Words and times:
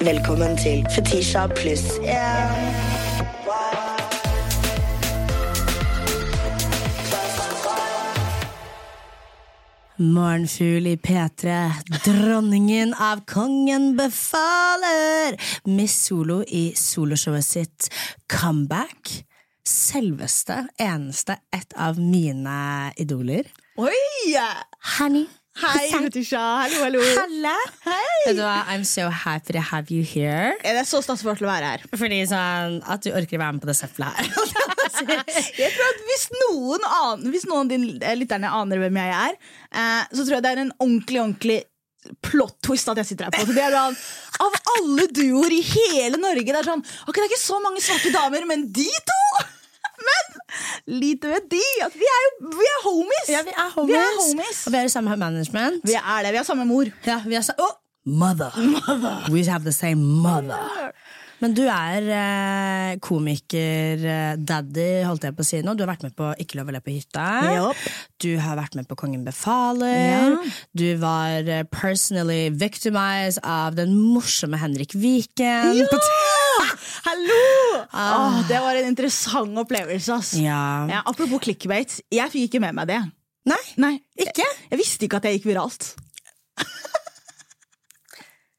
Velkommen 0.00 0.58
til 0.60 0.82
Fetisha 0.92 1.46
pluss 1.56 1.84
én. 2.04 2.64
Morgenfugl 9.96 10.90
i 10.90 10.98
P3, 11.00 11.54
dronningen 12.04 12.92
av 12.92 13.22
Kongen 13.24 13.94
befaler! 13.96 15.38
Miss 15.64 15.96
Solo 16.04 16.42
i 16.44 16.74
soloshowet 16.76 17.48
sitt 17.48 17.88
Comeback. 18.28 19.14
Selveste, 19.64 20.66
eneste, 20.76 21.40
et 21.56 21.72
av 21.72 21.96
mine 21.96 22.92
idoler. 23.00 23.48
Oi! 23.80 24.36
Honey. 24.98 25.24
Hei, 25.56 25.88
Fetisha. 25.88 26.40
Hallo, 26.60 26.82
hallo. 26.84 27.00
Halla! 27.16 27.54
Hei. 27.86 28.16
Vet 28.26 28.36
du 28.36 28.42
hva, 28.44 28.56
I'm 28.68 28.84
so 28.84 29.06
happy 29.08 29.54
to 29.56 29.62
have 29.70 29.88
you 29.94 30.02
here. 30.04 30.52
Det 30.60 30.74
er 30.82 30.88
så 30.88 31.00
stas 31.04 31.22
å 31.24 31.32
være 31.32 31.70
her. 31.70 31.84
Fordi 31.96 32.18
sånn, 32.28 32.82
At 32.84 33.06
du 33.06 33.12
orker 33.16 33.38
å 33.38 33.42
være 33.44 33.56
med 33.56 33.64
på 33.64 33.70
det 33.70 33.76
søppelet 33.78 34.18
her. 34.18 34.28
Jeg 35.62 35.72
tror 35.72 35.86
at 35.88 36.02
Hvis 36.10 36.26
noen, 36.34 36.84
aner, 36.84 37.32
hvis 37.32 37.48
noen 37.48 37.64
av 37.64 37.72
dine 37.72 38.12
lytterne 38.20 38.52
aner 38.58 38.80
hvem 38.80 39.00
jeg 39.00 39.16
er, 39.16 39.34
eh, 39.72 40.04
så 40.12 40.22
tror 40.24 40.36
jeg 40.38 40.44
det 40.44 40.52
er 40.52 40.60
en 40.62 40.70
ordentlig 40.78 41.20
ordentlig 41.24 41.58
plot 42.24 42.54
twist 42.64 42.88
at 42.92 43.00
jeg 43.02 43.10
sitter 43.10 43.28
her 43.28 43.34
på. 43.34 43.44
Det 43.50 43.64
er 43.64 43.74
sånn, 43.74 43.98
Av 44.46 44.56
alle 44.76 45.08
duoer 45.10 45.52
i 45.56 45.62
hele 45.64 46.20
Norge 46.20 46.46
Det 46.46 46.60
er 46.60 46.68
sånn, 46.68 46.84
ok, 47.08 47.16
det 47.16 47.24
er 47.24 47.30
ikke 47.32 47.42
så 47.42 47.60
mange 47.64 47.82
svarte 47.84 48.12
damer, 48.14 48.46
men 48.48 48.68
de 48.76 48.88
to! 49.10 49.20
Men 50.06 50.35
lite 50.86 51.30
vet 51.32 51.50
de 51.50 51.64
at 51.86 51.96
vi 51.96 52.06
er 52.06 52.22
jo 52.26 52.52
vi 52.54 52.68
er 52.70 52.78
homies! 52.84 53.32
Ja, 53.32 53.42
vi 53.46 53.54
er 53.54 53.72
homies. 53.74 53.90
Vi 53.90 53.98
er 53.98 54.14
homies. 54.20 54.62
Og 54.66 54.72
vi 54.72 54.80
er 54.80 54.90
i 54.90 54.92
samme 54.92 55.16
management. 55.16 55.82
Vi 55.84 55.98
er 55.98 56.22
det, 56.26 56.32
vi 56.32 56.42
har 56.42 56.48
samme 56.48 56.68
mor. 56.68 56.90
Ja, 57.06 57.20
vi 57.26 57.38
er 57.38 57.46
sa 57.46 57.56
oh, 57.58 57.76
mother. 58.06 58.54
We 59.32 59.44
have 59.50 59.64
the 59.64 59.72
same 59.72 60.02
mother. 60.22 60.92
Men 61.42 61.52
du 61.52 61.66
er 61.68 62.06
eh, 62.16 62.92
komiker-daddy, 63.04 64.86
holdt 65.04 65.26
jeg 65.26 65.36
på 65.36 65.44
å 65.44 65.46
si 65.46 65.60
nå. 65.64 65.74
Du 65.76 65.84
har 65.84 65.90
vært 65.90 66.06
med 66.06 66.14
på 66.16 66.30
Ikke 66.40 66.60
lov 66.60 66.70
å 66.70 66.76
le 66.76 66.80
på 66.84 66.94
hytta. 66.94 67.26
Yep. 67.52 67.82
Du 68.24 68.30
har 68.40 68.56
vært 68.56 68.78
med 68.78 68.88
på 68.88 68.96
Kongen 68.96 69.26
befaler. 69.26 69.98
Ja. 70.00 70.30
Du 70.72 70.86
var 71.02 71.44
eh, 71.44 71.66
personally 71.68 72.48
victimized 72.56 73.42
av 73.44 73.76
den 73.76 73.92
morsomme 73.98 74.60
Henrik 74.62 74.96
Viken. 74.96 75.84
på 75.92 76.00
Hallo! 77.06 77.84
Åh, 77.92 78.40
det 78.48 78.60
var 78.62 78.74
en 78.80 78.88
interessant 78.92 79.58
opplevelse. 79.62 80.12
ass. 80.14 80.34
Ja. 80.40 80.86
Ja, 80.90 81.02
apropos 81.06 81.40
clickbait, 81.44 82.00
jeg 82.12 82.30
fikk 82.32 82.50
ikke 82.50 82.60
med 82.66 82.74
meg 82.80 82.86
det. 82.90 83.00
Nei, 83.46 83.62
Nei, 83.78 83.92
ikke? 84.18 84.42
Jeg, 84.42 84.70
jeg 84.72 84.78
visste 84.80 85.06
ikke 85.06 85.20
at 85.20 85.28
jeg 85.28 85.38
gikk 85.38 85.50
viralt. 85.52 85.92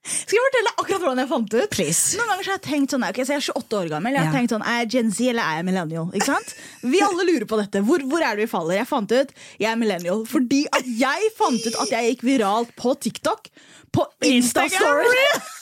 Skal 0.08 0.38
jeg 0.38 0.44
fortelle 0.46 0.72
akkurat 0.80 1.02
hvordan 1.04 1.20
jeg 1.20 1.28
fant 1.34 1.56
ut? 1.58 1.66
Please. 1.74 2.16
Noen 2.16 2.30
ganger 2.32 2.46
så 2.48 2.52
har 2.54 2.60
Jeg 2.62 2.64
tenkt 2.70 2.94
sånn, 2.94 3.04
ok, 3.04 3.18
så 3.28 3.34
jeg 3.36 3.42
er 3.42 3.48
28 3.60 3.76
år 3.82 3.90
gammel. 3.92 4.16
Jeg 4.16 4.22
har 4.24 4.30
Ja. 4.30 4.36
tenkt 4.38 4.54
sånn, 4.54 4.64
Er 4.64 4.78
jeg 4.80 4.90
Gen 4.94 5.10
Z 5.12 5.20
eller 5.34 5.44
er 5.44 5.56
jeg 5.60 5.66
millennial? 5.68 6.08
Ikke 6.16 6.30
sant? 6.30 6.54
Vi 6.82 7.02
alle 7.04 7.26
lurer 7.28 7.46
på 7.46 7.60
dette. 7.60 7.82
Hvor, 7.84 8.00
hvor 8.08 8.24
er 8.24 8.36
det 8.40 8.46
vi 8.46 8.52
faller? 8.54 8.78
Jeg 8.80 8.88
fant 8.88 9.12
ut 9.12 9.34
jeg 9.60 9.68
er 9.72 9.76
millennial 9.76 10.24
fordi 10.26 10.62
at 10.72 10.88
jeg 10.88 11.32
fant 11.36 11.60
ut 11.68 11.76
at 11.84 11.92
jeg 11.92 12.14
gikk 12.16 12.24
viralt 12.24 12.72
på 12.80 12.96
TikTok. 13.04 13.50
På 13.92 14.08
Instastory. 14.24 15.28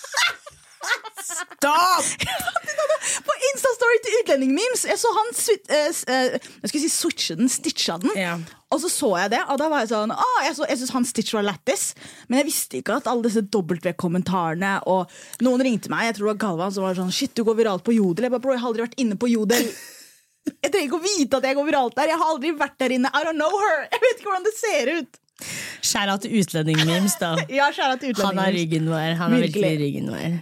Stop! 1.26 2.26
På 3.28 3.34
Instastory 3.52 3.98
til 4.04 4.16
utlendingmemes! 4.22 4.84
Jeg 4.90 5.00
så 5.02 5.12
han 5.16 5.32
eh, 5.34 5.90
eh, 6.14 6.36
Jeg 6.36 6.70
skulle 6.72 6.84
si 6.84 6.90
switche 6.94 7.36
den, 7.40 7.50
stitcha 7.52 7.98
den. 8.02 8.12
Ja. 8.18 8.36
Og 8.74 8.82
så 8.84 8.90
så 8.92 9.10
jeg 9.22 9.32
det, 9.36 9.42
og 9.54 9.60
da 9.62 9.68
var 9.72 9.84
jeg 9.86 9.92
sånn 9.94 10.12
ah, 10.16 10.40
Jeg, 10.46 10.56
så- 10.58 10.68
jeg 10.70 10.80
synes 10.82 10.94
han 10.98 11.06
stitch 11.08 11.36
var 11.38 11.46
lættis, 11.48 11.84
men 12.28 12.42
jeg 12.42 12.48
visste 12.50 12.80
ikke 12.82 12.98
at 13.00 13.08
alle 13.08 13.24
disse 13.28 13.44
W-kommentarene 13.54 14.74
Og 14.92 15.12
noen 15.46 15.64
ringte 15.64 15.92
meg, 15.94 16.10
jeg 16.10 16.18
tror 16.18 16.28
det 16.28 16.34
var 16.34 16.42
Galvan, 16.48 16.74
som 16.76 16.84
var 16.88 16.98
sånn 16.98 17.14
Shit, 17.16 17.36
du 17.38 17.46
går 17.48 17.60
viralt 17.62 17.86
på 17.86 17.96
Jodel. 17.96 18.28
Jeg 18.28 18.34
bare, 18.36 18.44
bro, 18.44 18.56
jeg 18.58 18.64
har 18.64 18.72
aldri 18.74 18.86
vært 18.88 19.00
inne 19.06 19.20
på 19.22 19.30
Jodel. 19.32 19.70
Jeg 20.46 20.70
trenger 20.70 20.86
ikke 20.92 20.98
å 21.00 21.02
vite 21.02 21.38
at 21.40 21.46
jeg 21.48 21.56
går 21.58 21.66
viralt 21.66 21.96
der. 21.98 22.12
Jeg 22.12 22.20
har 22.22 22.28
aldri 22.30 22.52
vært 22.54 22.76
der 22.78 22.94
inne. 22.94 23.10
I 23.18 23.24
don't 23.26 23.40
know 23.40 23.50
her. 23.58 23.80
Jeg 23.90 24.02
vet 24.04 24.20
ikke 24.20 24.28
hvordan 24.30 24.44
det 24.46 24.52
ser 24.60 24.92
ut. 25.00 25.16
Skjæra 25.86 26.16
til 26.22 26.36
utlendingmemes, 26.40 27.16
da. 27.18 27.32
Ja, 27.58 27.72
til 27.74 28.14
til 28.14 28.22
Han 28.22 28.38
har 28.38 28.54
ryggen 28.54 28.86
vår. 28.92 29.16
Han 29.18 29.34
har 29.34 29.42
virkelig 29.42 29.72
Virkelig. 29.72 29.80
ryggen 29.82 30.12
vår. 30.14 30.36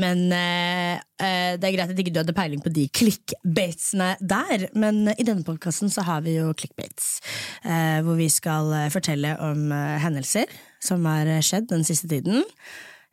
Men 0.00 0.26
eh, 0.32 0.96
eh, 1.20 1.54
det 1.60 1.68
er 1.68 1.74
greit 1.76 1.92
at 1.92 1.98
ikke 2.00 2.12
du 2.14 2.20
hadde 2.22 2.36
peiling 2.36 2.62
på 2.64 2.72
de 2.72 2.86
clickbatesene 2.96 4.14
der. 4.20 4.68
Men 4.78 5.10
i 5.12 5.26
denne 5.26 5.44
podkasten 5.46 5.92
så 5.92 6.04
har 6.08 6.24
vi 6.26 6.38
jo 6.38 6.52
clickbates. 6.56 7.18
Eh, 7.64 8.00
hvor 8.06 8.16
vi 8.20 8.30
skal 8.32 8.72
eh, 8.76 8.92
fortelle 8.92 9.36
om 9.44 9.68
eh, 9.74 9.98
hendelser 10.04 10.48
som 10.82 11.04
har 11.08 11.28
eh, 11.28 11.42
skjedd 11.44 11.68
den 11.72 11.84
siste 11.86 12.08
tiden. 12.10 12.44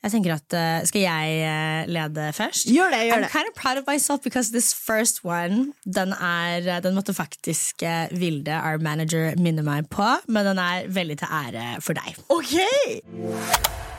Jeg 0.06 0.14
tenker 0.14 0.36
at, 0.36 0.54
uh, 0.54 0.86
Skal 0.86 1.02
jeg 1.02 1.88
lede 1.90 2.28
først? 2.38 2.68
Gjør 2.70 2.94
det, 2.94 3.00
gjør 3.08 3.16
I'm 3.18 3.24
det. 3.26 3.32
kind 3.34 3.50
of 3.50 3.56
proud 3.58 3.80
of 3.82 3.88
myself 3.90 4.22
because 4.22 4.52
this 4.54 4.70
first 4.72 5.26
one 5.26 5.74
Den, 5.84 6.14
er, 6.14 6.80
den 6.86 6.96
måtte 6.96 7.18
faktisk 7.18 7.82
uh, 7.82 8.06
Vilde, 8.14 8.54
our 8.62 8.78
manager, 8.78 9.34
minne 9.42 9.66
meg 9.66 9.90
på. 9.90 10.06
Men 10.30 10.54
den 10.54 10.62
er 10.62 10.88
veldig 10.88 11.18
til 11.26 11.28
ære 11.42 11.68
for 11.82 11.98
deg. 11.98 12.14
Ok! 12.30 13.97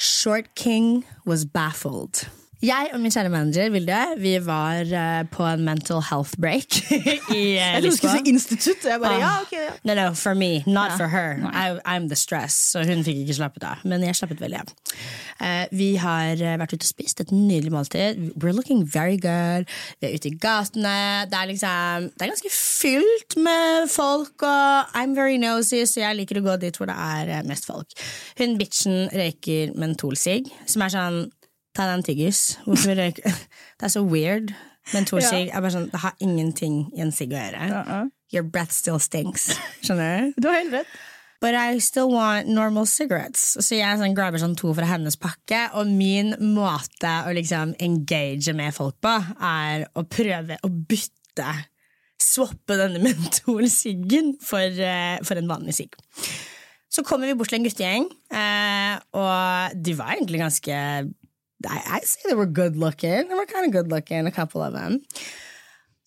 Short 0.00 0.54
King 0.54 1.02
was 1.24 1.44
baffled. 1.44 2.28
Jeg 2.58 2.88
og 2.90 2.98
min 2.98 3.12
kjære 3.14 3.30
manager 3.30 3.68
Vilde 3.70 3.98
Vi 4.18 4.32
var 4.42 4.80
uh, 4.90 5.20
på 5.30 5.44
en 5.46 5.60
mental 5.62 6.00
health 6.02 6.32
break 6.42 6.74
i 6.90 7.54
uh, 7.54 7.54
Jeg 7.54 7.82
trodde 7.82 7.90
du 7.92 7.96
skulle 7.96 8.16
si 8.18 8.32
institutt. 8.32 8.84
Jeg 8.84 8.98
bare, 9.00 9.20
ja, 9.22 9.30
ok, 9.44 9.52
ja. 9.52 9.76
No, 9.86 9.94
no, 9.94 10.06
for 10.14 10.34
me, 10.34 10.64
not 10.66 10.90
Ja. 10.90 10.96
for 10.96 11.06
her. 11.12 11.38
I, 11.54 11.78
I'm 11.86 12.08
the 12.08 12.16
stress. 12.16 12.56
Så 12.72 12.82
hun 12.88 13.04
fikk 13.06 13.20
ikke 13.22 13.36
slappet 13.38 13.62
av. 13.68 13.84
Men 13.86 14.02
jeg 14.02 14.16
slappet 14.18 14.40
veldig 14.42 14.58
av. 14.64 14.72
Uh, 15.38 15.64
vi 15.70 15.92
har 16.02 16.42
vært 16.58 16.74
ute 16.74 16.82
og 16.82 16.90
spist 16.90 17.22
et 17.22 17.30
nydelig 17.30 17.70
måltid. 17.76 18.18
We're 18.42 18.56
looking 18.56 18.82
very 18.82 19.20
good. 19.22 19.70
Vi 20.00 20.10
er 20.10 20.18
ute 20.18 20.32
i 20.32 20.34
gatene. 20.42 20.96
Det 21.30 21.38
er 21.38 21.50
liksom 21.52 22.10
Det 22.10 22.26
er 22.26 22.34
ganske 22.34 22.54
fylt 22.58 23.38
med 23.38 23.86
folk, 23.94 24.34
og 24.42 24.98
I'm 24.98 25.14
very 25.14 25.38
nosy, 25.38 25.84
så 25.86 26.02
jeg 26.08 26.24
liker 26.24 26.42
å 26.42 26.46
gå 26.50 26.58
dit 26.66 26.74
hvor 26.78 26.90
det 26.90 26.98
er 26.98 27.46
mest 27.46 27.70
folk. 27.70 27.94
Hun 28.42 28.58
bitchen 28.58 29.06
røyker 29.14 29.76
mentolsigg, 29.78 30.50
som 30.66 30.82
er 30.82 30.96
sånn 30.98 31.26
Ta 31.78 31.86
deg 31.86 32.00
en 32.00 32.06
tyggis. 32.06 32.40
Hvorfor 32.66 32.98
røyker 32.98 33.36
Det 33.78 33.86
er 33.86 33.92
så 33.94 34.02
weird. 34.02 34.50
Mentolsigg 34.90 35.52
er 35.52 35.60
bare 35.62 35.74
sånn 35.74 35.90
Det 35.92 36.00
har 36.02 36.16
ingenting 36.24 36.80
i 36.96 37.04
en 37.04 37.12
sigg 37.14 37.36
å 37.36 37.38
gjøre. 37.38 38.00
Your 38.34 38.42
breath 38.42 38.74
still 38.74 38.98
stinks. 39.00 39.52
Skjønner 39.84 40.32
du? 40.34 40.42
Du 40.42 40.50
har 40.50 40.58
helt 40.58 40.74
rett. 40.80 40.98
But 41.38 41.54
I 41.54 41.78
still 41.78 42.10
want 42.10 42.50
normal 42.50 42.88
cigarettes. 42.90 43.54
Så 43.62 43.78
jeg 43.78 44.00
sånn 44.00 44.16
grabber 44.18 44.42
sånn 44.42 44.56
to 44.58 44.72
fra 44.74 44.88
hennes 44.90 45.14
pakke, 45.22 45.68
og 45.78 45.86
min 45.86 46.34
måte 46.56 47.12
å 47.28 47.34
liksom 47.36 47.76
engage 47.78 48.54
med 48.58 48.74
folk 48.74 48.98
på, 49.04 49.14
er 49.38 49.86
å 49.94 50.02
prøve 50.10 50.58
å 50.66 50.72
bytte 50.72 51.52
Swappe 52.18 52.74
denne 52.74 52.98
mentolsiggen 53.06 54.32
for, 54.42 54.66
eh, 54.66 55.22
for 55.22 55.38
en 55.38 55.46
vanlig 55.46 55.76
sigg. 55.76 55.94
Så 56.90 57.04
kommer 57.06 57.30
vi 57.30 57.36
bort 57.38 57.52
til 57.52 57.60
en 57.60 57.68
guttegjeng, 57.68 58.08
eh, 58.34 58.96
og 59.14 59.78
de 59.78 59.94
var 59.94 60.16
egentlig 60.16 60.42
ganske 60.42 60.80
I, 61.66 61.98
I 61.98 62.00
say 62.00 62.20
they 62.28 62.34
were 62.34 62.46
good 62.46 62.76
looking. 62.76 63.28
They 63.28 63.34
were 63.34 63.46
kind 63.46 63.66
of 63.66 63.72
good 63.72 63.90
looking, 63.90 64.26
a 64.26 64.30
couple 64.30 64.62
of 64.62 64.72
them. 64.72 65.02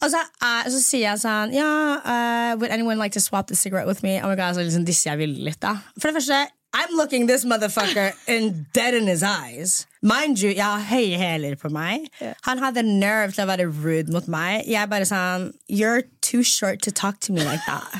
Og 0.02 0.10
så, 0.10 0.18
uh, 0.42 0.64
så 0.66 0.80
sier 0.82 1.12
jeg 1.12 1.22
sånn 1.22 1.52
Ja, 1.54 1.68
eh, 2.02 2.54
would 2.58 2.72
anyone 2.74 2.98
like 2.98 3.14
to 3.14 3.22
swap 3.22 3.52
the 3.52 3.56
cigarette 3.56 3.86
with 3.86 4.02
me? 4.02 4.18
Oh 4.18 4.32
my 4.32 4.36
god, 4.36 4.56
så 4.58 4.64
liksom 4.66 4.86
disser 4.88 5.12
jeg 5.12 5.22
Ville 5.22 5.46
litt, 5.46 5.60
da. 5.62 5.76
For 6.00 6.10
det 6.10 6.16
første, 6.18 6.40
I'm 6.74 6.96
looking 6.96 7.28
this 7.28 7.44
motherfucker 7.46 8.14
in 8.28 8.66
dead 8.74 8.96
in 8.96 9.06
his 9.06 9.22
eyes. 9.22 9.86
Mind 10.02 10.42
you, 10.42 10.50
jeg 10.50 10.64
har 10.64 10.80
høye 10.88 11.18
hæler 11.20 11.56
på 11.60 11.70
meg. 11.70 12.08
Han 12.48 12.64
hadde 12.64 12.84
nerve 12.88 13.36
til 13.36 13.44
å 13.44 13.50
være 13.50 13.68
rude 13.68 14.14
mot 14.16 14.28
meg. 14.32 14.64
Jeg 14.72 14.90
bare 14.90 15.06
sånn 15.06 15.52
You're 15.68 16.08
too 16.22 16.44
short 16.44 16.82
to 16.88 16.92
talk 16.92 17.20
to 17.28 17.36
me 17.36 17.44
like 17.44 17.62
that. 17.68 18.00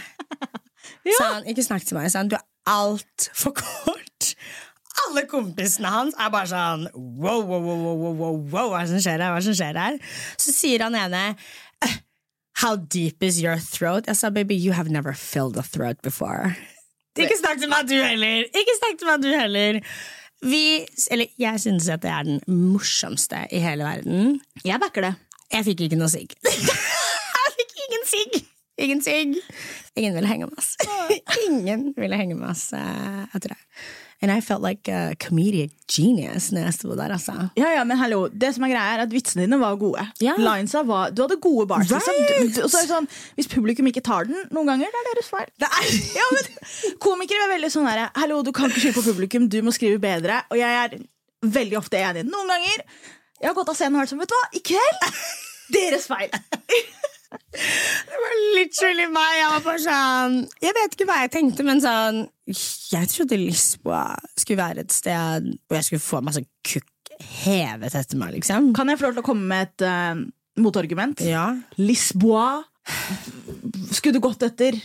ja. 1.06 1.18
Sånn, 1.20 1.52
ikke 1.52 1.68
snakk 1.68 1.86
til 1.86 2.00
meg. 2.00 2.08
Sånn, 2.16 2.32
du 2.32 2.40
er 2.40 2.48
altfor 2.72 3.58
kort. 3.60 4.32
Alle 5.06 5.24
kompisene 5.30 5.90
hans 5.92 6.16
er 6.20 6.32
bare 6.34 6.50
sånn 6.52 6.88
wow, 6.94 7.42
wow, 7.42 7.58
wow, 7.58 7.64
wow, 7.66 7.96
wow, 7.96 8.16
wow, 8.22 8.40
wow, 8.54 8.70
hva 8.72 8.82
er 8.82 8.88
det 8.88 8.94
som 8.96 9.04
skjer 9.06 9.24
her? 9.24 9.32
Hva 9.32 9.40
er 9.40 9.44
det 9.44 9.50
som 9.50 9.60
skjer 9.62 9.80
her? 9.82 10.00
Så 10.42 10.56
sier 10.56 10.84
han 10.86 10.98
ene 11.00 11.24
«Eh, 11.86 11.96
How 12.62 12.76
deep 12.76 13.24
is 13.26 13.40
your 13.42 13.58
throat? 13.58 14.06
Jeg 14.08 14.20
sa, 14.20 14.30
baby, 14.30 14.54
you 14.54 14.76
have 14.78 14.92
never 14.92 15.14
filled 15.18 15.58
a 15.58 15.64
throat 15.66 16.02
before. 16.06 16.54
Ikke 17.18 17.38
snakk 17.40 17.60
til 17.60 17.72
meg, 17.72 17.88
du 17.90 17.96
heller! 17.98 18.46
Ikke 18.52 18.76
snakk 18.78 19.00
til 19.00 19.10
meg, 19.10 19.24
du 19.24 19.32
heller! 19.34 19.80
Vi, 20.42 20.62
eller 21.14 21.32
jeg 21.42 21.62
synes 21.64 21.90
at 21.90 22.04
det 22.04 22.12
er 22.12 22.28
den 22.28 22.40
morsomste 22.48 23.44
i 23.54 23.60
hele 23.62 23.86
verden. 23.86 24.40
Jeg 24.66 24.80
backer 24.82 25.08
det. 25.10 25.14
Jeg 25.52 25.68
fikk 25.68 25.84
ikke 25.88 26.00
noe 26.00 26.12
sigg. 26.12 26.36
jeg 26.46 27.56
fikk 27.58 27.76
ingen 27.88 28.08
sigg! 28.10 28.38
Ingen 28.82 29.04
sigg. 29.06 29.36
Ingen 30.00 30.16
ville 30.18 30.30
henge 30.30 30.48
med 30.50 30.58
oss. 30.58 30.76
Ingen 31.48 31.92
ville 31.98 32.18
henge 32.18 32.38
med 32.38 32.50
oss 32.54 32.70
jeg 32.74 33.28
etter 33.36 33.54
det. 33.54 33.60
And 34.22 34.30
I 34.30 34.40
felt 34.46 34.62
like 34.62 34.88
a 34.88 35.16
comedic 35.18 35.72
genius 35.90 36.52
når 36.54 36.68
jeg 36.68 36.74
sto 36.76 36.94
der, 36.94 37.10
altså. 37.16 37.34
Ja, 37.58 37.72
ja, 37.74 37.82
men 37.90 37.98
hallo, 37.98 38.28
det 38.30 38.52
som 38.54 38.68
er 38.68 38.70
greia 38.76 38.92
er 38.94 39.02
at 39.08 39.14
Vitsene 39.14 39.48
dine 39.48 39.58
var 39.58 39.80
gode. 39.82 40.04
Ja. 40.22 40.36
Linesa 40.38 40.84
var, 40.86 41.10
Du 41.10 41.24
hadde 41.24 41.40
gode 41.42 41.66
bars. 41.72 41.90
Liksom. 41.90 42.20
Right. 42.30 42.60
og 42.62 42.70
så 42.70 42.84
er 42.84 42.86
det 42.86 42.92
sånn, 42.92 43.10
hvis 43.40 43.50
publikum 43.50 43.90
ikke 43.90 44.04
tar 44.06 44.30
den 44.30 44.38
noen 44.54 44.70
ganger, 44.70 44.94
det 44.94 45.02
er 45.02 45.10
deres 45.16 45.32
feil. 45.34 45.50
Ja, 46.20 46.28
men 46.36 46.52
Komikere 47.02 47.48
er 47.48 47.56
veldig 47.56 47.72
sånn 47.74 47.90
herre 47.90 48.12
Hallo, 48.22 48.44
du 48.46 48.52
kan 48.54 48.70
ikke 48.70 48.84
skylde 48.86 49.00
på 49.00 49.08
publikum, 49.10 49.50
du 49.50 49.58
må 49.66 49.74
skrive 49.74 49.98
bedre. 50.04 50.44
Og 50.54 50.62
jeg 50.62 50.78
er 50.84 51.00
veldig 51.42 51.80
ofte 51.82 51.98
enig. 51.98 52.28
Noen 52.30 52.54
ganger 52.54 52.86
jeg 53.42 53.50
har 53.50 53.58
gått 53.58 53.72
av 53.74 53.78
scenen 53.80 53.98
og 53.98 54.04
hørt 54.04 54.12
sånn, 54.14 54.22
vet 54.22 54.30
du 54.30 54.38
hva, 54.38 54.48
i 54.54 54.62
kveld 54.70 55.06
deres 55.80 56.06
feil. 56.12 56.30
Det 57.32 58.18
var 58.22 58.34
literally 58.58 59.06
meg. 59.12 59.34
Jeg 59.40 59.50
var 59.54 59.62
bare 59.66 59.82
sånn 59.84 60.34
Jeg 60.64 60.74
vet 60.78 60.96
ikke 60.98 61.08
hva 61.08 61.20
jeg 61.24 61.32
tenkte, 61.32 61.64
men 61.68 61.80
sånn 61.84 62.22
Jeg 62.52 63.08
trodde 63.14 63.40
Lisboa 63.40 64.04
skulle 64.36 64.60
være 64.60 64.84
et 64.86 64.92
sted 64.96 65.48
hvor 65.68 65.80
jeg 65.80 65.88
skulle 65.88 66.04
få 66.04 66.22
masse 66.26 66.44
kukk 66.68 66.88
hevet 67.46 67.94
etter 67.96 68.18
meg, 68.18 68.34
liksom. 68.40 68.72
Kan 68.76 68.90
jeg 68.90 68.98
få 69.00 69.08
lov 69.10 69.18
til 69.20 69.22
å 69.24 69.28
komme 69.28 69.46
med 69.52 69.68
et 69.70 69.84
uh, 69.86 70.24
motargument? 70.60 71.22
Ja, 71.22 71.52
Lisboa 71.78 72.64
skulle 73.94 74.16
du 74.18 74.24
gått 74.24 74.42
etter 74.48 74.80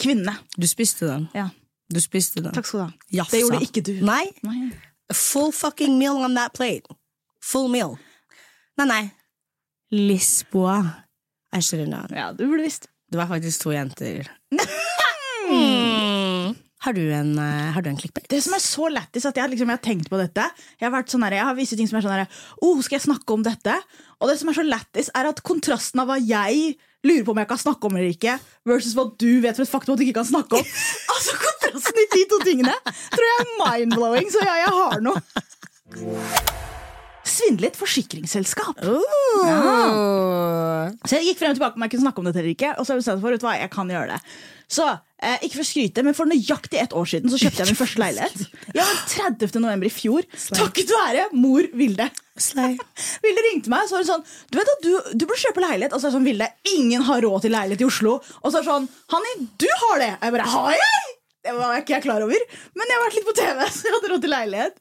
kvinne. 0.00 0.32
du 0.56 0.66
spiste 0.66 1.06
den. 1.10 1.28
Ja, 1.36 1.50
Du 1.92 2.00
spiste 2.00 2.40
den. 2.40 2.54
takk 2.56 2.64
skal 2.66 2.80
du 2.80 2.84
ha. 2.86 2.92
Jafsa. 3.18 3.34
Det 3.36 3.42
gjorde 3.42 3.60
ikke 3.66 3.82
du. 3.84 3.92
Nei. 4.08 4.24
Nei. 4.46 4.70
Full 5.12 5.52
fucking 5.52 5.98
meal 6.00 6.16
on 6.24 6.34
that 6.38 6.54
plate. 6.56 6.88
Full 7.44 7.68
meal. 7.68 7.98
Nei, 8.80 8.86
nei. 8.88 9.02
Lisboa. 9.92 10.78
Should 11.60 11.84
have 11.84 11.90
known. 11.90 12.08
Ja, 12.16 12.32
du 12.32 12.46
burde 12.46 12.64
visst. 12.64 12.88
Det 13.12 13.20
var 13.20 13.28
faktisk 13.28 13.66
to 13.66 13.72
jenter. 13.74 14.28
Mm. 15.52 16.54
Har 16.82 16.92
du 16.92 17.02
en, 17.12 17.38
eh, 17.38 17.72
har 17.74 17.82
du 17.82 17.90
en 17.90 17.96
clickbait? 17.96 18.26
Det 18.28 18.40
som 18.42 18.54
er 18.56 18.62
så 18.62 18.88
lættis 18.90 19.26
at 19.28 19.36
jeg, 19.36 19.50
liksom, 19.52 19.68
jeg 19.70 19.78
har 19.78 19.84
tenkt 19.84 20.08
på 20.10 20.18
dette 20.18 20.42
Jeg 20.80 20.86
har, 20.86 20.94
vært 20.94 21.12
sånn 21.12 21.22
her, 21.22 21.36
jeg 21.36 21.46
har 21.46 21.54
visse 21.54 21.76
ting 21.78 21.86
som 21.86 21.98
er 21.98 22.02
sånn 22.06 22.14
her 22.16 22.40
oh, 22.62 22.80
Skal 22.82 22.96
jeg 22.96 23.04
snakke 23.04 23.36
om 23.36 23.44
dette? 23.46 23.76
Og 24.18 24.30
det 24.30 24.38
som 24.40 24.50
er 24.50 24.56
så 24.56 24.64
lættis, 24.66 25.10
er 25.14 25.28
at 25.30 25.42
kontrasten 25.46 26.02
av 26.02 26.10
hva 26.10 26.18
jeg 26.18 26.74
lurer 27.06 27.24
på 27.26 27.34
om 27.34 27.42
jeg 27.42 27.50
kan 27.50 27.60
snakke 27.62 27.86
om 27.86 27.96
eller 27.98 28.14
ikke, 28.14 28.36
versus 28.66 28.96
hva 28.98 29.06
du 29.18 29.30
vet 29.42 29.58
for 29.58 29.66
et 29.66 29.70
faktum 29.70 29.94
at 29.94 30.02
du 30.02 30.06
ikke 30.06 30.20
kan 30.20 30.30
snakke 30.32 30.58
om. 30.58 30.74
Altså 31.12 31.38
Kontrasten 31.42 32.02
i 32.02 32.08
de 32.16 32.24
to 32.30 32.38
tingene 32.46 32.74
tror 32.86 33.28
jeg 33.28 33.44
er 33.44 33.54
mind-blowing, 33.62 34.30
så 34.32 34.42
ja, 34.46 34.58
jeg 34.64 34.74
har 34.80 35.02
noe. 35.04 36.70
Svindlet 37.32 37.78
forsikringsselskap. 37.80 38.80
Så 41.06 41.16
jeg 41.16 41.30
gikk 41.30 41.40
frem 41.40 41.54
og 41.54 41.60
tilbake 41.60 41.78
om 41.78 41.86
jeg 41.86 41.94
kunne 41.94 42.06
snakke 42.06 42.22
om 42.22 42.28
dette 42.28 42.42
eller 42.42 42.54
ikke. 42.54 42.74
Og 42.76 42.84
så 42.84 42.92
har 42.94 43.00
jeg 43.00 43.22
for, 43.22 43.32
vet 43.32 43.42
du 43.42 43.46
hva, 43.48 43.54
jeg 43.60 43.72
kan 43.72 43.92
gjøre 43.92 44.14
det. 44.16 44.20
Så, 44.72 44.86
eh, 45.20 45.36
ikke 45.44 45.58
for 45.58 45.64
å 45.64 45.68
skryte, 45.68 46.04
men 46.06 46.16
for 46.16 46.28
nøyaktig 46.28 46.80
ett 46.80 46.94
år 46.96 47.08
siden 47.08 47.32
så 47.32 47.40
kjøpte 47.40 47.60
jeg 47.60 47.72
min 47.72 47.78
første 47.78 48.00
leilighet. 48.00 48.44
Ja, 48.76 48.86
30. 49.12 49.60
november 49.60 49.88
i 49.88 49.92
fjor. 49.92 50.28
Takket 50.56 50.92
være 50.96 51.26
mor 51.36 51.68
Vilde. 51.76 52.08
Slay. 52.40 52.78
Vilde 53.24 53.46
ringte 53.50 53.72
meg 53.72 53.84
og 53.84 53.90
så 53.90 53.98
var 53.98 54.06
det 54.06 54.08
sånn 54.08 54.22
Du 54.48 54.56
vet 54.56 54.70
at 54.72 54.86
du, 54.86 54.92
du 55.20 55.26
burde 55.26 55.42
kjøpe 55.42 55.64
leilighet. 55.66 55.92
Og 55.92 56.00
så 56.00 56.08
er 56.08 56.10
det 56.12 56.16
sånn, 56.16 56.28
Vilde, 56.30 56.48
ingen 56.76 57.04
har 57.08 57.20
råd 57.24 57.44
til 57.44 57.52
leilighet 57.56 57.84
i 57.84 57.90
Oslo. 57.90 58.18
Og 58.40 58.48
så 58.48 58.58
er 58.58 58.62
det 58.64 58.70
sånn 58.70 58.88
Hanni, 59.12 59.34
du 59.60 59.68
har 59.68 60.00
det! 60.00 60.14
Og 60.16 60.28
jeg 60.28 60.36
bare 60.38 60.52
Har 60.56 60.78
jeg? 60.80 61.18
Det 61.42 61.52
var 61.56 61.80
ikke 61.80 61.96
jeg 61.96 62.04
klar 62.04 62.22
over. 62.22 62.42
Men 62.78 62.90
jeg 62.90 62.98
har 62.98 63.04
vært 63.06 63.16
litt 63.18 63.28
på 63.28 63.34
TV, 63.38 63.62
så 63.74 63.88
jeg 63.88 63.94
hadde 63.96 64.10
råd 64.12 64.24
til 64.24 64.32
leilighet. 64.34 64.76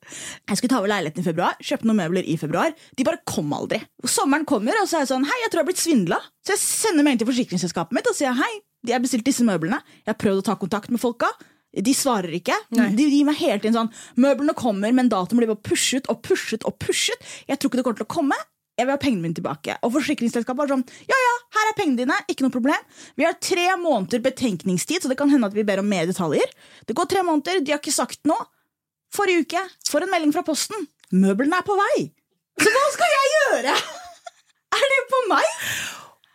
Jeg 0.52 0.60
skulle 0.60 0.74
ta 0.74 0.82
over 0.82 0.92
leiligheten 0.94 1.24
i 1.24 1.28
februar. 1.28 1.56
Kjøpte 1.62 1.90
noen 1.90 2.02
møbler 2.04 2.28
i 2.30 2.36
februar. 2.42 2.76
De 2.98 3.08
bare 3.08 3.22
kom 3.30 3.54
aldri. 3.58 3.82
Sommeren 4.06 4.46
kommer, 4.50 4.78
og 4.82 4.90
så 4.90 5.00
er 5.00 5.06
jeg 5.06 5.14
sånn 5.14 5.26
Hei, 5.30 5.40
jeg 5.44 5.50
tror 5.54 5.62
jeg 5.62 5.66
har 5.66 5.72
blitt 5.72 5.86
svindla. 5.86 6.20
Så 6.46 6.54
jeg 6.56 6.64
sender 6.66 7.08
melding 7.08 7.24
til 7.24 7.32
forsikringsselskapet 7.32 7.98
mitt 7.98 8.10
og 8.12 8.18
sier 8.18 8.38
hei, 8.38 8.52
jeg 8.88 8.98
har 8.98 9.02
bestilt 9.04 9.26
disse 9.28 9.46
møblene. 9.46 9.82
Jeg 10.06 10.14
har 10.14 10.20
prøvd 10.22 10.42
å 10.42 10.46
ta 10.50 10.58
kontakt 10.62 10.94
med 10.94 11.02
folka. 11.02 11.30
De 11.72 11.94
svarer 11.96 12.34
ikke. 12.36 12.56
Nei. 12.76 12.90
De 12.98 13.06
gir 13.08 13.28
meg 13.28 13.38
hele 13.40 13.62
tiden 13.64 13.78
sånn 13.78 13.92
Møblene 14.20 14.56
kommer, 14.58 14.92
men 14.92 15.08
datoen 15.12 15.40
blir 15.40 15.48
bare 15.54 15.64
pushet 15.64 16.10
og 16.12 16.20
pushet 16.26 16.66
og 16.68 16.76
pushet. 16.84 17.22
Jeg 17.48 17.62
tror 17.62 17.72
ikke 17.72 17.80
det 17.80 17.86
kommer 17.88 18.02
til 18.02 18.10
å 18.10 18.12
komme. 18.12 18.40
Jeg 18.82 18.88
vil 18.90 18.96
ha 18.96 19.02
pengene 19.02 19.22
mine 19.28 19.38
tilbake. 19.38 19.76
Og 19.86 19.92
forsikringsselskapet 19.94 20.58
var 20.64 20.72
sånn 20.72 20.82
Ja, 21.06 21.18
ja, 21.22 21.34
her 21.58 21.70
er 21.70 21.76
pengene 21.78 22.02
dine. 22.02 22.16
Ikke 22.32 22.48
noe 22.48 22.54
problem. 22.54 22.88
Vi 23.20 23.28
har 23.28 23.38
tre 23.38 23.68
måneder 23.78 24.24
betenkningstid, 24.26 25.04
så 25.04 25.12
det 25.12 25.20
kan 25.20 25.30
hende 25.30 25.52
at 25.52 25.54
vi 25.58 25.66
ber 25.68 25.84
om 25.84 25.90
mer 25.92 26.10
detaljer. 26.10 26.50
Det 26.90 26.96
går 26.98 27.12
tre 27.12 27.22
måneder, 27.28 27.62
de 27.62 27.76
har 27.76 27.82
ikke 27.84 27.94
sagt 27.94 28.24
noe. 28.26 28.48
Forrige 29.14 29.46
uke 29.46 29.62
får 29.92 30.08
en 30.08 30.14
melding 30.16 30.34
fra 30.34 30.42
Posten. 30.48 30.88
Møblene 31.14 31.60
er 31.60 31.68
på 31.68 31.76
vei. 31.78 32.08
Så 32.62 32.72
hva 32.74 32.86
skal 32.96 33.14
jeg 33.18 33.34
gjøre? 33.38 33.76
Er 34.82 34.86
det 34.88 35.00
på 35.12 35.18
meg? 35.28 35.48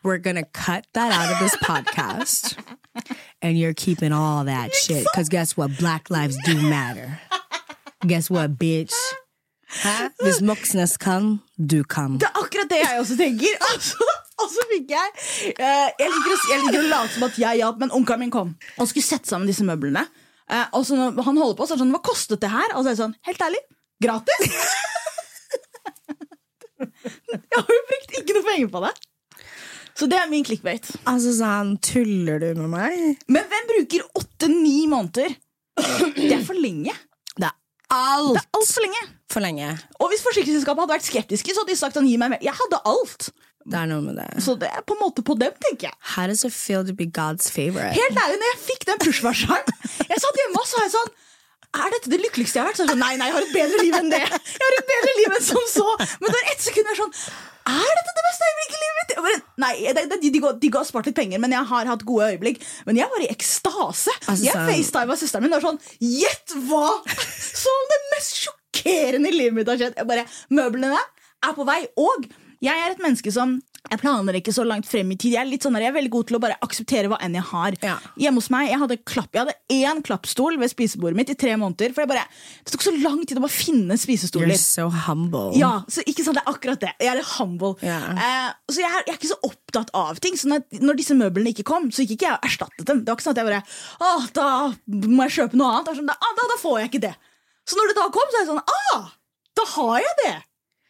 We're 0.04 0.18
gonna 0.22 0.44
cut 0.52 0.84
that 0.92 1.10
out 1.10 1.32
of 1.32 1.38
this 1.40 1.56
podcast. 1.64 2.54
And 3.42 3.58
you're 3.58 3.74
keeping 3.74 4.12
all 4.12 4.44
that 4.44 4.74
shit. 4.74 5.04
Because 5.12 5.28
guess 5.28 5.56
what? 5.56 5.78
Black 5.78 6.10
lives 6.10 6.36
do 6.44 6.54
matter. 6.54 7.18
Guess 8.06 8.30
what, 8.30 8.58
bitch? 8.58 8.92
Hæ? 9.66 9.94
Hvis 10.22 10.38
Moxnes 10.46 10.94
kan, 11.02 11.40
du 11.58 11.82
kan. 11.84 12.18
Det 12.20 12.28
er 12.28 12.38
akkurat 12.38 12.70
det 12.70 12.78
jeg 12.84 13.00
også 13.00 13.16
tenker. 13.18 13.56
Altså, 13.72 14.06
og 14.36 14.50
så 14.52 14.62
fikk 14.70 14.92
jeg 14.92 15.12
eh, 15.56 15.88
jeg, 15.96 16.10
liker 16.12 16.32
å, 16.34 16.36
jeg 16.50 16.62
liker 16.66 16.78
å 16.82 16.88
late 16.90 17.12
som 17.14 17.24
at 17.26 17.38
jeg 17.40 17.60
hjalp, 17.62 17.78
men 17.80 17.92
onkelen 17.96 18.26
min 18.26 18.32
kom 18.34 18.52
og 18.76 18.88
skulle 18.90 19.06
sette 19.06 19.30
sammen 19.30 19.48
disse 19.48 19.64
møblene. 19.66 20.04
Eh, 20.52 20.66
og 20.76 20.84
så 20.86 20.98
når 20.98 21.24
han 21.26 21.40
holder 21.40 21.56
på, 21.58 21.66
så 21.66 21.74
er 21.74 21.80
det 21.80 21.84
sånn 21.86 21.94
Hva 21.96 22.02
kostet 22.06 22.42
det 22.44 22.50
her? 22.52 22.76
Og 22.76 22.84
så 22.84 22.90
er 22.90 22.94
jeg 22.94 23.00
sånn 23.00 23.16
Helt 23.26 23.42
ærlig, 23.48 23.62
gratis! 24.04 24.44
jeg 27.32 27.56
har 27.56 27.74
jo 27.74 27.82
brukt 27.90 28.16
ikke 28.20 28.36
noe 28.36 28.46
penger 28.46 28.70
på 28.76 28.84
det. 28.84 28.92
Så 29.96 30.06
det 30.12 30.20
er 30.20 30.28
min 30.28 30.44
clickbait. 30.44 30.92
Altså 31.08 31.32
sånn, 31.38 31.74
tuller 31.80 32.42
du 32.44 32.50
med 32.60 32.68
meg? 32.74 33.24
Men 33.32 33.48
hvem 33.48 33.68
bruker 33.72 34.04
åtte-ni 34.20 34.84
måneder? 34.92 35.32
Det 36.16 36.34
er 36.36 36.44
for 36.44 36.56
lenge. 36.60 36.92
Det 37.36 37.48
er 37.48 37.56
alt 37.96 38.36
Det 38.36 38.42
er 38.42 38.60
altfor 38.60 38.84
lenge. 38.84 39.02
For 39.32 39.42
lenge. 39.44 39.72
Og 40.00 40.12
hvis 40.12 40.22
forsikringsselskapet 40.26 40.84
hadde 40.84 40.96
vært 40.96 41.08
skeptiske, 41.08 41.52
så 41.54 41.62
hadde 41.64 41.74
de 41.74 41.80
sagt 41.80 41.98
sånn, 41.98 42.08
gi 42.08 42.16
meg 42.20 42.34
mer. 42.34 42.42
Jeg 42.44 42.54
hadde 42.56 42.80
alt. 42.88 43.30
Det 43.66 43.78
er 43.80 43.88
noe 43.90 44.02
med 44.04 44.18
det. 44.20 44.26
Så 44.44 44.54
det 44.60 44.68
er 44.70 44.82
på 44.86 44.94
en 44.94 45.02
måte 45.02 45.24
på 45.26 45.34
dem, 45.38 45.54
tenker 45.64 45.88
jeg. 45.88 45.96
How 46.14 46.28
does 46.30 46.44
it 46.46 46.54
feel 46.54 46.84
to 46.86 46.94
be 46.94 47.08
God's 47.10 47.50
favorite? 47.50 47.96
Helt 47.98 48.18
ærlig, 48.22 48.38
når 48.42 48.52
jeg 48.52 48.60
fikk 48.62 48.86
den 48.86 49.00
push-varsleren 49.02 49.72
Jeg 50.06 50.20
satt 50.22 50.38
hjemme 50.38 50.60
og 50.60 50.68
så 50.70 50.78
var 50.78 50.84
jeg 50.86 50.92
sånn 50.94 51.10
Er 51.80 51.90
dette 51.96 52.12
det 52.12 52.20
lykkeligste 52.22 52.60
jeg 52.60 52.62
har 52.62 52.70
vært? 52.70 52.78
Så 52.78 52.86
jeg 52.86 52.92
sånn, 52.92 53.02
nei, 53.02 53.16
nei, 53.18 53.26
jeg 53.26 53.34
har 53.36 53.46
et 53.48 53.56
bedre 53.56 53.80
liv 53.82 53.96
enn 53.98 54.12
det. 54.12 54.22
Jeg 54.22 54.62
har 54.62 54.76
et 54.78 54.90
bedre 54.92 55.14
liv 55.18 55.34
enn 55.34 55.44
som 55.48 55.66
så. 55.72 55.86
Men 56.22 56.32
når 56.36 56.52
ett 56.52 56.62
sekund 56.62 56.92
er 56.92 57.00
sånn 57.00 57.16
Er 57.74 57.90
dette 57.98 58.14
det 58.20 58.24
beste 58.28 58.50
øyeblikket 58.52 58.76
i 58.78 58.84
livet 58.84 59.00
mitt? 59.00 59.50
Nei, 59.66 59.72
de, 59.98 60.04
de, 60.12 60.30
de, 60.30 60.42
går, 60.44 60.60
de 60.62 60.70
går 60.76 60.86
spart 60.86 61.10
litt 61.10 61.18
penger, 61.18 61.42
men 61.42 61.56
jeg 61.56 61.66
har 61.72 61.90
hatt 61.90 62.06
gode 62.06 62.30
øyeblikk. 62.30 62.62
Men 62.86 63.00
jeg 63.00 63.10
var 63.10 63.24
i 63.24 63.30
ekstase. 63.32 64.14
Altså, 64.28 64.46
jeg 64.46 64.54
facetima 64.62 65.16
søsteren 65.18 65.46
min 65.48 65.56
og 65.56 65.58
var 65.58 65.66
sånn 65.72 65.82
Gjett 65.98 66.54
hva! 66.68 66.86
Som 67.64 67.90
det 67.90 68.00
mest 68.14 68.44
sjokkerende 68.76 69.30
i 69.30 69.36
livet 69.36 69.54
mitt 69.60 69.70
har 69.70 69.80
skjedd. 69.80 69.96
Jeg 69.96 70.08
bare, 70.08 70.26
Møblene 70.54 70.98
er 70.98 71.56
på 71.56 71.66
vei. 71.68 71.82
Og 72.00 72.28
jeg 72.64 72.72
er 72.72 72.94
et 72.94 73.02
menneske 73.02 73.32
som 73.34 73.58
jeg 73.86 74.00
planer 74.00 74.34
ikke 74.38 74.50
så 74.54 74.64
langt 74.66 74.86
frem 74.88 75.10
i 75.14 75.16
tid. 75.18 75.36
Jeg 75.36 75.46
er 75.46 75.62
sånn 75.62 75.76
jeg 75.78 75.90
er 75.90 75.94
veldig 75.94 76.10
god 76.10 76.26
til 76.26 76.38
å 76.38 76.40
bare 76.42 76.56
akseptere 76.64 77.10
hva 77.10 77.18
enn 77.22 77.36
jeg 77.36 77.46
har. 77.52 77.76
Ja. 77.84 77.94
Hjemme 78.18 78.42
hos 78.42 78.48
meg, 78.50 78.70
Jeg 78.72 78.80
hadde, 78.82 78.96
klapp, 79.06 79.28
jeg 79.30 79.44
hadde 79.44 79.54
én 79.70 80.00
klappstol 80.02 80.58
ved 80.58 80.72
spisebordet 80.72 81.18
mitt 81.20 81.30
i 81.30 81.36
tre 81.38 81.54
måneder. 81.60 81.94
For 81.94 82.08
bare, 82.10 82.24
Det 82.64 82.74
tok 82.74 82.82
så 82.82 82.94
lang 82.98 83.22
tid 83.22 83.38
å 83.38 83.44
bare 83.44 83.54
finne 83.54 83.98
spisestoler. 84.00 84.56
You're 84.56 84.58
so 84.58 84.88
humble. 85.06 85.52
Ja, 85.54 85.84
så 85.86 86.02
ikke 86.02 86.24
sant, 86.26 86.40
det 86.40 86.42
er 86.42 86.50
akkurat 86.50 86.82
det. 86.82 86.92
Jeg 86.98 87.12
er 87.12 87.20
litt 87.20 87.30
humble. 87.36 87.76
Yeah. 87.84 88.10
Eh, 88.26 88.50
så 88.72 88.82
jeg 88.82 88.90
er, 88.90 89.06
jeg 89.06 89.14
er 89.14 89.20
ikke 89.20 89.32
så 89.34 89.40
opptatt 89.46 89.94
av 89.94 90.18
ting. 90.24 90.34
Så 90.40 90.50
når, 90.50 90.66
når 90.82 90.98
disse 90.98 91.14
møblene 91.14 91.54
ikke 91.54 91.68
kom, 91.68 91.92
så 91.94 92.02
gikk 92.02 92.16
ikke 92.16 92.30
jeg 92.30 92.40
og 92.40 92.50
erstattet 92.50 92.90
dem. 92.90 93.04
Det 93.04 93.12
var 93.12 93.20
ikke 93.20 93.28
sånn 93.28 93.36
at 93.36 93.42
jeg 93.44 93.50
bare 93.52 93.62
Åh, 94.06 94.26
da 94.34 94.48
må 95.14 95.28
jeg 95.28 95.36
kjøpe 95.38 95.62
noe 95.62 95.76
annet. 95.76 95.94
Sånn, 96.00 96.10
da, 96.10 96.18
ah, 96.18 96.36
da, 96.40 96.50
da 96.50 96.58
får 96.64 96.80
jeg 96.82 96.94
ikke 96.94 97.06
det. 97.06 97.14
Så 97.66 97.76
når 97.78 97.90
det 97.92 97.96
da 97.98 98.08
kom, 98.14 98.28
så 98.30 98.36
er 98.38 98.44
jeg 98.44 98.50
sånn 98.52 98.62
Ah, 98.66 99.08
da 99.56 99.64
har 99.76 99.96
jeg 100.04 100.14
det! 100.24 100.34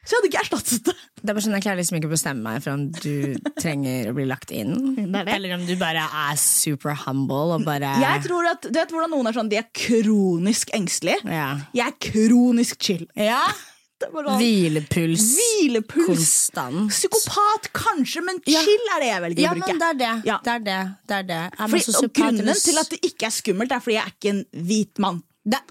Så 0.07 0.15
jeg 0.15 0.19
hadde 0.21 0.29
ikke 0.31 0.41
erstattet 0.45 0.85
det. 0.87 0.93
Det 1.19 1.31
er 1.31 1.35
bare 1.35 1.43
sånn, 1.43 1.55
Jeg 1.57 1.65
klarer 1.65 1.79
liksom 1.81 1.97
ikke 1.99 2.07
å 2.07 2.13
bestemme 2.13 2.43
meg 2.47 2.61
for 2.63 2.77
om 2.77 2.83
du 2.95 3.39
trenger 3.59 4.11
å 4.13 4.15
bli 4.15 4.27
lagt 4.31 4.53
inn. 4.55 4.75
Det 4.95 5.07
det. 5.27 5.33
Eller 5.35 5.55
om 5.57 5.65
du 5.67 5.73
bare 5.81 6.05
er 6.07 6.37
super 6.39 6.95
humble 7.07 7.57
og 7.57 7.65
bare 7.67 7.91
Jeg 7.99 8.23
tror 8.29 8.47
at, 8.53 8.69
Du 8.69 8.77
vet 8.79 8.93
hvordan 8.95 9.11
noen 9.11 9.27
er 9.27 9.35
sånn 9.35 9.51
De 9.51 9.59
er 9.59 9.67
kronisk 9.75 10.71
engstelige. 10.79 11.25
ja. 11.27 11.49
Jeg 11.75 11.87
er 11.91 11.97
kronisk 12.13 12.79
chill. 12.87 13.07
ja. 13.19 13.43
Det 13.97 14.11
sånn, 14.13 14.27
Hvilepuls. 14.37 15.23
Hvilepuls. 15.41 16.05
Konstant. 16.07 16.91
Psykopat, 16.93 17.71
kanskje, 17.73 18.21
men 18.27 18.43
Ja. 18.45 18.61
chill 18.61 18.91
er 18.93 19.01
det 19.01 19.07
jeg 19.09 19.23
velger 19.25 19.41
Ja, 19.41 19.51
å 19.51 19.57
bruke. 19.57 19.67
men 19.73 19.79
det 19.81 19.89
er 19.89 19.95
det. 20.03 20.25
Ja. 20.29 20.37
Det 20.45 20.53
er 20.53 20.59
det. 20.67 20.81
det, 21.09 21.17
er 21.17 21.23
det. 21.31 21.39
Fordi, 21.57 21.95
og 22.05 22.13
grunnen 22.13 22.61
til 22.61 22.79
at 22.83 22.91
det 22.93 22.99
ikke 23.09 23.27
er 23.31 23.33
skummelt, 23.33 23.73
er 23.73 23.81
fordi 23.81 23.97
jeg 23.97 24.05
er 24.05 24.13
ikke 24.13 24.35
en 24.35 24.45
hvit 24.69 24.99
mann. 25.01 25.23
det, 25.49 25.63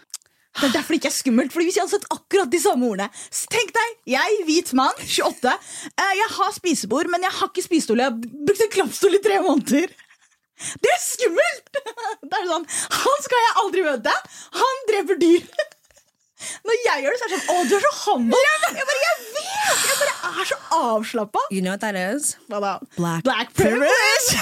Det 0.56 0.70
er 0.70 0.74
derfor 0.78 0.96
det 0.96 1.00
ikke 1.02 1.12
er 1.12 1.16
skummelt. 1.18 1.52
Fordi 1.54 1.66
Hvis 1.68 1.78
jeg 1.78 1.84
hadde 1.84 1.96
sett 1.98 2.08
akkurat 2.16 2.52
de 2.52 2.62
samme 2.64 2.88
ordene 2.88 3.10
Tenk 3.52 3.74
deg, 3.76 3.90
jeg, 4.16 4.40
hvit 4.48 4.72
mann, 4.78 4.96
28 5.04 5.52
eh, 5.52 6.14
Jeg 6.22 6.30
har 6.38 6.52
spisebord, 6.56 7.12
men 7.12 7.28
jeg 7.28 7.34
har 7.40 7.52
ikke 7.52 7.66
spisestol. 7.66 8.02
Jeg 8.02 8.12
har 8.12 8.18
brukt 8.48 8.66
en 8.66 8.74
klappstol 8.78 9.18
i 9.18 9.24
tre 9.24 9.42
måneder. 9.44 9.94
Det 10.56 10.92
er 10.92 11.02
skummelt! 11.04 11.72
Det 12.30 12.38
er 12.40 12.46
sånn, 12.50 12.68
Han 13.02 13.24
skal 13.26 13.42
jeg 13.44 13.56
aldri 13.64 13.82
møte. 13.86 14.14
Han 14.62 14.86
dreper 14.92 15.20
dyr. 15.20 15.42
Når 16.68 16.76
jeg 16.86 17.04
gjør 17.04 17.12
det, 17.16 17.20
så 17.20 17.26
er 17.26 17.32
det 17.34 17.40
sånn 17.42 17.52
Å, 17.56 17.58
du 17.68 17.76
er 17.76 17.84
så 17.86 17.94
humble! 18.06 18.40
Jeg 18.46 18.58
bare, 18.64 18.76
jeg 18.80 18.88
vet! 18.92 19.22
Jeg 19.66 19.96
bare 20.02 20.16
er 20.44 20.50
så 20.52 20.58
avslappa. 20.80 21.42
you 21.52 21.62
know 21.62 21.74
what 21.76 21.84
that 21.84 21.98
is? 22.00 22.36
Hva 22.52 22.60
da? 22.64 22.74
Black, 22.98 23.24
Black 23.28 23.54
privilege! 23.58 24.40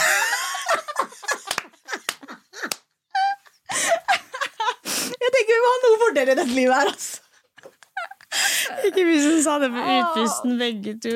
Jeg 5.24 5.32
tenker 5.36 5.56
vi 5.58 5.62
må 5.64 5.70
ha 5.74 5.82
noen 5.84 6.02
fordeler 6.08 6.34
i 6.34 6.40
dette 6.42 6.56
livet 6.58 6.76
her, 6.82 6.90
altså. 6.94 7.20
Ikke 8.88 9.04
vi 9.06 9.20
som 9.22 9.36
sa 9.46 9.60
det 9.62 9.68
på 9.72 9.82
utpusten, 9.94 10.56
begge 10.58 10.96
to. 11.04 11.12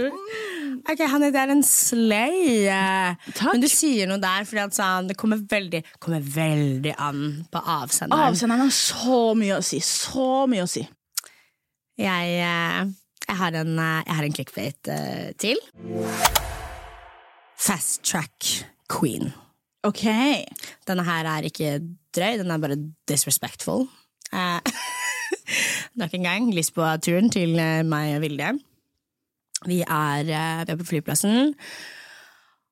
Ok, 0.87 0.99
Hanne, 1.09 1.31
det 1.33 1.39
er 1.41 1.49
en 1.55 1.63
slay. 1.65 2.67
eh, 2.69 3.15
Takk. 3.33 3.55
Men 3.55 3.63
du 3.63 3.67
sier 3.71 4.05
noe 4.07 4.21
der, 4.21 4.45
for 4.45 4.61
sånn, 4.77 5.09
det 5.09 5.17
kommer 5.17 5.41
veldig, 5.41 5.81
kommer 6.03 6.21
veldig 6.21 6.93
an 7.01 7.23
på 7.51 7.63
avsenderen. 7.63 8.29
Avsenderen 8.29 8.67
har 8.67 8.75
så 8.75 9.33
mye 9.39 9.57
å 9.57 9.65
si. 9.65 9.81
Så 9.83 10.45
mye 10.51 10.67
å 10.67 10.69
si. 10.69 10.85
Jeg, 11.97 12.37
eh, 12.45 12.85
jeg 13.27 13.39
har 13.41 13.59
en, 13.63 13.73
eh, 13.81 14.03
jeg 14.05 14.15
har 14.19 14.29
en 14.29 14.37
clickbait 14.37 14.93
til. 15.41 15.57
Fast 17.57 18.03
track 18.05 18.51
queen. 18.87 19.33
Ok. 19.87 20.03
Denne 20.87 21.05
her 21.07 21.29
er 21.31 21.47
ikke 21.47 21.77
drøy, 22.15 22.39
den 22.41 22.51
er 22.51 22.63
bare 22.63 22.79
disrespectful. 23.09 23.87
Eh, 24.33 24.59
nok 26.01 26.15
en 26.17 26.25
gang 26.27 26.49
Lisboa-turen 26.55 27.31
til 27.31 27.55
eh, 27.61 27.83
meg 27.87 28.17
og 28.17 28.25
Vilde. 28.25 28.55
Vi 29.67 29.81
er, 29.81 30.27
eh, 30.27 30.65
vi 30.65 30.73
er 30.73 30.81
på 30.81 30.89
flyplassen. 30.89 31.55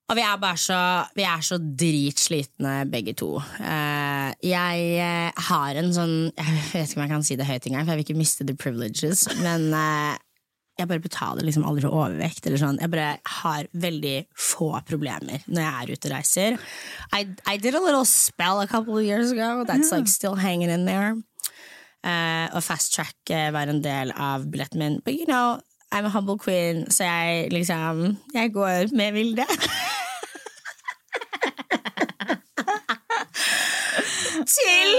Og 0.06 0.20
vi 0.20 0.22
er 0.22 0.36
bare 0.38 0.60
så, 0.62 0.80
vi 1.18 1.24
er 1.26 1.42
så 1.42 1.58
dritslitne 1.58 2.76
begge 2.92 3.16
to. 3.18 3.40
Eh, 3.58 4.36
jeg 4.46 5.32
har 5.48 5.80
en 5.82 5.90
sånn 5.96 6.14
Jeg 6.30 6.60
vet 6.76 6.92
ikke 6.92 7.00
om 7.00 7.06
jeg 7.06 7.14
kan 7.16 7.26
si 7.26 7.40
det 7.40 7.48
høyt 7.50 7.66
engang, 7.66 7.88
for 7.88 7.96
jeg 7.96 8.04
vil 8.04 8.06
ikke 8.10 8.22
miste 8.22 8.46
the 8.46 8.58
privileges, 8.60 9.26
men 9.42 9.72
jeg 10.76 10.90
bare 10.90 11.04
betaler 11.04 11.46
liksom 11.48 11.64
aldri 11.68 11.86
for 11.86 11.96
overvekt. 11.96 12.46
Eller 12.46 12.60
sånn. 12.60 12.80
Jeg 12.82 12.92
bare 12.92 13.20
har 13.42 13.70
veldig 13.72 14.16
få 14.36 14.72
problemer 14.88 15.46
når 15.48 15.62
jeg 15.64 15.72
er 15.72 15.94
ute 15.94 16.10
og 16.10 16.16
reiser. 16.16 16.58
I, 17.16 17.22
I 17.48 17.56
did 17.62 17.78
a 17.78 17.84
little 17.84 18.06
spell 18.10 18.60
a 18.60 18.68
couple 18.68 18.98
of 18.98 19.06
years 19.06 19.32
ago 19.32 19.64
that's 19.64 19.92
like 19.96 20.08
still 20.12 20.36
hanging 20.36 20.70
in 20.70 20.86
there. 20.86 21.16
Uh, 22.06 22.48
og 22.54 22.62
fast 22.62 22.94
track 22.94 23.18
eh, 23.34 23.50
var 23.50 23.66
en 23.72 23.82
del 23.82 24.12
av 24.12 24.46
billetten 24.52 24.80
min. 24.80 25.00
But 25.06 25.16
you 25.16 25.26
know, 25.26 25.60
I'm 25.92 26.06
a 26.06 26.10
humble 26.14 26.38
queen, 26.38 26.86
så 26.92 27.04
jeg 27.08 27.52
liksom 27.52 28.18
Jeg 28.34 28.54
går 28.54 28.96
med 28.96 29.14
Vilde. 29.14 29.46
Til 34.46 34.92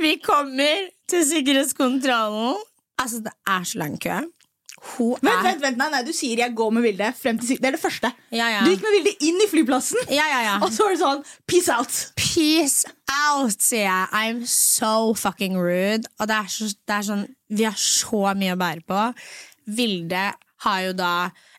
vi 0.00 0.16
kommer 0.24 0.88
til 1.10 1.24
sikkerhetskontrollen. 1.28 2.56
Altså, 2.98 3.18
det 3.22 3.32
er 3.46 3.62
så 3.64 3.78
lang 3.78 4.00
kø. 4.02 4.18
Hun 4.96 5.16
Vent, 5.20 5.32
er 5.34 5.44
vent, 5.46 5.62
vent, 5.62 5.78
nei, 5.80 5.88
nei, 5.92 6.02
Du 6.06 6.12
sier 6.16 6.38
jeg 6.42 6.54
går 6.58 6.70
med 6.76 6.84
Vilde 6.86 7.10
frem 7.18 7.38
til 7.40 7.58
Det 7.58 7.70
er 7.70 7.76
det 7.76 7.82
første. 7.82 8.12
Ja, 8.34 8.48
ja. 8.52 8.64
Du 8.64 8.70
gikk 8.72 8.84
med 8.86 8.96
Vilde 8.98 9.14
inn 9.28 9.42
i 9.42 9.48
flyplassen, 9.50 10.00
Ja, 10.14 10.26
ja, 10.30 10.40
ja. 10.46 10.56
og 10.62 10.72
så 10.74 10.86
var 10.86 10.94
det 10.94 11.02
sånn 11.02 11.22
peace 11.50 11.74
out. 11.74 12.00
Peace 12.20 12.88
out, 13.10 13.56
sier 13.62 13.86
jeg. 13.88 14.10
I'm 14.14 14.42
so 14.48 15.14
fucking 15.18 15.56
rude. 15.58 16.08
Og 16.18 16.28
det 16.30 16.36
er, 16.42 16.50
så, 16.52 16.68
det 16.70 16.98
er 17.00 17.08
sånn 17.10 17.24
Vi 17.50 17.66
har 17.66 17.78
så 17.80 18.28
mye 18.38 18.54
å 18.54 18.60
bære 18.60 18.86
på. 18.88 19.06
Vilde 19.78 20.26
har 20.64 20.80
jo 20.82 20.94
da 20.98 21.12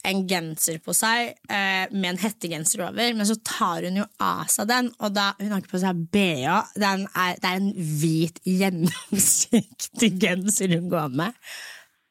en 0.08 0.26
genser 0.28 0.80
på 0.84 0.94
seg 0.96 1.34
eh, 1.52 1.86
med 1.92 2.10
en 2.14 2.20
hettegenser 2.20 2.84
over, 2.88 3.14
men 3.16 3.28
så 3.28 3.36
tar 3.48 3.86
hun 3.88 4.00
jo 4.02 4.06
av 4.24 4.48
seg 4.52 4.68
den, 4.72 4.90
og 5.00 5.14
da 5.16 5.30
Hun 5.40 5.52
har 5.54 5.62
ikke 5.62 5.76
på 5.76 5.82
seg 5.84 6.02
bh. 6.12 6.48
Er, 6.80 7.06
det 7.40 7.48
er 7.48 7.60
en 7.60 7.70
hvit, 7.76 8.40
gjennomsiktig 8.48 10.12
genser 10.20 10.76
hun 10.76 10.90
går 10.92 11.16
med. 11.22 11.36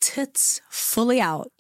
Tits 0.00 0.60
fully 0.70 1.20
out. 1.20 1.50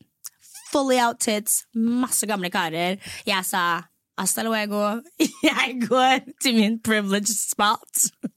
Fully 0.72 0.98
out 1.00 1.20
tits. 1.20 1.64
Masse 1.74 2.26
gamle 2.28 2.50
karer. 2.52 2.98
Jeg 3.26 3.44
sa 3.48 3.82
hasta 4.18 4.42
luego. 4.42 5.00
Jeg 5.42 5.78
går 5.88 6.24
til 6.42 6.54
min 6.58 6.80
privileged 6.82 7.34
spot. 7.50 8.08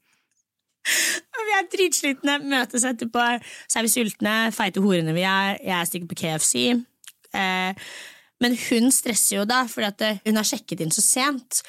Og 1.37 1.43
vi 1.45 1.53
er 1.57 1.67
dritslitne, 1.69 2.39
møtes 2.49 2.83
etterpå, 2.89 3.25
så 3.69 3.79
er 3.79 3.85
vi 3.85 3.91
sultne, 3.93 4.31
feite 4.55 4.81
horene 4.81 5.13
vi 5.13 5.21
er. 5.27 5.59
Jeg 5.61 5.87
stikker 5.91 6.09
på 6.09 6.17
KFC. 6.23 6.63
Eh, 7.37 7.83
men 8.41 8.55
hun 8.57 8.89
stresser 8.93 9.37
jo 9.37 9.45
da, 9.45 9.61
for 9.69 9.85
eh, 9.85 10.17
hun 10.25 10.39
har 10.41 10.47
sjekket 10.47 10.81
inn 10.81 10.93
så 10.93 11.03
sent. 11.05 11.61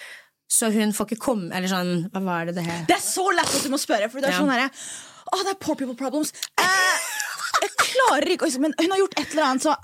Så 0.52 0.68
hun 0.72 0.90
får 0.92 1.06
ikke 1.08 1.24
komme 1.24 1.48
Eller 1.56 1.70
sånn, 1.70 1.92
hva 2.12 2.20
var 2.24 2.48
det 2.48 2.58
det 2.58 2.64
her? 2.66 2.82
Det 2.88 2.96
er 2.98 3.04
så 3.04 3.22
lett 3.32 3.48
at 3.56 3.62
du 3.64 3.70
må 3.72 3.78
spørre, 3.80 4.08
for 4.12 4.20
det 4.20 4.28
er 4.28 4.34
Ja. 4.34 4.40
sånn 4.42 4.50
herre 4.52 4.66
Å, 5.32 5.38
det 5.46 5.52
er 5.54 5.60
poor 5.64 5.76
people 5.80 5.96
problems. 5.96 6.32
Eh, 6.60 6.91
klarer 8.02 8.34
ikke 8.34 8.50
Men 8.62 8.74
hun 8.80 8.94
har 8.94 9.02
gjort 9.04 9.18
et 9.20 9.30
eller 9.30 9.48
annet, 9.48 9.62
så 9.62 9.76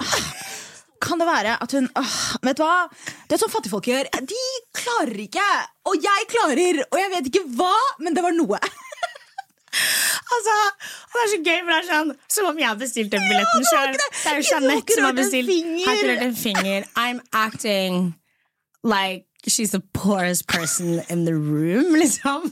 kan 1.01 1.21
det 1.21 1.29
være 1.29 1.55
at 1.63 1.73
hun 1.77 1.89
åh, 1.97 2.17
Vet 2.43 2.59
du 2.59 2.65
hva? 2.65 2.89
Det 3.29 3.37
er 3.37 3.43
sånn 3.45 3.53
fattigfolk 3.53 3.87
gjør. 3.87 4.09
De 4.27 4.45
klarer 4.75 5.21
ikke. 5.29 5.47
Og 5.87 5.99
jeg 6.03 6.27
klarer. 6.33 6.83
Og 6.89 6.99
jeg 6.99 7.13
vet 7.15 7.31
ikke 7.31 7.45
hva, 7.59 7.75
men 8.03 8.17
det 8.17 8.25
var 8.27 8.37
noe. 8.37 8.61
Altså, 10.29 10.55
det 11.13 11.21
er 11.23 11.29
så 11.31 11.37
gøy, 11.45 11.59
for 11.61 11.71
det 11.71 11.77
er 11.79 11.87
sånn 11.89 12.13
som 12.33 12.47
om 12.51 12.59
jeg 12.59 12.67
har 12.67 12.79
bestilt 12.81 13.13
den 13.13 13.25
billetten 13.29 13.65
ja, 13.65 13.69
sjøl. 13.69 13.93
det. 13.95 14.07
Det 14.17 14.31
er 14.31 14.39
jo 14.39 14.47
Jeanette 14.49 14.97
som 14.97 15.07
har 15.07 15.17
bestilt. 15.17 15.53
Har 15.85 15.99
ikke 15.99 16.09
rørt 16.09 16.25
en 16.25 16.37
finger. 16.37 16.87
I'm 17.05 17.21
acting 17.33 17.99
like 18.83 19.27
she's 19.47 19.71
the 19.71 19.81
poorest 19.93 20.49
person 20.49 21.01
in 21.09 21.25
the 21.25 21.35
room, 21.35 21.95
liksom. 22.03 22.51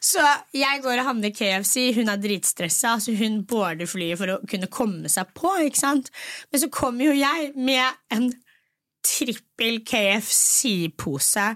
Så 0.00 0.22
jeg 0.54 0.80
går 0.84 1.00
og 1.02 1.08
handler 1.10 1.34
KFC, 1.34 1.90
hun 1.96 2.08
er 2.08 2.20
dritstressa, 2.20 2.94
så 3.02 3.14
hun 3.18 3.42
boarder 3.48 3.90
flyet 3.90 4.20
for 4.20 4.34
å 4.34 4.38
kunne 4.48 4.70
komme 4.72 5.10
seg 5.12 5.32
på. 5.36 5.52
ikke 5.66 5.80
sant? 5.80 6.12
Men 6.50 6.62
så 6.62 6.70
kommer 6.72 7.10
jo 7.10 7.18
jeg 7.18 7.50
med 7.58 7.98
en 8.14 8.30
trippel 9.06 9.80
KFC-pose, 9.88 11.50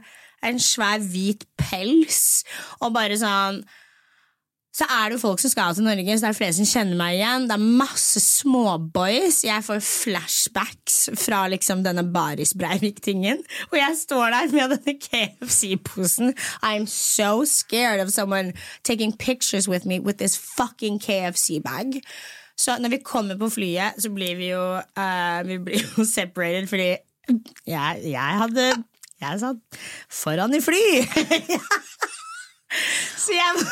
en 0.44 0.60
svær 0.60 1.00
hvit 1.00 1.46
pels, 1.60 2.44
og 2.82 2.92
bare 2.96 3.16
sånn 3.20 3.62
så 4.74 4.86
er 4.90 5.04
det 5.06 5.14
jo 5.14 5.22
folk 5.22 5.38
som 5.38 5.52
skal 5.52 5.74
til 5.76 5.86
Norge, 5.86 6.16
så 6.18 6.26
det 6.26 6.30
er 6.32 6.36
flere 6.38 6.54
som 6.56 6.66
kjenner 6.66 6.98
meg 6.98 7.18
igjen. 7.20 7.44
Det 7.46 7.54
er 7.54 7.66
masse 7.82 8.20
småboys. 8.20 9.44
Jeg 9.46 9.62
får 9.62 9.82
flashbacks 9.86 10.96
fra 11.22 11.44
liksom 11.52 11.84
denne 11.86 12.02
Baris 12.14 12.56
Breivik-tingen. 12.58 13.44
Og 13.70 13.76
jeg 13.78 13.98
står 14.00 14.34
der 14.34 14.50
med 14.50 14.74
denne 14.74 14.96
KFC-posen. 14.98 16.34
I'm 16.62 16.86
so 16.90 17.44
scared 17.44 18.02
of 18.02 18.10
someone 18.10 18.52
taking 18.82 19.14
pictures 19.16 19.68
with 19.68 19.86
me 19.86 20.00
with 20.00 20.18
this 20.18 20.34
fucking 20.38 20.98
KFC-bag. 20.98 22.00
Så 22.58 22.78
når 22.80 22.88
vi 22.88 22.98
kommer 23.04 23.38
på 23.38 23.48
flyet, 23.48 23.94
så 23.98 24.10
blir 24.10 24.34
vi 24.36 24.50
jo, 24.50 24.64
uh, 24.78 25.46
vi 25.46 25.58
blir 25.58 25.86
jo 25.96 26.04
separated, 26.16 26.66
fordi 26.66 26.96
jeg, 27.66 28.00
jeg 28.04 28.38
hadde 28.42 28.72
Jeg 29.20 29.40
satt 29.40 29.78
foran 30.10 30.54
i 30.54 30.60
fly. 30.60 30.82
så 33.20 33.34
jeg 33.36 33.64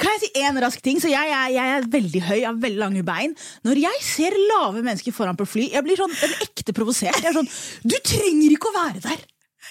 Kan 0.00 0.14
jeg 0.14 0.20
si 0.22 0.44
en 0.44 0.60
rask 0.62 0.82
ting? 0.84 1.00
Så 1.02 1.10
jeg, 1.10 1.32
jeg, 1.32 1.54
jeg 1.56 1.74
er 1.76 1.88
veldig 1.90 2.22
høy, 2.28 2.36
jeg 2.38 2.46
har 2.46 2.60
veldig 2.62 2.78
lange 2.78 3.02
bein. 3.06 3.34
Når 3.66 3.80
jeg 3.82 4.04
ser 4.06 4.36
lave 4.52 4.84
mennesker 4.84 5.14
foran 5.16 5.38
på 5.38 5.48
fly, 5.48 5.66
jeg 5.74 5.86
blir 5.86 5.98
sånn 5.98 6.14
jeg 6.14 6.30
blir 6.30 6.46
ekte 6.46 6.76
provosert. 6.76 7.18
Jeg 7.18 7.32
er 7.32 7.36
sånn, 7.40 7.50
Du 7.82 7.96
trenger 7.98 8.54
ikke 8.54 8.70
å 8.70 8.76
være 8.76 9.02
der! 9.08 9.26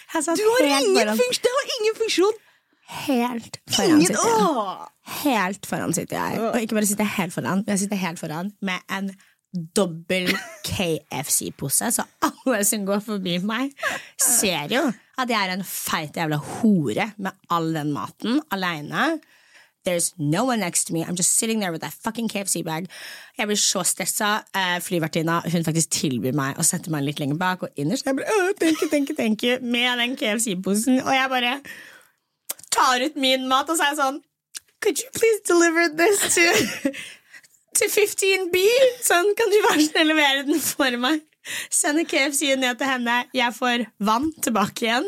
Du 0.10 0.46
har 0.50 0.68
ingen 0.82 1.16
funksjon! 1.16 1.44
Det 1.46 1.56
har 1.56 1.74
ingen 1.80 1.98
funksjon! 2.02 2.46
Helt 2.90 3.60
foran 3.70 4.00
Ingen, 4.00 4.08
sitter 4.10 4.30
jeg. 4.34 4.88
Helt 5.22 5.68
foran 5.70 5.94
sitter 5.94 6.18
jeg. 6.18 6.40
Og 6.42 6.64
ikke 6.64 6.78
bare 6.80 6.90
sitter 6.90 7.06
jeg 7.06 7.16
helt 7.20 7.36
foran, 7.36 7.62
men 7.62 7.76
jeg 7.76 7.84
sitter 7.84 8.02
helt 8.02 8.22
foran 8.22 8.50
med 8.66 8.96
en 8.98 9.12
dobbel 9.54 10.30
KFC-pose, 10.68 11.92
så 11.96 12.06
alle 12.26 12.62
som 12.68 12.86
går 12.86 13.02
forbi 13.06 13.40
meg, 13.42 13.74
ser 14.22 14.70
jo 14.74 14.84
at 15.20 15.32
jeg 15.32 15.40
er 15.40 15.56
en 15.56 15.66
feit 15.66 16.16
jævla 16.16 16.38
hore 16.62 17.10
med 17.18 17.36
all 17.52 17.74
den 17.76 17.92
maten 17.96 18.40
aleine. 18.54 19.18
There's 19.88 20.14
no 20.18 20.44
one 20.44 20.60
next 20.60 20.86
to 20.86 20.94
me. 20.94 21.04
I'm 21.04 21.16
just 21.16 21.38
sitting 21.38 21.62
there 21.62 21.72
with 21.72 21.82
that 21.82 21.94
fucking 21.94 22.28
KFC-bag. 22.30 22.88
Jeg 23.38 23.48
blir 23.48 23.58
så 23.58 23.84
stressa. 23.84 24.44
Eh, 24.54 24.78
flyvertinna 24.84 25.40
hun 25.50 25.64
faktisk 25.66 25.94
tilbyr 25.96 26.36
meg 26.36 26.60
å 26.60 26.66
sette 26.68 26.92
meg 26.92 27.08
litt 27.08 27.20
lenger 27.20 27.40
bak, 27.40 27.64
og 27.64 27.80
innerst 27.80 28.06
jeg 28.06 28.20
blir, 28.20 28.28
«Åh, 28.28 28.52
thank 28.60 28.82
you, 28.84 28.90
thank 28.92 29.10
you, 29.10 29.16
thank 29.16 29.44
you, 29.44 29.60
med 29.62 30.04
den 30.04 30.18
KFC-posen. 30.20 31.00
Og 31.02 31.14
jeg 31.16 31.30
bare 31.32 31.54
tar 32.76 33.06
ut 33.08 33.16
min 33.16 33.48
mat, 33.50 33.70
og 33.72 33.80
er 33.80 33.94
jeg 33.94 34.02
sånn 34.04 34.20
Could 34.80 35.00
you 35.02 35.10
please 35.12 35.42
deliver 35.44 35.90
this 35.92 36.22
to, 36.36 36.92
to 37.80 37.88
15B? 37.92 38.62
Sånn, 39.06 39.32
kan 39.40 39.52
du 39.52 39.60
være 39.70 39.86
snill 39.88 40.12
levere 40.12 40.46
den 40.48 40.60
for 40.64 41.00
meg? 41.02 41.24
Sender 41.74 42.06
KFC 42.08 42.54
ned 42.60 42.78
til 42.80 42.90
henne. 42.90 43.24
Jeg 43.36 43.56
får 43.56 43.88
vann 44.06 44.30
tilbake 44.44 44.86
igjen. 44.86 45.08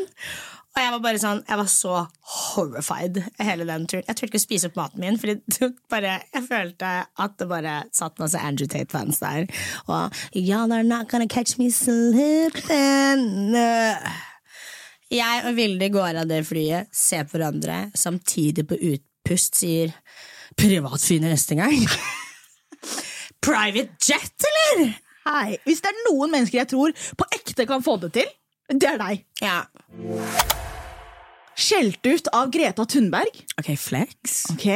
Og 0.72 0.80
jeg 0.80 0.92
var 0.94 1.02
bare 1.04 1.20
sånn, 1.20 1.42
jeg 1.50 1.60
var 1.60 1.68
så 1.68 1.96
horrified 2.32 3.18
hele 3.44 3.66
den 3.68 3.88
turen. 3.92 4.06
Jeg 4.08 4.16
turte 4.16 4.30
ikke 4.30 4.40
å 4.40 4.44
spise 4.46 4.70
opp 4.70 4.78
maten 4.80 5.04
min, 5.04 5.18
bare, 5.92 6.14
jeg 6.32 6.46
følte 6.48 6.92
at 7.04 7.36
det 7.42 7.48
bare 7.50 7.74
satt 7.92 8.22
masse 8.24 8.40
Andrew 8.40 8.72
Tate-fans 8.72 9.20
der. 9.20 9.50
Og 9.92 10.16
Y'all 10.32 10.72
are 10.72 10.88
not 10.88 11.12
gonna 11.12 11.28
catch 11.28 11.58
me 11.60 11.68
slipping. 11.76 13.36
Jeg 15.12 15.44
og 15.44 15.60
Vilde 15.60 15.92
går 15.92 16.22
av 16.24 16.32
det 16.32 16.46
flyet, 16.48 16.88
ser 16.96 17.28
på 17.28 17.36
hverandre, 17.36 17.90
samtidig 17.92 18.64
på 18.72 18.80
utpust 18.94 19.60
sier 19.60 19.92
privatfly 20.56 21.20
neste 21.28 21.60
gang. 21.60 21.84
Private 23.42 23.96
jet, 24.02 24.48
eller? 24.52 24.94
Hei. 25.26 25.58
Hvis 25.68 25.82
det 25.84 25.92
er 25.92 26.04
noen 26.10 26.34
mennesker 26.34 26.62
jeg 26.64 26.72
tror 26.74 26.94
på 27.18 27.28
ekte 27.38 27.68
kan 27.70 27.86
få 27.86 27.98
det 28.02 28.12
til, 28.18 28.30
det 28.72 28.88
er 28.90 29.00
deg. 29.02 29.24
Ja. 29.44 29.60
Skjelt 31.62 32.06
ut 32.08 32.30
av 32.34 32.52
Greta 32.54 32.86
Thunberg. 32.90 33.42
Ok, 33.60 33.74
flex. 33.78 34.44
Ok, 34.56 34.70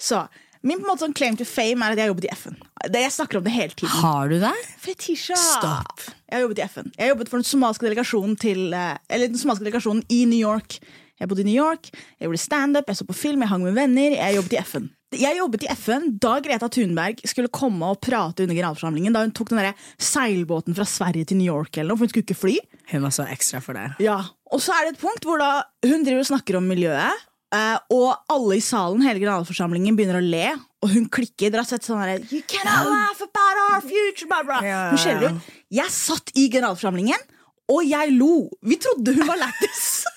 så 0.00 0.26
Min 0.62 0.78
på 0.78 0.84
en 0.86 0.92
måte 0.92 1.02
sånn 1.02 1.14
claim 1.18 1.34
to 1.34 1.42
fame 1.42 1.82
er 1.82 1.94
at 1.94 1.98
jeg 1.98 2.06
har 2.06 2.12
jobbet 2.12 2.26
i 2.28 2.34
FN. 2.38 2.58
Jeg 2.94 3.10
snakker 3.10 3.40
om 3.40 3.46
det 3.46 3.50
hele 3.50 3.74
tiden. 3.74 3.90
Har 3.98 4.28
du 4.30 4.36
det? 4.38 4.52
Fetisha! 4.78 5.34
Stopp. 5.34 6.04
Jeg 6.30 6.36
har 6.36 6.44
jobbet 6.44 6.60
i 6.60 6.66
FN. 6.68 6.92
Jeg 6.94 7.02
har 7.02 7.10
jobbet 7.16 7.30
for 7.32 7.42
den 7.42 7.48
somaliske 7.48 7.86
delegasjonen, 7.88 8.36
til, 8.38 8.60
eh, 8.78 8.92
eller 9.10 9.32
den 9.32 9.40
somaliske 9.40 9.66
delegasjonen 9.66 10.04
i 10.06 10.20
New 10.30 10.38
York. 10.38 10.78
Jeg 11.18 11.28
bodde 11.28 11.42
i 11.42 11.48
New 11.50 11.58
York, 11.58 11.90
jeg 11.90 12.28
gjorde 12.28 12.42
standup, 12.42 12.86
jeg 12.86 13.00
så 13.00 13.06
på 13.06 13.14
film, 13.14 13.42
jeg 13.42 13.50
hang 13.50 13.66
med 13.66 13.74
venner. 13.74 14.14
Jeg 14.14 14.38
jobbet 14.38 14.54
i 14.54 14.62
FN. 14.62 14.86
Jeg 15.12 15.36
jobbet 15.36 15.66
i 15.66 15.70
FN 15.76 16.06
da 16.22 16.38
Greta 16.44 16.68
Thunberg 16.72 17.20
skulle 17.28 17.50
komme 17.52 17.90
og 17.92 17.98
prate 18.00 18.46
under 18.46 18.56
generalforsamlingen. 18.56 19.12
Da 19.12 19.24
hun 19.26 19.34
tok 19.36 19.50
den 19.52 19.60
der 19.60 19.74
seilbåten 20.00 20.76
fra 20.76 20.86
Sverige 20.88 21.28
til 21.28 21.36
New 21.40 21.48
York, 21.50 21.76
eller 21.76 21.92
noe, 21.92 22.00
for 22.00 22.06
hun 22.08 22.12
skulle 22.14 22.24
ikke 22.28 22.38
fly. 22.38 22.54
Hun 22.94 23.04
var 23.04 23.12
så 23.14 23.26
ekstra 23.28 23.60
for 23.64 23.76
det. 23.76 23.90
Ja, 24.04 24.20
Og 24.52 24.60
så 24.60 24.72
er 24.76 24.84
det 24.88 24.94
et 24.96 25.02
punkt 25.02 25.24
hvor 25.24 25.40
da 25.40 25.50
hun 25.86 26.02
driver 26.04 26.20
og 26.24 26.28
snakker 26.28 26.58
om 26.58 26.66
miljøet, 26.68 27.22
eh, 27.56 27.76
og 27.92 28.10
alle 28.32 28.58
i 28.58 28.64
salen, 28.64 29.00
hele 29.04 29.20
generalforsamlingen, 29.22 29.96
begynner 29.96 30.20
å 30.20 30.24
le, 30.24 30.48
og 30.84 30.90
hun 30.92 31.06
klikker. 31.08 31.48
Dere 31.52 31.62
har 31.64 31.68
sett 31.70 31.86
sånn 31.86 32.00
derre 32.02 32.18
You 32.32 32.42
cannot 32.48 32.88
laugh 32.90 33.22
about 33.24 33.62
our 33.68 33.80
future, 33.84 34.28
blah, 34.28 34.42
blah. 34.44 34.60
Ja. 34.66 34.82
Hun 34.92 35.00
skjeller 35.00 35.32
ut. 35.36 35.52
Jeg 35.72 35.88
satt 35.94 36.32
i 36.36 36.48
generalforsamlingen, 36.52 37.28
og 37.72 37.84
jeg 37.88 38.12
lo. 38.18 38.48
Vi 38.66 38.76
trodde 38.82 39.14
hun 39.16 39.28
var 39.28 39.40
lættis. 39.40 40.02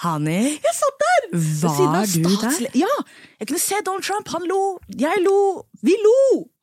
Hani, 0.00 0.56
Jeg 0.56 0.74
satt 0.76 1.02
der! 1.02 1.26
Var 1.60 1.74
du 1.76 1.84
der? 2.40 2.70
Ja! 2.78 2.94
Jeg 3.40 3.50
kunne 3.50 3.60
se 3.60 3.74
Donald 3.84 4.04
Trump. 4.06 4.30
Han 4.32 4.46
lo. 4.48 4.78
Jeg 4.88 5.20
lo. 5.20 5.66
Vi 5.84 5.96
lo! 6.00 6.20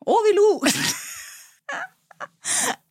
Og 0.07 0.25
vi 0.25 0.33
lo! 0.37 0.49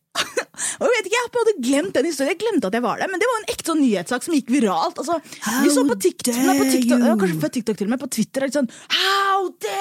Og 0.77 0.85
jeg 0.85 0.93
vet 0.93 1.07
ikke, 1.09 1.17
jeg 1.17 1.31
hadde 1.33 1.53
glemt 1.65 1.97
den 1.97 2.07
historien. 2.09 2.31
Jeg 2.33 2.39
glemte 2.41 2.69
at 2.69 2.77
jeg 2.77 2.85
var 2.85 3.01
der, 3.01 3.09
Men 3.11 3.21
det 3.21 3.29
var 3.29 3.41
en 3.41 3.49
ekte 3.53 3.71
sånn 3.71 3.81
nyhetssak 3.83 4.25
som 4.25 4.35
gikk 4.37 4.49
viralt. 4.53 5.01
Altså, 5.01 5.17
vi 5.63 5.73
så 5.73 5.83
på 5.87 5.97
TikTok, 6.05 6.39
nei, 6.47 6.55
på 6.57 6.67
TikTok 6.71 7.05
Kanskje 7.21 7.39
på 7.43 7.51
TikTok 7.57 7.79
til 7.79 7.89
og 7.89 7.93
med. 7.93 8.01
På 8.01 8.09
Twitter 8.17 8.47
er 8.47 8.53
sånn 8.55 8.69
How 8.93 9.51
dare! 9.61 9.76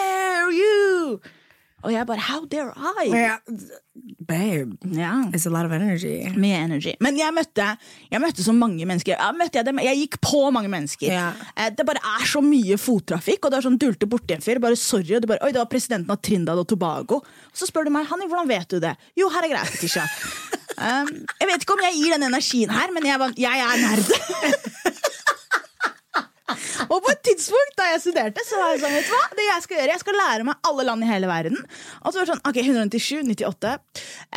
Og 1.86 1.92
jeg 1.94 2.06
bare 2.08 2.22
How 2.26 2.44
dare 2.50 2.72
I? 3.04 3.06
Yeah. 3.14 3.36
Babe, 4.26 4.74
Yeah. 4.92 5.30
it's 5.32 5.46
a 5.46 5.50
lot 5.50 5.64
of 5.64 5.72
energy. 5.72 6.26
Mye 6.36 6.58
energy. 6.64 6.96
Men 7.00 7.16
jeg 7.16 7.32
møtte, 7.32 7.66
jeg 8.10 8.20
møtte 8.20 8.42
så 8.44 8.52
mange 8.52 8.84
mennesker. 8.88 9.14
Jeg, 9.14 9.36
møtte 9.38 9.62
jeg, 9.62 9.76
jeg 9.86 10.00
gikk 10.02 10.18
på 10.24 10.40
mange 10.52 10.68
mennesker. 10.72 11.14
Eh, 11.56 11.70
Det 11.76 11.86
bare 11.86 12.02
er 12.02 12.26
så 12.26 12.42
mye 12.44 12.76
fottrafikk, 12.80 13.46
og 13.46 13.54
det 13.54 13.60
er 13.60 13.66
sånn 13.68 13.78
dulte 13.80 14.08
borti 14.10 14.34
en 14.36 14.42
fyr. 14.44 14.58
Bare 14.62 14.76
sorry, 14.76 15.14
og 15.16 15.22
det, 15.22 15.30
bare, 15.30 15.42
Oi, 15.46 15.52
det 15.54 15.62
var 15.62 15.70
presidenten 15.70 16.10
av 16.10 16.20
Trindad 16.20 16.58
og 16.58 16.66
Tobago. 16.68 17.22
Og 17.22 17.56
så 17.56 17.70
spør 17.70 17.86
du 17.86 17.94
meg, 17.94 18.08
Hanni, 18.10 18.26
hvordan 18.28 18.50
vet 18.50 18.68
du 18.74 18.80
det? 18.82 18.96
Jo, 19.16 19.30
her 19.32 19.46
er 19.46 19.54
greit, 19.54 19.70
Fetisha. 19.76 20.04
um, 20.90 21.14
jeg 21.40 21.52
vet 21.52 21.62
ikke 21.62 21.78
om 21.78 21.86
jeg 21.86 21.98
gir 22.00 22.16
den 22.18 22.28
energien 22.32 22.74
her, 22.74 22.92
men 22.92 23.06
jeg, 23.06 23.32
jeg 23.46 23.66
er 23.70 23.76
nerd. 23.86 24.04
Og 26.92 26.98
på 27.02 27.12
et 27.12 27.22
tidspunkt 27.26 27.78
da 27.78 27.90
jeg 27.92 28.02
studerte, 28.04 28.44
så 28.46 28.58
var 28.60 28.74
jeg 28.74 28.82
sånn, 28.84 28.96
vet 28.98 29.08
du 29.08 29.14
hva? 29.14 29.22
Det 29.38 29.46
jeg 29.48 29.64
skal 29.64 29.80
gjøre, 29.80 29.94
jeg 29.94 30.04
skal 30.04 30.20
lære 30.22 30.48
meg 30.50 30.68
alle 30.70 30.88
land 30.90 31.06
i 31.06 31.08
hele 31.10 31.30
verden. 31.30 31.62
Og 32.02 32.10
så 32.10 32.20
var 32.20 32.26
det 32.26 32.34
sånn, 32.34 32.44
ok, 32.46 32.60
197, 32.62 33.24
98. 33.32 33.72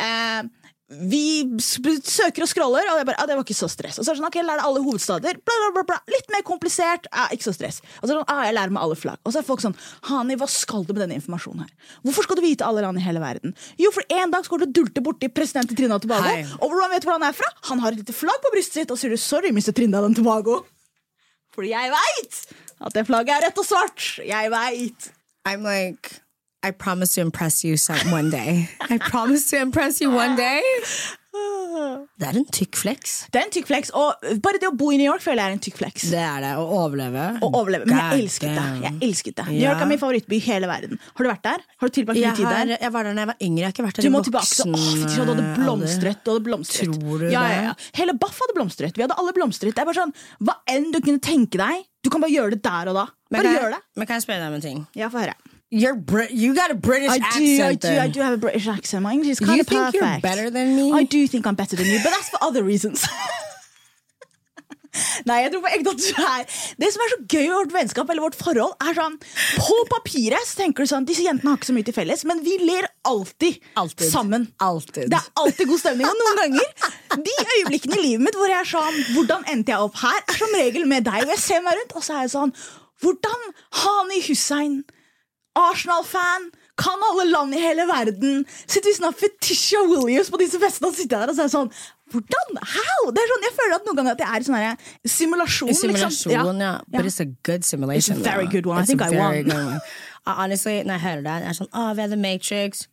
Eh, 0.06 0.48
vi 0.90 1.46
søker 1.62 2.42
og 2.42 2.48
scroller, 2.50 2.88
og 2.90 2.98
jeg 2.98 3.06
bare, 3.06 3.20
ja, 3.20 3.26
det 3.30 3.36
var 3.38 3.44
ikke 3.46 3.54
så 3.54 3.68
stress. 3.70 4.00
Og 4.00 4.02
så 4.02 4.10
er 4.10 4.16
det 4.16 4.22
sånn, 4.24 4.26
ok, 4.26 4.38
lær 4.42 4.58
deg 4.58 4.66
alle 4.66 4.80
hovedstader. 4.82 5.38
Bla, 5.46 5.58
bla, 5.62 5.68
bla, 5.76 5.84
bla. 5.92 5.98
Litt 6.10 6.32
mer 6.34 6.42
komplisert, 6.46 7.06
ja, 7.12 7.28
ikke 7.30 7.46
så 7.46 7.54
stress. 7.54 7.78
Og 8.00 8.02
så 8.02 8.08
er 8.08 8.10
det 8.10 8.16
sånn, 8.16 8.32
ah, 8.34 8.42
jeg 8.48 8.56
lærer 8.56 8.74
meg 8.74 8.82
alle 8.88 8.98
flagg. 8.98 9.20
Og 9.22 9.30
så 9.30 9.38
er 9.38 9.46
folk 9.46 9.62
sånn, 9.62 9.76
Hani, 10.10 10.34
hva 10.40 10.48
skal 10.50 10.82
du 10.88 10.90
med 10.90 11.04
denne 11.04 11.20
informasjonen 11.20 11.62
her? 11.62 11.94
Hvorfor 12.08 12.26
skal 12.26 12.40
du 12.40 12.42
vite 12.42 12.66
alle 12.66 12.82
land 12.82 12.98
i 12.98 13.06
hele 13.06 13.22
verden? 13.22 13.54
Jo, 13.78 13.94
for 13.94 14.18
en 14.18 14.34
dag 14.34 14.48
skal 14.48 14.64
du 14.64 14.74
dulte 14.80 15.04
borti 15.06 15.30
president 15.30 15.70
i 15.70 15.78
Trinidad 15.78 16.00
og 16.00 16.08
Tobago, 16.08 16.26
Hei. 16.26 16.42
og 16.58 16.66
hvordan 16.66 16.90
vet 16.96 17.06
du 17.06 17.10
hvor 17.12 17.20
han 17.20 17.28
er 17.30 17.38
fra? 17.38 17.52
Han 17.70 17.84
har 17.84 17.94
et 17.94 18.02
lite 18.02 18.16
flagg 18.16 18.42
på 18.42 18.54
brystet 18.56 18.82
sitt, 18.82 18.90
og 18.90 18.98
så 18.98 19.06
sier 19.06 19.14
du, 19.14 19.22
sorry, 19.22 19.54
Mr. 19.54 19.70
Trinidad 19.70 20.10
og 20.10 20.18
Tobago. 20.18 20.58
Fordi 21.54 21.70
jeg 21.70 21.92
veit 21.94 22.42
at 22.86 22.94
det 22.94 23.06
flagget 23.06 23.36
er 23.36 23.46
rødt 23.46 23.58
og 23.58 23.64
svart. 23.64 24.18
Jeg 24.26 24.50
veit. 24.50 25.12
I'm 25.48 25.62
like, 25.64 26.20
I 26.62 26.70
promise 26.70 27.14
to 27.14 27.20
impress 27.20 27.64
you 27.64 27.76
some, 27.76 28.12
one 28.12 28.30
day. 28.30 28.68
I 28.90 28.98
promise 28.98 29.50
to 29.50 29.62
impress 29.62 30.00
you 30.00 30.10
one 30.10 30.36
day. 30.36 30.60
Det 32.20 32.26
er 32.28 32.36
en 32.40 32.46
tykk 32.52 32.76
flex. 32.80 33.14
Det 33.32 33.40
er 33.40 33.46
en 33.48 33.52
tykk 33.54 33.66
flex, 33.70 33.90
og 33.96 34.24
bare 34.44 34.60
det 34.62 34.68
å 34.68 34.74
bo 34.76 34.90
i 34.92 34.98
New 35.00 35.06
York 35.08 35.22
føler 35.24 35.40
jeg 35.42 35.50
er 35.52 35.56
en 35.56 35.62
tykk 35.64 35.78
flex. 35.80 36.06
Det 36.12 36.20
er 36.20 36.40
det, 36.44 36.50
å 36.60 36.64
overleve. 36.80 37.24
Å 37.40 37.50
overleve. 37.60 37.86
Men 37.88 37.98
jeg 38.00 38.24
elsket 38.24 38.54
det. 38.58 38.64
Jeg 38.84 38.94
elsket 39.08 39.36
det. 39.40 39.46
New 39.50 39.64
York 39.64 39.84
er 39.84 39.90
min 39.90 40.00
favorittby 40.02 40.38
i 40.38 40.42
hele 40.44 40.70
verden. 40.70 41.00
Har 41.16 41.26
du 41.26 41.30
vært 41.30 41.44
der? 41.48 41.64
Har 41.80 41.92
du 41.92 41.96
tilbrakt 41.98 42.20
Jeg, 42.20 42.30
mye 42.32 42.40
tid 42.40 42.50
der? 42.50 42.74
jeg 42.86 42.94
var 42.96 43.08
der 43.08 43.16
da 43.18 43.24
jeg 43.26 43.30
var 43.32 43.40
yngre. 43.48 43.60
Jeg 43.60 43.68
har 43.70 43.76
ikke 43.76 43.86
vært 43.88 44.00
der 44.00 44.06
Du 44.06 44.10
i 44.10 44.14
må 44.14 44.22
tilbake 44.26 44.50
så, 44.50 44.66
voksen 44.68 44.78
åh, 44.78 44.88
fy, 44.90 45.04
du 45.06 45.16
hadde 45.20 45.36
alder. 45.36 45.52
blomstret. 45.60 46.24
Du 46.24 46.32
hadde 46.34 46.44
blomstret. 46.50 46.96
Tror 47.00 47.24
du 47.24 47.28
ja, 47.30 47.44
ja, 47.54 47.62
ja. 47.70 47.74
Hele 48.00 48.16
Baff 48.20 48.40
hadde 48.44 48.56
blomstret. 48.58 48.96
Vi 48.98 49.06
hadde 49.06 49.16
alle 49.20 49.36
blomstret. 49.36 49.74
Det 49.76 49.82
er 49.84 49.88
bare 49.90 50.00
sånn, 50.02 50.14
Hva 50.44 50.58
enn 50.74 50.90
du 50.94 51.00
kunne 51.00 51.20
tenke 51.24 51.58
deg, 51.60 51.86
du 52.04 52.08
kan 52.12 52.22
bare 52.22 52.32
gjøre 52.32 52.54
det 52.56 52.62
der 52.64 52.90
og 52.92 52.96
da. 52.96 53.06
Men 53.30 53.40
Bare 53.42 53.50
kan, 53.50 53.62
gjør 53.62 53.74
det. 53.76 53.80
men 53.96 54.06
kan 54.08 54.18
jeg 54.20 54.24
spørre 54.26 54.40
deg 54.44 54.48
om 54.52 54.58
en 54.60 54.64
ting? 54.64 54.84
Ja, 54.98 55.08
få 55.12 55.20
høre. 55.22 55.34
You're 55.70 55.94
Brit 55.94 56.32
you 56.32 56.52
got 56.54 56.70
a 56.70 56.74
British 56.74 57.10
I 57.10 57.18
do, 57.18 57.24
I 57.24 57.26
accent. 57.26 57.80
do, 57.80 57.88
I 57.88 57.92
then. 57.94 58.10
do 58.10 58.20
have 58.20 58.34
a 58.34 58.38
British 58.38 58.66
accent. 58.66 59.02
My 59.04 59.12
English 59.12 59.30
is 59.30 59.40
You 59.40 59.46
kind 59.46 59.60
of 59.60 59.66
think 59.68 59.80
perfect. 59.80 60.02
you're 60.02 60.20
better 60.20 60.50
than 60.50 60.74
me? 60.76 60.92
I 60.92 61.04
do 61.04 61.26
think 61.28 61.46
I'm 61.46 61.54
better 61.54 61.76
than 61.76 61.86
you, 61.86 62.00
but 62.02 62.10
that's 62.10 62.28
for 62.28 62.42
other 62.42 62.64
reasons. 62.64 63.06
Nei, 65.24 65.36
jeg 65.44 65.52
tror 65.52 65.60
på 65.62 65.70
ekte 65.70 65.90
at 65.92 66.00
du 66.02 66.22
er 66.26 66.46
Det 66.82 66.88
som 66.90 67.02
er 67.04 67.10
så 67.12 67.18
gøy 67.30 67.44
med 67.46 67.54
vårt 67.54 67.74
vennskap 67.76 68.08
eller 68.10 68.24
vårt 68.24 68.34
forhold, 68.40 68.72
er 68.82 68.96
sånn 68.96 69.14
På 69.54 69.76
papiret 69.92 70.48
så 70.48 70.58
tenker 70.64 70.82
du 70.82 70.90
sånn 70.90 71.06
Disse 71.06 71.22
jentene 71.22 71.52
har 71.52 71.60
ikke 71.60 71.68
så 71.68 71.74
mye 71.76 71.86
til 71.86 71.94
felles, 71.94 72.24
men 72.26 72.40
vi 72.42 72.56
ler 72.64 72.88
alltid, 73.06 73.60
Alltid. 73.78 74.08
sammen. 74.10 74.48
Altid. 74.66 75.06
Det 75.12 75.20
er 75.20 75.28
alltid 75.44 75.70
god 75.70 75.82
stemning. 75.84 76.10
Og 76.10 76.18
noen 76.24 76.40
ganger 76.42 77.22
De 77.22 77.36
øyeblikkene 77.54 78.00
i 78.00 78.02
livet 78.08 78.24
mitt 78.26 78.40
hvor 78.40 78.50
jeg 78.50 78.58
er 78.64 78.70
sånn 78.72 78.98
Hvordan 79.14 79.46
endte 79.54 79.76
jeg 79.76 79.86
opp 79.86 80.00
her? 80.02 80.18
Er 80.26 80.40
som 80.42 80.58
regel 80.58 80.88
med 80.90 81.06
deg. 81.06 81.22
Og 81.22 81.34
jeg 81.36 81.44
ser 81.46 81.62
meg 81.68 81.78
rundt, 81.78 81.94
og 81.94 82.06
så 82.08 82.18
er 82.18 82.26
jeg 82.26 82.34
sånn 82.34 82.54
Hvordan 83.04 83.46
Hani 83.84 84.18
Hussein, 84.26 84.80
Arsenal-fan, 85.58 86.50
kan 86.78 87.02
alle 87.10 87.24
land 87.30 87.54
i 87.54 87.60
hele 87.60 87.84
verden 87.88 88.44
Sitter 88.62 88.86
vi 88.86 88.92
sånn 88.94 89.16
Fetisha 89.18 89.80
Williams 89.88 90.30
på 90.30 90.38
disse 90.40 90.60
festene 90.62 90.88
og 90.88 90.94
sitter 90.96 91.24
der 91.24 91.32
og 91.32 91.36
så 91.36 91.46
er 91.48 91.50
sånn 91.52 91.72
Hvordan? 92.10 92.60
How? 92.66 93.10
Det 93.14 93.22
er 93.22 93.32
sånn, 93.32 93.44
jeg 93.46 93.54
føler 93.56 93.74
at 93.76 93.84
noen 93.86 93.98
ganger 93.98 94.14
at 94.16 94.22
jeg 94.22 94.30
er 94.30 94.42
i 94.42 94.46
sånn 94.48 94.56
her 94.58 94.94
simulasjon. 95.06 95.68
Simulasjon, 95.78 96.32
liksom. 96.32 96.62
ja. 96.64 96.72
But 96.90 97.06
it's 97.06 97.20
a 97.22 97.28
good 97.46 97.62
simulation. 97.62 98.18
It's 98.18 98.26
a 98.26 98.30
very 98.32 98.48
good 98.50 98.66
one. 98.66 98.82
I 98.82 98.86
think 98.86 99.02
I 99.02 99.14
won. 99.14 99.78
honestly, 100.26 100.82
når 100.82 100.98
jeg 100.98 101.04
hører 101.04 101.22
det, 101.26 101.36
jeg 101.44 101.52
er 101.52 101.58
sånn 101.60 101.70
Å, 101.70 101.84
vi 101.94 102.02
er 102.02 102.10
The 102.10 102.18
Matrix. 102.18 102.88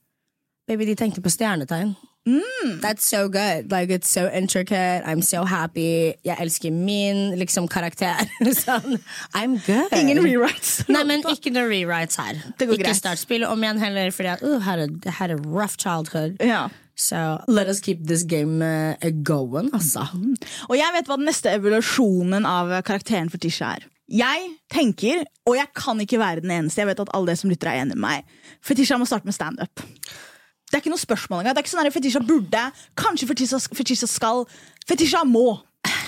Baby, 0.70 0.86
de 0.91 0.98
tenkte 1.00 1.24
på 1.26 1.34
stjernetegn. 1.34 1.96
Mm. 2.27 2.81
That's 2.81 3.07
so 3.07 3.29
good. 3.29 3.71
Like, 3.71 3.89
it's 3.89 4.09
so 4.09 4.29
intricate. 4.29 5.03
I'm 5.05 5.21
so 5.21 5.45
happy. 5.45 6.13
Jeg 6.25 6.35
elsker 6.39 6.71
min 6.71 7.37
liksom, 7.39 7.69
karakter. 7.71 8.19
sånn, 8.65 8.99
I'm 9.33 9.55
good. 9.65 9.93
Ingen 9.95 10.19
rewrites. 10.25 10.81
Nei, 10.91 11.05
men 11.07 11.23
ikke 11.31 11.53
noe 11.55 11.69
rewrites 11.71 12.19
her. 12.19 12.41
Det 12.59 12.67
går 12.67 12.81
ikke 12.81 12.89
greit. 12.89 12.99
start 12.99 13.23
spillet 13.23 13.47
om 13.47 13.63
igjen 13.63 13.79
heller, 13.79 14.11
fordi 14.11 14.33
jeg 14.33 14.43
uh, 14.43 14.59
had, 14.67 14.83
a, 14.83 15.15
had 15.21 15.31
a 15.31 15.39
rough 15.39 15.79
childhood. 15.79 16.35
Ja. 16.43 16.67
So 16.97 17.37
let 17.47 17.69
us 17.69 17.79
keep 17.79 18.03
this 18.09 18.23
game 18.23 18.59
uh, 18.65 18.97
going, 19.23 19.69
altså. 19.73 20.07
Og 20.67 20.75
jeg 20.75 20.95
vet 20.97 21.07
hva 21.07 21.19
den 21.19 21.29
neste 21.29 21.53
evolusjonen 21.53 22.47
av 22.49 22.73
karakteren 22.83 23.31
for 23.31 23.39
Tisha 23.39 23.77
er. 23.77 23.87
Jeg 24.07 24.53
tenker, 24.71 25.25
og 25.47 25.57
jeg 25.59 25.67
kan 25.75 25.99
ikke 25.99 26.19
være 26.19 26.43
den 26.43 26.53
eneste, 26.55 26.79
jeg 26.79 26.87
vet 26.87 27.01
at 27.03 27.09
alle 27.15 27.27
dere 27.27 27.39
som 27.39 27.51
lytter 27.51 27.69
er 27.71 27.81
enig 27.83 27.97
med 27.97 28.05
meg, 28.05 28.37
Fetisha 28.63 28.95
må 28.99 29.07
starte 29.07 29.27
med 29.27 29.35
standup. 29.35 29.83
Det 30.67 30.75
er 30.75 30.82
ikke 30.84 30.91
noe 30.91 30.99
spørsmål 30.99 31.39
engang. 31.41 31.56
Det 31.56 31.62
er 31.62 31.65
ikke 31.65 31.75
sånn 31.75 31.91
Fetisha 31.95 32.19
burde, 32.27 32.63
kanskje 32.99 33.27
Fetisha, 33.30 33.60
Fetisha 33.71 34.08
skal. 34.12 34.43
Fetisha 34.88 35.21
må. 35.27 35.45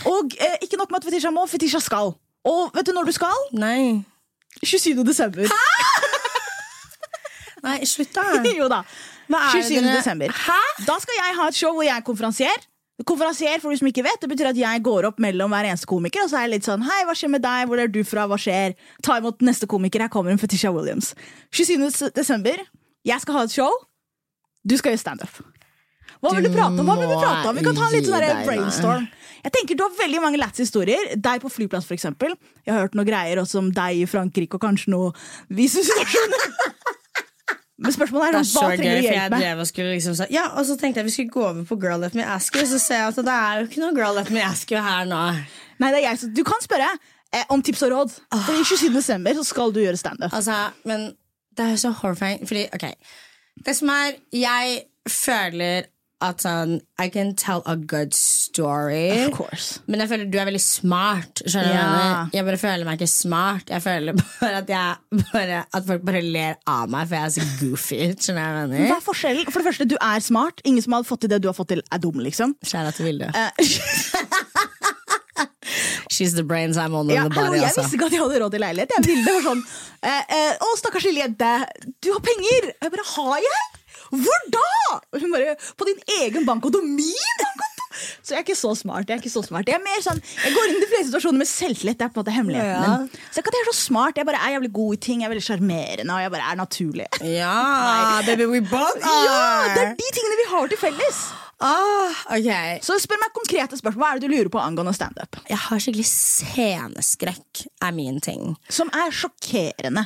Og 0.10 0.36
eh, 0.36 0.58
ikke 0.66 0.80
nok 0.80 0.92
med 0.92 1.00
at 1.00 1.08
Fetisha 1.08 1.32
må, 1.32 1.46
Fetisha 1.48 1.80
skal. 1.84 2.12
Og 2.48 2.74
vet 2.76 2.88
du 2.88 2.92
når 2.96 3.08
du 3.08 3.14
skal? 3.16 3.46
Nei. 3.56 4.02
27. 4.64 5.04
desember. 5.08 5.48
Hæ?! 5.48 5.64
Nei, 7.66 7.78
slutt, 7.88 8.12
da. 8.16 8.26
jo 8.60 8.68
da. 8.72 8.82
Hva 9.30 9.40
er 9.48 9.64
27. 9.64 9.80
dere- 9.80 9.96
desember. 10.00 10.36
Hæ? 10.48 10.60
Da 10.88 10.96
skal 11.04 11.20
jeg 11.20 11.40
ha 11.40 11.48
et 11.52 11.58
show 11.60 11.74
hvor 11.76 11.86
jeg 11.88 11.96
er 11.96 12.06
konferansier. 12.08 12.68
Konferansier, 13.08 13.62
for 13.64 13.72
de 13.72 13.80
som 13.80 13.88
ikke 13.88 14.04
vet, 14.04 14.20
det 14.20 14.28
betyr 14.28 14.50
at 14.52 14.58
jeg 14.60 14.82
går 14.84 15.06
opp 15.08 15.22
mellom 15.24 15.54
hver 15.56 15.70
eneste 15.70 15.88
komiker 15.88 16.26
og 16.26 16.32
så 16.34 16.42
er 16.42 16.50
jeg 16.50 16.58
litt 16.58 16.66
sånn 16.68 16.82
Hei, 16.84 16.98
hva 17.08 17.14
skjer 17.16 17.32
med 17.32 17.44
deg? 17.46 17.70
Hvor 17.70 17.80
er 17.80 17.88
du 17.88 18.02
fra? 18.04 18.26
Hva 18.28 18.36
skjer? 18.40 18.76
Ta 19.06 19.16
imot 19.22 19.40
neste 19.48 19.70
komiker. 19.72 20.04
Her 20.04 20.12
kommer 20.12 20.34
en 20.36 20.42
Fetisha 20.42 20.72
Williams. 20.76 21.14
27. 21.56 22.10
desember. 22.18 22.60
Jeg 23.08 23.24
skal 23.24 23.38
ha 23.38 23.46
et 23.48 23.56
show. 23.56 23.72
Du 24.68 24.76
skal 24.80 24.94
gjøre 24.94 25.02
standup. 25.02 25.40
Hva 26.20 26.34
vil 26.36 26.44
du 26.44 26.50
Du 26.50 26.56
prate 26.58 26.82
om? 26.82 26.88
Hva 26.88 26.98
vil 27.00 27.08
du 27.08 27.16
prate 27.16 27.48
om? 27.50 27.56
Vi 27.56 27.64
kan 27.64 27.78
ta 27.78 27.88
en 27.88 27.96
liten 27.96 28.16
deg, 28.26 28.44
brainstorm. 28.48 29.08
Jeg 29.40 29.54
tenker 29.56 29.78
Du 29.80 29.86
har 29.86 29.94
veldig 30.02 30.22
mange 30.24 30.42
lats 30.42 30.60
historier. 30.60 31.14
Deg 31.16 31.44
på 31.44 31.52
flyplass, 31.54 31.88
eksempel. 31.96 32.36
Jeg 32.66 32.74
har 32.76 32.88
hørt 32.88 32.98
noen 32.98 33.08
greier 33.08 33.40
også 33.40 33.62
om 33.64 33.70
deg 33.76 34.02
i 34.04 34.08
Frankrike, 34.10 34.60
og 34.60 34.66
kanskje 34.66 34.92
noe 34.96 35.14
visumsituasjoner. 35.48 36.50
Men 37.80 37.96
spørsmålet 37.96 38.36
er, 38.36 38.44
hva 38.44 38.64
trenger 38.76 38.98
du 39.00 39.06
hjelp 39.08 39.34
med? 39.38 39.92
liksom 39.94 40.16
så, 40.18 40.26
Ja, 40.34 40.50
og 40.60 40.66
så 40.68 40.76
tenkte 40.76 41.00
jeg 41.00 41.08
vi 41.08 41.14
skulle 41.14 41.32
gå 41.32 41.46
over 41.48 41.64
på 41.64 41.78
Girl 41.80 42.02
Let 42.04 42.18
Me 42.18 42.26
Ask 42.28 42.58
You, 42.60 42.66
så 42.68 42.80
ser 42.84 43.06
jeg 43.06 43.14
at 43.14 43.22
det 43.24 43.36
er 43.38 43.62
jo 43.62 43.70
ikke 43.70 43.84
noe 43.86 43.96
Girl 43.96 44.20
Let 44.20 44.34
Me 44.36 44.44
Ask 44.44 44.74
You 44.74 44.82
her 44.84 45.08
nå. 45.08 45.22
Nei, 45.80 45.94
det 45.94 46.02
er 46.02 46.10
jeg 46.10 46.20
så 46.20 46.32
Du 46.36 46.44
kan 46.44 46.60
spørre 46.60 46.90
eh, 46.92 47.46
om 47.56 47.64
tips 47.64 47.86
og 47.88 47.94
råd. 47.96 48.20
For 48.36 48.60
i 48.60 48.68
27. 48.68 48.92
desember 48.98 49.40
så 49.40 49.48
skal 49.48 49.72
du 49.72 49.80
gjøre 49.80 50.02
standup. 50.02 50.36
Altså, 50.36 50.60
men 50.84 51.14
det 51.56 51.70
er 51.70 51.72
jo 51.78 51.82
så 51.88 51.96
horrifying, 52.02 52.44
fordi, 52.50 52.68
ok 52.76 52.92
Det 53.66 53.76
som 53.78 53.90
er, 53.94 54.18
jeg 54.36 54.84
føler 55.10 55.88
at 56.20 56.42
sånn 56.44 56.82
I 57.00 57.06
can 57.08 57.30
tell 57.40 57.62
a 57.66 57.78
good 57.78 58.12
story. 58.14 59.08
Of 59.24 59.38
course. 59.38 59.80
Men 59.88 60.02
jeg 60.04 60.10
føler 60.12 60.28
du 60.28 60.36
er 60.42 60.50
veldig 60.50 60.60
smart. 60.60 61.40
Skjønner 61.46 61.70
du 61.70 61.78
Ja. 61.78 61.86
mener? 61.94 62.34
Jeg 62.36 62.44
bare 62.50 62.58
føler 62.60 62.84
meg 62.90 63.00
ikke 63.00 63.08
smart. 63.08 63.70
Jeg 63.72 63.82
føler 63.86 64.18
bare 64.20 64.58
at, 64.58 64.68
jeg, 64.68 65.24
bare, 65.32 65.62
at 65.74 65.88
folk 65.88 66.04
bare 66.04 66.22
ler 66.26 66.58
av 66.68 66.90
meg, 66.92 67.08
for 67.08 67.16
jeg 67.16 67.24
er 67.24 67.30
så 67.38 67.46
goofy. 67.62 68.02
Skjønner 68.20 68.44
jeg 68.44 68.68
mener? 68.68 68.90
Hva 68.92 68.98
er 69.00 69.06
forskjellen? 69.08 69.48
For 69.48 69.62
det 69.64 69.68
første, 69.70 69.88
du 69.88 69.96
er 70.02 70.20
smart. 70.28 70.60
Ingen 70.68 70.84
som 70.84 70.98
hadde 70.98 71.08
fått 71.08 71.22
til 71.24 71.32
det 71.32 71.40
du 71.42 71.48
har 71.48 71.56
fått 71.56 71.72
til, 71.72 71.82
er 71.88 72.04
dum, 72.04 72.20
liksom. 72.20 72.58
Kjære 72.68 72.92
til 73.00 73.08
Vilde. 73.14 73.32
Eh, 73.32 73.52
She's 76.20 76.36
the 76.36 76.44
brains, 76.44 76.76
I'm 76.78 76.94
on 77.00 77.08
Ja, 77.10 77.24
the 77.28 77.34
hallo, 77.40 77.50
body. 77.54 77.62
jeg 77.62 77.70
Altså. 77.70 77.82
visste 77.86 77.96
ikke 78.00 78.10
at 78.12 78.16
jeg 78.18 78.22
hadde 78.26 78.40
råd 78.44 78.52
til 78.58 78.64
leilighet. 78.66 78.92
Jeg 78.98 79.06
ville 79.08 79.34
var 79.38 79.46
sånn 79.50 79.64
eh, 80.04 80.24
eh, 80.36 80.54
Å, 80.68 80.76
stakkars 80.84 81.06
lille 81.08 81.24
jente, 81.24 81.52
du 82.04 82.12
har 82.12 82.20
penger! 82.28 82.72
Og 82.76 82.88
jeg 82.90 82.96
bare 82.98 83.08
Har 83.16 83.40
jeg? 83.48 83.66
Hvor 84.10 84.46
da? 84.52 84.68
Og 85.14 85.22
hun 85.22 85.32
bare 85.32 85.56
På 85.78 85.86
din 85.88 86.00
egen 86.20 86.46
bankkonto. 86.48 86.82
Min 86.84 87.36
bankkonto! 87.40 87.66
Så 88.24 88.32
jeg 88.36 88.38
er 88.40 88.44
ikke 88.46 88.56
så 88.56 88.70
smart. 88.78 89.08
Jeg 89.10 89.18
er 89.18 89.22
ikke 89.24 89.32
så 89.34 89.42
smart 89.44 89.68
Jeg 89.68 89.76
er 89.76 89.82
mer 89.84 90.00
sånn 90.06 90.20
Jeg 90.22 90.54
går 90.56 90.70
inn 90.70 90.78
i 90.78 90.84
de 90.84 90.88
fleste 90.92 91.10
situasjoner 91.10 91.42
med 91.42 91.50
selvtillit. 91.50 91.98
Det 92.00 92.06
er 92.08 92.12
på 92.14 92.20
en 92.20 92.24
måte 92.24 92.36
hemmeligheten 92.36 92.86
Ja. 92.86 92.98
min. 93.02 93.10
Så 93.32 93.40
jeg 93.40 93.44
er 93.44 93.50
ikke 93.50 93.70
så 93.72 93.78
smart. 93.80 94.18
Jeg 94.22 94.26
bare 94.30 94.40
er 94.46 94.54
jævlig 94.56 94.72
god 94.78 94.94
i 94.94 95.00
ting. 95.08 95.22
Jeg 95.22 95.28
er 95.30 95.34
veldig 95.36 95.46
sjarmerende, 95.48 96.14
og 96.16 96.22
jeg 96.26 96.32
bare 96.36 96.48
er 96.54 96.60
naturlig. 96.62 97.08
Ja, 97.22 98.22
baby, 98.30 98.46
we 98.54 98.62
both 98.62 99.04
are! 99.04 99.26
Ja, 99.26 99.74
Det 99.76 99.84
er 99.88 99.94
de 100.00 100.10
tingene 100.16 100.38
vi 100.44 100.48
har 100.54 100.68
til 100.74 100.78
felles. 100.86 101.20
Ah, 101.60 102.16
ok. 102.38 102.50
Så 102.86 102.96
spør 103.04 103.20
meg 103.20 103.34
konkrete 103.36 103.76
spørsmål. 103.80 104.00
Hva 104.00 104.12
er 104.14 104.20
det 104.22 104.30
du 104.30 104.34
lurer 104.36 104.52
på 104.54 104.62
angående 104.64 104.94
standup? 104.96 105.42
Jeg 105.50 105.60
har 105.60 105.82
skikkelig 105.84 106.08
sceneskrekk, 106.08 107.66
er 107.84 107.92
min 107.96 108.22
ting. 108.24 108.56
som 108.70 108.92
er 108.96 109.12
sjokkerende. 109.12 110.06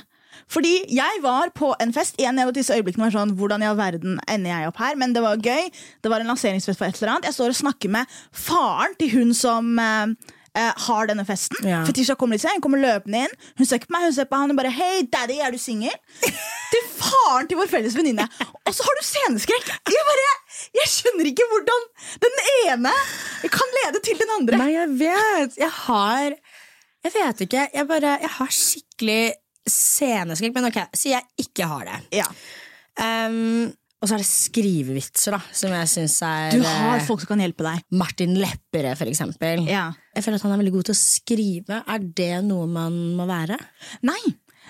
Fordi 0.49 0.73
jeg 0.91 1.21
var 1.23 1.51
på 1.55 1.71
en 1.81 1.93
fest. 1.93 2.17
En 2.19 2.39
av 2.41 2.51
disse 2.53 2.73
øyeblikkene 2.73 3.05
var 3.05 3.13
sånn, 3.15 3.35
hvordan 3.37 3.63
i 3.63 3.67
all 3.69 3.77
verden 3.77 4.19
ender 4.27 4.49
jeg 4.51 4.69
opp 4.71 4.81
her? 4.81 4.97
Men 4.99 5.13
det 5.15 5.21
var 5.23 5.37
gøy. 5.37 5.69
Det 6.03 6.11
var 6.11 6.21
en 6.23 6.29
lanseringsfest 6.33 6.81
for 6.81 6.89
et 6.89 6.97
eller 6.99 7.13
annet. 7.15 7.29
Jeg 7.29 7.37
står 7.37 7.53
og 7.53 7.59
snakker 7.61 7.93
med 7.93 8.17
faren 8.31 8.97
til 8.99 9.13
hun 9.13 9.33
som 9.37 9.77
eh, 9.79 10.33
eh, 10.57 10.71
har 10.85 11.09
denne 11.09 11.25
festen. 11.27 11.59
Ja. 11.67 11.81
Fetisha 11.87 12.15
kommer 12.19 12.37
litt 12.37 12.45
hun 12.47 12.63
kommer 12.63 12.81
løpende 12.81 13.25
inn. 13.25 13.35
Hun 13.57 13.67
ser 13.67 13.81
ikke 13.81 13.89
på 13.89 13.97
meg, 13.97 14.07
hun 14.07 14.15
ser 14.15 14.29
på 14.29 14.39
han 14.39 14.53
og 14.53 14.59
bare 14.59 14.71
'Hei, 14.73 15.03
daddy, 15.11 15.39
er 15.41 15.51
du 15.51 15.59
singel?' 15.61 15.99
til 16.73 16.89
faren 16.97 17.49
til 17.49 17.59
vår 17.59 17.69
felles 17.71 17.97
venninne. 17.97 18.25
Og 18.63 18.73
så 18.73 18.85
har 18.87 18.99
du 18.99 19.03
sceneskrekk! 19.05 19.69
Jeg 19.91 20.07
bare, 20.09 20.31
jeg 20.79 20.91
skjønner 20.95 21.29
ikke 21.29 21.47
hvordan 21.51 21.87
den 22.25 22.41
ene 22.55 22.95
kan 23.53 23.77
lede 23.81 24.03
til 24.05 24.19
den 24.19 24.33
andre. 24.39 24.59
Nei, 24.61 24.73
jeg 24.77 24.97
vet. 24.99 25.61
Jeg 25.61 25.73
har 25.85 26.35
Jeg 27.03 27.11
vet 27.11 27.41
ikke. 27.43 27.69
Jeg 27.73 27.87
bare 27.87 28.17
Jeg 28.21 28.29
har 28.31 28.51
skikkelig 28.55 29.33
sceneskrekk. 29.67 30.53
Men 30.55 30.69
ok, 30.69 30.79
si 30.95 31.11
jeg 31.11 31.23
ikke 31.37 31.67
har 31.67 31.87
det. 31.89 31.97
Ja. 32.21 32.27
Um, 33.27 33.73
og 34.03 34.09
så 34.09 34.17
er 34.17 34.19
det 34.19 34.27
skrivevitser, 34.27 35.31
da, 35.31 35.39
som 35.55 35.71
jeg 35.71 35.87
syns 35.87 36.17
er 36.27 36.57
Du 36.57 36.65
har 36.67 36.97
eh, 36.97 37.05
folk 37.07 37.21
som 37.23 37.29
kan 37.31 37.43
hjelpe 37.45 37.63
deg. 37.63 37.85
Martin 37.95 38.35
Lepperød, 38.35 38.97
for 38.99 39.07
eksempel. 39.07 39.63
Ja. 39.71 39.85
Jeg 40.11 40.25
føler 40.25 40.41
at 40.41 40.43
han 40.43 40.55
er 40.57 40.59
veldig 40.59 40.73
god 40.75 40.89
til 40.89 40.95
å 40.95 40.99
skrive. 40.99 41.77
Er 41.87 42.03
det 42.19 42.33
noe 42.43 42.67
man 42.67 42.97
må 43.15 43.27
være? 43.29 43.55
Nei. 44.03 44.19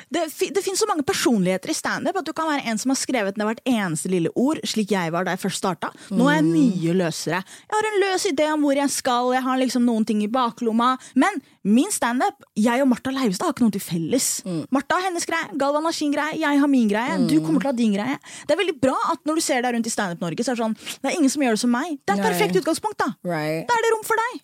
Det, 0.09 0.25
det 0.55 0.63
finnes 0.63 0.81
så 0.81 0.87
mange 0.89 1.05
personligheter 1.07 1.71
i 1.71 1.77
standup 1.77 2.17
at 2.19 2.27
du 2.27 2.33
kan 2.35 2.49
være 2.49 2.65
en 2.71 2.79
som 2.81 2.93
har 2.93 2.99
skrevet 2.99 3.37
ned 3.39 3.49
hvert 3.49 3.63
eneste 3.69 4.11
lille 4.11 4.31
ord, 4.39 4.59
slik 4.67 4.91
jeg 4.93 5.13
var 5.13 5.27
da 5.27 5.35
jeg 5.35 5.43
først 5.43 5.61
starta. 5.61 5.91
Nå 6.11 6.27
er 6.29 6.39
jeg 6.39 6.47
mye 6.49 6.95
løsere. 6.99 7.41
Jeg 7.43 7.75
har 7.75 7.89
en 7.89 7.99
løs 8.03 8.27
idé 8.29 8.49
om 8.53 8.65
hvor 8.65 8.77
jeg 8.79 8.93
skal, 8.93 9.33
jeg 9.37 9.45
har 9.47 9.59
liksom 9.61 9.85
noen 9.87 10.07
ting 10.07 10.23
i 10.25 10.29
baklomma. 10.31 10.93
Men 11.19 11.41
min 11.63 11.91
standup, 11.93 12.43
jeg 12.59 12.83
og 12.83 12.89
Martha 12.91 13.13
Leivestad 13.13 13.47
har 13.47 13.55
ikke 13.55 13.67
noe 13.67 13.75
til 13.75 13.83
felles. 13.83 14.29
Martha 14.73 14.99
har 14.99 15.07
hennes 15.07 15.27
greie, 15.29 15.51
Galvan 15.59 15.87
har 15.87 15.95
sin 15.95 16.13
greie, 16.13 16.39
jeg 16.41 16.63
har 16.63 16.71
min 16.71 16.89
greie, 16.91 17.19
du 17.29 17.37
kommer 17.43 17.63
til 17.63 17.69
å 17.69 17.73
ha 17.73 17.77
din 17.77 17.95
greie. 17.95 18.17
Det 18.43 18.55
er 18.55 18.59
veldig 18.59 18.77
bra 18.83 18.97
at 19.13 19.23
når 19.27 19.39
du 19.39 19.45
ser 19.45 19.63
deg 19.63 19.77
rundt 19.77 19.87
i 19.87 19.93
Standup-Norge, 19.93 20.43
så 20.43 20.53
er 20.53 20.59
det 20.59 20.65
sånn 20.65 20.75
Det 21.03 21.11
er 21.11 21.19
ingen 21.19 21.31
som 21.31 21.43
gjør 21.45 21.55
det 21.55 21.63
som 21.63 21.71
meg. 21.73 21.99
Det 22.03 22.15
er 22.15 22.19
et 22.19 22.25
Nei. 22.25 22.31
perfekt 22.33 22.59
utgangspunkt, 22.63 22.99
da. 22.99 23.13
Right. 23.27 23.67
Da 23.69 23.77
er 23.77 23.85
det 23.85 23.93
rom 23.95 24.07
for 24.07 24.19
deg. 24.19 24.41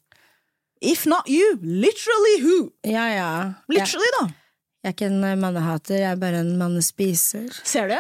If 0.82 1.06
not 1.06 1.28
you, 1.28 1.60
literally 1.62 2.36
who? 2.40 2.72
Ja, 2.88 3.08
ja. 3.12 3.32
Literally, 3.68 4.08
Literally, 4.08 4.12
da. 4.20 4.39
Jeg 4.84 4.90
er 4.92 4.96
ikke 4.96 5.10
en 5.10 5.24
eh, 5.28 5.36
mannehater, 5.40 6.00
jeg 6.04 6.12
er 6.12 6.20
bare 6.22 6.40
en 6.46 6.54
mannespiser. 6.60 7.50
Ser 7.68 7.90
du? 7.92 7.98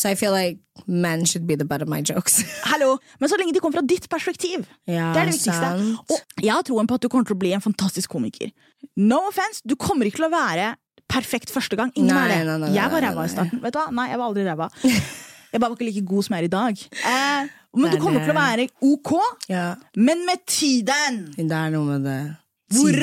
Så 0.00 0.08
I 0.12 0.16
feel 0.16 0.32
like 0.32 0.60
men 0.88 1.26
should 1.28 1.46
be 1.46 1.56
the 1.60 1.64
butt 1.68 1.82
of 1.84 1.88
my 1.88 2.00
jokes. 2.00 2.38
Hallo, 2.70 2.94
Men 3.20 3.28
så 3.28 3.36
lenge 3.36 3.52
de 3.52 3.60
kommer 3.60 3.80
fra 3.80 3.86
ditt 3.86 4.06
perspektiv. 4.08 4.64
Ja, 4.88 5.10
det 5.12 5.20
er 5.22 5.28
det 5.28 5.34
viktigste. 5.34 5.56
sant. 5.60 6.12
Og 6.12 6.44
jeg 6.44 6.52
har 6.54 6.62
troen 6.64 6.88
på 6.88 6.96
at 6.96 7.04
du 7.04 7.08
kommer 7.12 7.28
til 7.28 7.36
å 7.36 7.40
bli 7.42 7.52
en 7.56 7.64
fantastisk 7.64 8.10
komiker. 8.14 8.52
No 8.96 9.18
offense, 9.28 9.60
du 9.68 9.76
kommer 9.76 10.08
ikke 10.08 10.22
til 10.22 10.28
å 10.30 10.32
være 10.32 10.70
perfekt 11.10 11.50
første 11.52 11.76
gang. 11.76 11.90
Ingen 11.98 12.14
Nei, 12.14 12.22
er 12.30 12.32
det. 12.32 12.46
nei, 12.48 12.56
nei, 12.62 12.70
jeg 12.78 12.92
var 12.94 13.04
ræva 13.04 13.26
i 13.26 13.32
starten. 13.32 13.60
Vet 13.64 13.74
du 13.76 13.80
hva? 13.82 13.88
Nei, 13.98 14.06
jeg 14.12 14.20
var 14.22 14.30
aldri 14.30 14.46
ræva. 14.48 14.70
Jeg 15.50 15.58
bare 15.58 15.72
var 15.72 15.80
ikke 15.80 15.86
like 15.88 16.02
god 16.06 16.22
som 16.22 16.34
jeg 16.36 16.44
er 16.44 16.46
i 16.46 16.50
dag. 16.52 16.82
Eh, 17.10 17.48
men 17.74 17.90
du 17.90 17.96
er 17.96 18.02
kommer 18.04 18.22
til 18.22 18.30
å 18.30 18.36
være 18.36 18.66
ok, 18.86 19.08
Ja, 19.50 19.64
men 19.98 20.20
med 20.28 20.44
tiden 20.46 21.16
det 21.34 21.48
er 21.50 21.72
noe 21.74 21.88
med 21.88 22.04
det. 22.06 22.18
Hvor, 22.70 22.96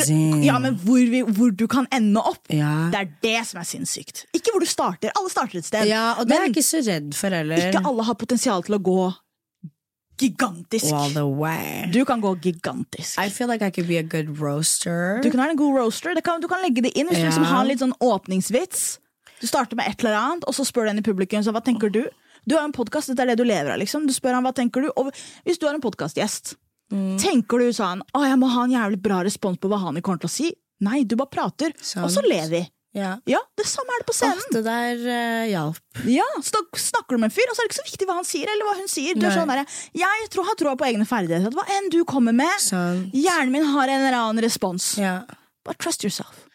ja, 0.43 0.57
men 0.63 0.77
hvor, 0.79 0.99
vi, 1.11 1.21
hvor 1.21 1.51
du 1.51 1.65
kan 1.67 1.87
ende 1.91 2.21
opp. 2.23 2.45
Ja. 2.53 2.87
Det 2.93 2.99
er 3.03 3.13
det 3.25 3.37
som 3.49 3.59
er 3.61 3.67
sinnssykt. 3.67 4.25
Ikke 4.37 4.53
hvor 4.53 4.63
du 4.63 4.69
starter. 4.69 5.11
Alle 5.19 5.31
starter 5.33 5.59
et 5.59 5.67
sted. 5.67 5.87
ja, 5.89 6.13
og 6.17 6.27
det 6.29 6.37
er 6.37 6.45
jeg 6.47 6.55
ikke 6.55 6.67
så 6.67 6.83
redd 6.87 7.15
for 7.17 7.35
heller. 7.35 7.69
ikke 7.69 7.83
alle 7.91 8.05
har 8.07 8.19
potensial 8.19 8.63
til 8.67 8.77
å 8.79 8.81
gå 8.83 8.99
gigantisk. 10.17 10.93
All 10.93 11.11
the 11.13 11.25
way. 11.25 11.85
Du 11.93 12.05
kan 12.05 12.21
gå 12.21 12.35
gigantisk. 12.41 13.19
I 13.19 13.29
feel 13.29 13.49
like 13.49 13.65
I 13.65 13.69
could 13.71 13.87
be 13.87 13.97
a 13.97 14.03
good 14.03 14.39
roaster. 14.41 15.19
Du 15.21 15.29
kan 15.31 15.43
være 15.43 15.53
en 15.53 15.59
god 15.59 15.77
roaster. 15.79 16.21
Kan, 16.21 16.41
du 16.41 16.47
kan 16.47 16.63
legge 16.63 16.81
det 16.87 16.93
inn 16.97 17.09
hvis 17.09 17.19
du 17.21 17.27
liksom 17.27 17.45
har 17.45 17.61
en 17.61 17.69
litt 17.69 17.83
sånn 17.83 17.93
åpningsvits. 18.01 18.87
Du 19.41 19.45
starter 19.45 19.77
med 19.77 19.91
et 19.91 20.01
eller 20.01 20.17
annet, 20.17 20.47
og 20.49 20.55
så 20.57 20.65
spør 20.65 20.87
du 20.87 20.95
en 20.95 21.03
i 21.03 21.05
publikum 21.05 21.43
så, 21.45 21.53
hva 21.53 21.61
tenker 21.61 21.93
du. 21.93 22.07
Du 22.47 22.55
har 22.55 22.63
en 22.65 22.73
podkast, 22.73 23.11
dette 23.11 23.21
er 23.25 23.33
det 23.33 23.41
du 23.41 23.45
lever 23.45 23.75
av. 23.75 23.77
liksom 23.81 24.07
Du 24.07 24.13
spør 24.15 24.37
han 24.39 24.45
hva 24.45 24.53
tenker 24.55 24.85
du 24.85 24.87
Og 24.95 25.09
hvis 25.43 25.59
du 25.59 25.67
har 25.67 25.75
en 25.75 25.83
podkastgjest, 25.83 26.55
Mm. 26.91 27.17
tenker 27.19 27.59
du 27.59 27.67
sånn 27.75 27.99
Å, 28.15 28.21
jeg 28.23 28.37
må 28.39 28.47
ha 28.47 28.61
en 28.63 28.71
jævlig 28.71 29.01
bra 29.03 29.17
respons 29.27 29.57
på 29.59 29.67
hva 29.67 29.75
han 29.81 29.97
kommer 30.01 30.21
til 30.23 30.29
å 30.29 30.31
si. 30.31 30.51
Nei, 30.79 31.01
du 31.03 31.15
bare 31.19 31.27
prater, 31.33 31.73
Sånn. 31.81 32.05
og 32.05 32.11
så 32.13 32.21
ler 32.23 32.47
vi. 32.47 32.61
Ja. 32.95 33.17
Ja, 33.29 33.39
Det 33.59 33.65
samme 33.67 33.91
er 33.93 33.99
det 34.01 34.07
på 34.07 34.13
Åh, 34.15 34.17
scenen. 34.21 34.45
det 34.55 34.61
der 34.63 35.01
uh, 35.03 35.43
hjalp. 35.51 35.81
Ja, 36.07 36.23
så 36.41 36.53
da 36.55 36.61
snakker 36.79 37.17
du 37.17 37.21
med 37.21 37.27
en 37.29 37.35
fyr, 37.35 37.49
og 37.51 37.57
så 37.57 37.61
er 37.61 37.67
det 37.67 37.73
ikke 37.73 37.81
så 37.81 37.87
viktig 37.91 38.07
hva 38.07 38.15
han 38.21 38.25
sier. 38.29 38.47
eller 38.49 38.65
hva 38.69 38.75
hun 38.79 38.87
sier 38.87 39.19
Du 39.19 39.25
er 39.27 39.35
sånn 39.35 39.51
der, 39.51 39.65
Jeg 39.93 40.29
tror, 40.33 40.45
har 40.47 40.55
troa 40.55 40.75
på 40.79 40.87
egne 40.87 41.05
ferdigheter. 41.05 41.51
Hva 41.53 41.65
enn 41.75 41.89
du 41.93 41.99
kommer 42.05 42.33
med, 42.33 42.55
Sånn. 42.63 43.03
hjernen 43.13 43.51
min 43.51 43.65
har 43.75 43.87
en 43.91 44.01
eller 44.07 44.17
annen 44.21 44.41
respons. 44.47 44.95
Ja. 44.97 45.25
Bare 45.67 45.75
trust 45.77 46.03
yourself. 46.07 46.45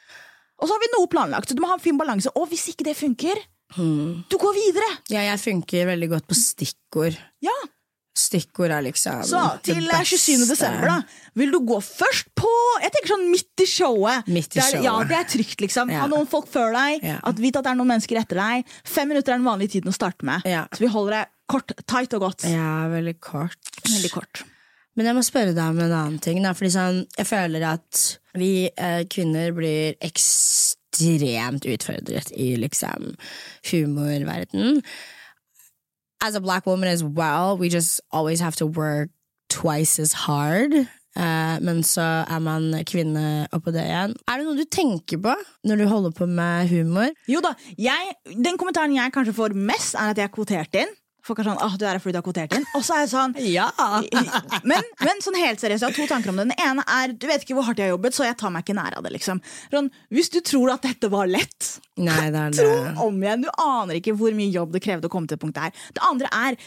Og 0.58 0.66
så 0.66 0.72
har 0.74 0.80
vi 0.80 0.90
noe 0.96 1.06
planlagt. 1.12 1.48
så 1.50 1.54
Du 1.54 1.60
må 1.62 1.68
ha 1.68 1.74
en 1.76 1.84
fin 1.84 1.98
balanse. 1.98 2.30
Og 2.34 2.48
hvis 2.48 2.68
ikke 2.72 2.84
det 2.88 2.96
funker, 2.96 3.36
du 3.76 4.36
går 4.38 4.54
videre. 4.54 4.88
ja, 5.10 5.20
jeg 5.28 5.38
funker 5.40 5.86
veldig 5.92 6.08
godt 6.10 6.26
på 6.30 6.34
stikkord. 6.38 7.16
Ja, 7.42 7.54
Stikkord 8.12 8.72
er 8.74 8.84
liksom 8.84 9.22
Så 9.24 9.40
til 9.64 9.86
eh, 9.88 10.02
27. 10.04 10.44
desember, 10.44 10.84
da. 10.90 10.96
Vil 11.40 11.52
du 11.54 11.62
gå 11.64 11.78
først 11.80 12.28
på 12.36 12.50
Jeg 12.82 12.92
tenker 12.92 13.14
sånn 13.14 13.24
midt 13.32 13.64
i 13.64 13.66
showet. 13.68 14.28
Midt 14.28 14.56
i 14.58 14.60
er, 14.60 14.78
ja, 14.84 14.94
det 15.08 15.16
er 15.16 15.28
trygt, 15.32 15.62
liksom. 15.64 15.92
Ja. 15.92 16.02
Ha 16.04 16.10
noen 16.12 16.28
folk 16.28 16.50
før 16.52 16.74
deg. 16.76 17.06
Ja. 17.08 17.18
At 17.24 17.40
Vit 17.40 17.56
at 17.56 17.64
det 17.64 17.72
er 17.72 17.78
noen 17.80 17.94
mennesker 17.94 18.20
etter 18.20 18.40
deg. 18.42 18.74
Fem 18.84 19.08
minutter 19.08 19.32
er 19.32 19.40
den 19.40 19.48
vanlige 19.48 19.78
tiden 19.78 19.92
å 19.92 19.96
starte 19.96 20.28
med. 20.28 20.44
Ja. 20.48 20.66
Så 20.76 20.84
vi 20.84 20.90
holder 20.92 21.22
det 21.22 21.22
kort, 21.52 21.72
tight 21.88 22.16
og 22.18 22.26
godt. 22.28 22.44
Ja, 22.52 22.88
veldig 22.92 23.16
kort. 23.24 23.72
Veldig 23.88 24.12
kort. 24.12 24.44
Men 24.98 25.08
jeg 25.08 25.16
må 25.16 25.24
spørre 25.24 25.54
deg 25.56 25.72
om 25.72 25.80
en 25.80 25.96
annen 25.96 26.20
ting. 26.20 26.42
Da, 26.44 26.52
fordi 26.56 26.74
sånn, 26.74 27.00
jeg 27.16 27.28
føler 27.28 27.64
at 27.70 28.02
vi 28.36 28.52
eh, 28.68 29.02
kvinner 29.12 29.56
blir 29.56 29.96
ekstremt 30.04 31.64
utfordret 31.64 32.32
i 32.36 32.52
liksom 32.60 33.14
humorverden. 33.70 34.82
As 36.22 36.36
a 36.36 36.40
black 36.40 36.66
woman 36.66 36.88
as 36.88 37.02
well, 37.02 37.58
we 37.58 37.68
just 37.68 38.00
always 38.12 38.38
have 38.38 38.54
to 38.56 38.66
work 38.66 39.10
twice 39.50 39.98
as 39.98 40.12
hard. 40.12 40.72
Uh, 41.16 41.58
men 41.60 41.82
så 41.82 42.24
er 42.24 42.38
man 42.40 42.70
kvinne 42.88 43.48
oppå 43.52 43.72
det 43.74 43.82
igjen. 43.84 44.14
Er 44.30 44.38
det 44.38 44.46
noe 44.46 44.56
du 44.56 44.64
tenker 44.64 45.18
på 45.20 45.34
når 45.66 45.82
du 45.82 45.84
holder 45.90 46.14
på 46.16 46.28
med 46.30 46.70
humor? 46.70 47.10
Jo 47.28 47.42
da, 47.44 47.52
jeg, 47.74 48.14
Den 48.38 48.56
kommentaren 48.56 48.94
jeg 48.96 49.12
kanskje 49.12 49.34
får 49.36 49.56
mest, 49.58 49.96
er 49.98 50.14
at 50.14 50.22
jeg 50.22 50.30
er 50.30 50.32
kvotert 50.32 50.78
inn. 50.78 50.94
Folk 51.22 51.38
er 51.38 51.46
sånn, 51.46 51.60
åh, 51.62 51.74
du 51.78 51.84
er 51.86 51.94
her 51.94 52.02
fordi 52.02 52.16
du 52.16 52.18
har 52.18 52.24
kvotert 52.26 52.54
inn. 52.56 52.64
Og 52.74 52.82
så 52.82 52.96
er 52.96 53.04
jeg 53.04 53.12
sånn 53.12 53.34
Ja! 53.46 53.68
men, 54.70 54.88
men 55.02 55.22
sånn 55.22 55.38
helt 55.38 55.62
seriøst, 55.62 55.84
jeg 55.84 55.92
har 55.92 55.94
to 55.94 56.06
tanker 56.10 56.32
om 56.32 56.40
det. 56.40 56.48
Den 56.50 56.64
ene 56.66 56.86
er 56.90 57.14
du 57.14 57.28
vet 57.30 57.44
ikke 57.46 57.54
hvor 57.58 57.68
hardt 57.68 57.78
jeg 57.78 57.90
har 57.90 57.94
jobbet, 57.94 58.16
så 58.16 58.26
jeg 58.26 58.38
tar 58.40 58.54
meg 58.54 58.66
ikke 58.66 58.78
nær 58.78 58.96
av 58.98 59.06
det. 59.06 59.12
liksom 59.14 59.42
Ron, 59.74 59.90
Hvis 60.10 60.32
du 60.34 60.40
tror 60.42 60.74
at 60.74 60.82
dette 60.88 61.10
var 61.12 61.30
lett, 61.30 61.76
Nei, 62.02 62.24
det 62.34 62.46
er 62.48 62.56
tro 62.58 63.06
om 63.06 63.22
igjen. 63.22 63.46
Du 63.46 63.52
aner 63.54 64.00
ikke 64.00 64.16
hvor 64.18 64.34
mye 64.34 64.50
jobb 64.50 64.74
det 64.74 64.82
krevde 64.82 65.10
å 65.10 65.12
komme 65.12 65.30
til 65.30 65.38
det 65.38 65.44
punktet 65.44 65.68
her. 65.68 65.86
Det 65.94 66.02
andre 66.08 66.32
er 66.42 66.58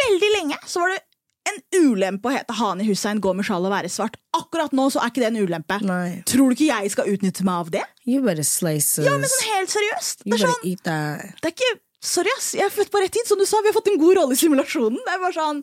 veldig 0.00 0.32
lenge 0.38 0.58
så 0.66 0.82
var 0.82 0.96
det 0.96 1.04
en 1.50 1.86
ulempe 1.86 2.28
å 2.28 2.32
hete 2.34 2.54
Hani 2.58 2.84
Hussein, 2.86 3.20
gå 3.22 3.32
med 3.34 3.46
sjal 3.48 3.64
og 3.64 3.72
være 3.72 3.90
svart. 3.90 4.18
Akkurat 4.36 4.74
nå 4.76 4.86
så 4.92 5.00
er 5.02 5.12
ikke 5.12 5.22
det 5.22 5.30
en 5.30 5.38
ulempe. 5.40 5.78
Nei. 5.86 6.20
Tror 6.28 6.50
du 6.50 6.58
ikke 6.58 6.68
jeg 6.68 6.92
skal 6.94 7.10
utnytte 7.14 7.46
meg 7.46 7.62
av 7.64 7.70
det? 7.78 7.84
You 8.06 8.24
better 8.24 8.46
slice 8.46 9.06
Ja, 9.06 9.16
men 9.18 9.30
sånn 9.30 9.54
helt 9.54 9.72
seriøst. 9.72 10.26
Det 10.26 10.36
er 10.36 10.44
sånn, 10.44 10.74
det 10.84 11.48
er 11.48 11.54
ikke 11.54 11.72
Sorry, 12.00 12.30
ass. 12.38 12.54
Jeg 12.56 12.64
er 12.64 12.72
født 12.72 12.88
på 12.92 13.00
rett 13.02 13.12
tid. 13.12 13.26
Som 13.28 13.36
du 13.40 13.44
sa, 13.44 13.58
vi 13.60 13.68
har 13.68 13.76
fått 13.76 13.90
en 13.92 14.00
god 14.00 14.16
rolle 14.16 14.32
i 14.36 14.40
simulasjonen. 14.40 14.96
Det 15.04 15.12
er 15.12 15.20
bare 15.20 15.36
sånn 15.36 15.58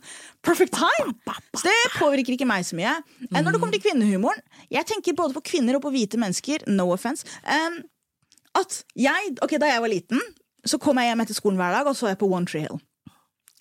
perfect 0.46 0.76
time. 0.78 1.16
Så 1.58 1.66
det 1.66 1.76
påvirker 1.98 2.36
ikke 2.36 2.46
meg 2.50 2.66
så 2.68 2.78
mye. 2.78 2.94
Mm. 3.26 3.40
Når 3.42 3.56
det 3.56 3.62
kommer 3.64 3.74
til 3.78 3.84
kvinnehumoren, 3.88 4.44
jeg 4.74 4.86
tenker 4.90 5.18
både 5.18 5.34
på 5.40 5.46
kvinner 5.54 5.80
og 5.80 5.86
på 5.88 5.94
hvite 5.96 6.20
mennesker, 6.22 6.68
no 6.70 6.92
offense, 6.94 7.26
Um, 7.42 7.82
at 8.58 8.80
jeg, 8.98 9.34
ok, 9.46 9.58
Da 9.62 9.68
jeg 9.70 9.82
var 9.84 9.92
liten, 9.92 10.22
så 10.66 10.80
kom 10.82 10.98
jeg 10.98 11.12
hjem 11.12 11.22
etter 11.22 11.38
skolen 11.38 11.60
hver 11.60 11.76
dag, 11.76 11.88
og 11.90 11.96
så 11.98 12.10
jeg 12.10 12.18
på 12.18 12.30
One 12.30 12.46
Tree 12.50 12.66
Hill. 12.66 12.80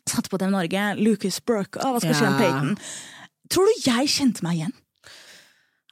Satt 0.09 0.31
på 0.31 0.39
TV 0.41 0.51
Norge, 0.55 0.85
Lucas 1.01 1.41
Burke, 1.45 1.81
å, 1.83 1.93
hva 1.93 2.01
skal 2.01 2.17
skje 2.17 2.31
med. 2.31 2.41
Peyton? 2.41 2.77
Tror 3.53 3.69
du 3.69 3.83
jeg 3.85 4.09
kjente 4.13 4.45
meg 4.47 4.61
igjen? 4.61 4.75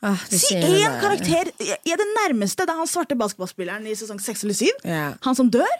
Ah, 0.05 0.21
Si 0.29 0.55
én 0.57 0.99
karakter! 1.01 1.49
I 1.61 1.97
det 1.97 2.09
nærmeste. 2.13 2.65
Det 2.65 2.73
er 2.75 2.81
han 2.81 2.89
svarte 2.91 3.17
basketballspilleren 3.17 3.87
i 3.89 3.97
sesong 3.97 4.21
seks 4.21 4.45
eller 4.45 4.57
syv. 4.59 4.81
Yeah. 4.85 5.15
Han 5.25 5.37
som 5.39 5.49
dør. 5.53 5.77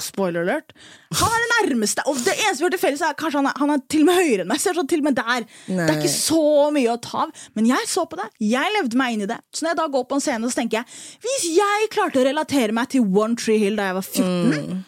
Spoiler 0.00 0.42
alert. 0.42 0.72
Han 1.20 1.34
er 1.36 1.42
det 1.44 1.50
nærmeste. 1.70 2.02
Og 2.10 2.16
det 2.24 2.32
eneste 2.34 2.62
vi 2.62 2.66
har 2.66 2.74
til 2.74 2.82
felles, 2.82 3.02
er 3.06 3.16
kanskje 3.18 3.38
han 3.42 3.48
er, 3.50 3.58
han 3.60 3.72
er 3.74 3.82
til 3.92 4.02
og 4.02 4.08
med 4.08 4.18
høyere 4.18 4.44
enn 4.44 4.50
meg. 4.50 4.60
Så 4.60 4.70
jeg 4.70 4.74
er 4.74 4.78
sånn, 4.80 4.90
til 4.90 5.02
og 5.02 5.08
med 5.10 5.18
der. 5.20 5.46
Det 5.68 5.86
er 5.86 5.98
ikke 5.98 6.12
så 6.14 6.42
mye 6.74 6.94
å 6.94 7.00
ta 7.04 7.24
av. 7.26 7.44
Men 7.58 7.68
jeg 7.70 7.90
så 7.90 8.06
på 8.10 8.18
det. 8.18 8.28
Jeg 8.42 8.74
levde 8.78 8.98
meg 8.98 9.14
inn 9.16 9.26
i 9.26 9.30
det. 9.30 9.38
Så 9.54 9.64
når 9.64 9.74
jeg 9.74 9.80
da 9.82 9.88
går 9.94 10.06
på 10.10 10.18
en 10.18 10.24
scene, 10.24 10.50
så 10.50 10.60
tenker 10.62 10.80
jeg 10.80 11.26
hvis 11.26 11.48
jeg 11.58 11.90
klarte 11.94 12.22
å 12.22 12.26
relatere 12.26 12.74
meg 12.76 12.90
til 12.94 13.04
One 13.04 13.38
Tree 13.38 13.60
Hill 13.62 13.78
da 13.78 13.90
jeg 13.90 13.98
var 14.00 14.08
14 14.08 14.80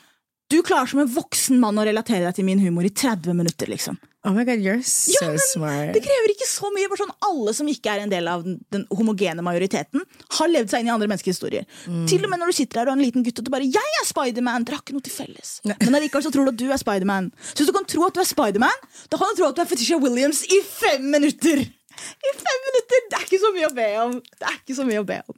Du 0.53 0.59
klarer 0.67 0.91
som 0.91 1.01
en 1.05 1.13
voksen 1.15 1.61
mann 1.63 1.79
å 1.81 1.85
relatere 1.89 2.27
deg 2.27 2.37
til 2.37 2.49
min 2.49 2.61
humor 2.61 2.85
i 2.85 2.91
30 2.93 3.39
minutter, 3.39 3.71
liksom. 3.73 4.01
Oh 4.25 4.31
my 4.31 4.45
god, 4.47 4.61
you're 4.63 4.79
so 4.87 5.11
Ja, 5.17 5.29
men 5.33 5.41
smart. 5.43 5.95
Det 5.97 6.03
krever 6.05 6.31
ikke 6.31 6.47
så 6.47 6.69
mye. 6.71 6.87
for 6.87 7.01
sånn 7.01 7.11
Alle 7.27 7.55
som 7.59 7.67
ikke 7.67 7.91
er 7.91 8.05
en 8.05 8.13
del 8.13 8.29
av 8.31 8.45
den, 8.47 8.61
den 8.71 8.85
homogene 8.95 9.43
majoriteten, 9.43 10.05
har 10.39 10.49
levd 10.53 10.71
seg 10.71 10.85
inn 10.85 10.91
i 10.91 10.95
andre 10.95 11.09
menneskers 11.11 11.35
historier. 11.35 11.67
Til 12.07 12.23
og 12.23 12.31
med 12.31 12.39
når 12.39 12.53
du 12.53 12.57
sitter 12.61 12.79
der 12.79 12.91
og 12.91 12.95
er 12.95 13.01
en 13.01 13.03
liten 13.03 13.27
gutt 13.27 13.41
og 13.43 13.45
du 13.45 13.51
bare 13.51 13.67
'Jeg 13.67 13.99
er 13.99 14.07
Spiderman!' 14.07 14.65
Dere 14.65 14.79
har 14.79 14.83
ikke 14.85 14.95
noe 14.95 15.03
til 15.03 15.13
felles. 15.17 15.61
Men 15.65 15.95
allikevel 15.99 16.23
så 16.23 16.31
tror 16.31 16.47
du 16.47 16.53
at 16.55 16.61
du 16.63 16.71
er 16.71 16.79
Spiderman. 16.79 17.33
Så 17.51 17.65
hvis 17.65 17.71
du 17.73 17.75
kan 17.75 17.85
tro 17.85 18.07
at 18.07 18.15
du 18.15 18.21
er 18.21 18.31
Spiderman, 18.31 18.79
da 19.11 19.19
kan 19.19 19.27
du 19.27 19.43
tro 19.43 19.49
at 19.49 19.57
du 19.57 19.63
er 19.63 19.67
Fetisha 19.67 19.99
Williams 19.99 20.45
i 20.47 20.61
fem 20.63 21.03
minutter! 21.03 21.59
I 21.59 22.31
fem 22.47 22.61
minutter! 22.69 22.99
Det 23.11 23.19
er 23.19 23.25
ikke 23.27 23.43
så 23.43 23.51
mye 23.55 23.67
å 23.67 23.75
be 23.75 23.89
om. 24.07 24.13
Det 24.39 24.47
er 24.47 24.57
ikke 24.63 24.77
så 24.79 24.87
mye 24.87 25.03
å 25.03 25.07
be 25.07 25.19
om. 25.27 25.37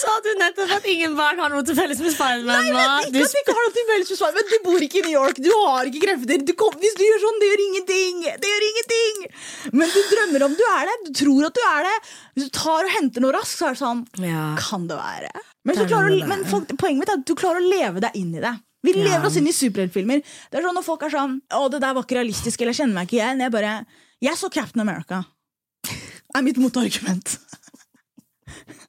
Sa 0.00 0.12
du 0.24 0.28
nettopp 0.40 0.70
at 0.78 0.86
ingen 0.90 1.14
barn 1.18 1.38
har 1.42 1.52
noe 1.52 1.62
til 1.66 1.76
felles 1.78 2.00
med 2.02 2.12
Spiderman? 2.14 2.64
Nei, 2.64 2.72
men 2.72 3.10
ikke 3.10 3.20
at 3.22 3.34
du 3.34 3.40
ikke 3.40 3.54
har 3.56 3.66
noe 3.66 3.74
til 3.76 3.86
felles 3.90 4.10
med 4.10 4.18
Spiderman, 4.20 4.48
du 4.50 4.56
bor 4.64 4.84
ikke 4.86 5.00
i 5.00 5.04
New 5.06 5.14
York, 5.14 5.40
du 5.44 5.50
har 5.54 5.90
ikke 5.90 6.02
krefter. 6.06 6.44
Du 6.48 6.52
kom, 6.58 6.74
hvis 6.82 6.96
du 6.98 7.04
gjør 7.04 7.20
sånn, 7.24 7.38
det 7.42 7.50
gjør 7.50 7.62
ingenting. 7.66 8.24
Det 8.42 8.50
gjør 8.52 8.66
ingenting. 8.70 9.20
Men 9.82 9.92
du 9.92 10.00
drømmer 10.14 10.46
om 10.48 10.56
du 10.58 10.64
er 10.72 10.90
det. 10.90 10.96
Du 11.06 11.12
tror 11.20 11.48
at 11.50 11.60
du 11.60 11.62
er 11.68 11.86
det. 11.88 11.94
Hvis 12.34 12.48
du 12.48 12.56
tar 12.58 12.88
og 12.88 12.94
henter 12.96 13.24
noe 13.26 13.36
raskt, 13.36 13.58
så 13.60 13.68
er 13.70 13.76
det 13.76 13.82
sånn 13.84 14.02
Ja. 14.24 14.46
Kan 14.60 14.88
det 14.90 14.98
være? 14.98 15.30
Men, 15.68 15.76
er 15.78 15.90
klarer, 15.92 16.26
men 16.32 16.44
folk, 16.48 16.72
poenget 16.80 17.04
mitt 17.04 17.12
er 17.12 17.20
at 17.20 17.26
du 17.28 17.34
klarer 17.38 17.60
å 17.60 17.70
leve 17.70 18.00
deg 18.06 18.16
inn 18.18 18.34
i 18.34 18.40
det. 18.42 18.54
Vi 18.82 18.94
Ja. 18.96 19.04
lever 19.04 19.26
oss 19.28 19.36
inn 19.36 19.46
i 19.46 19.52
superheltfilmer. 19.52 20.22
Det 20.50 20.58
er 20.58 20.64
sånn 20.64 20.74
Når 20.74 20.84
folk 20.86 21.02
er 21.04 21.10
sånn 21.12 21.40
'Å, 21.52 21.70
det 21.70 21.80
der 21.82 21.92
var 21.92 22.02
ikke 22.02 22.16
realistisk', 22.16 22.60
eller 22.62 22.72
'jeg 22.72 22.80
kjenner 22.86 22.94
meg 22.94 23.08
ikke 23.08 23.20
igjen'. 23.20 23.40
Jeg 23.44 23.52
bare 23.52 23.86
Jeg 24.22 24.36
så 24.36 24.50
Captain 24.50 24.80
America. 24.80 25.24
Er 26.34 26.42
mitt 26.42 26.56
motargument. 26.56 27.38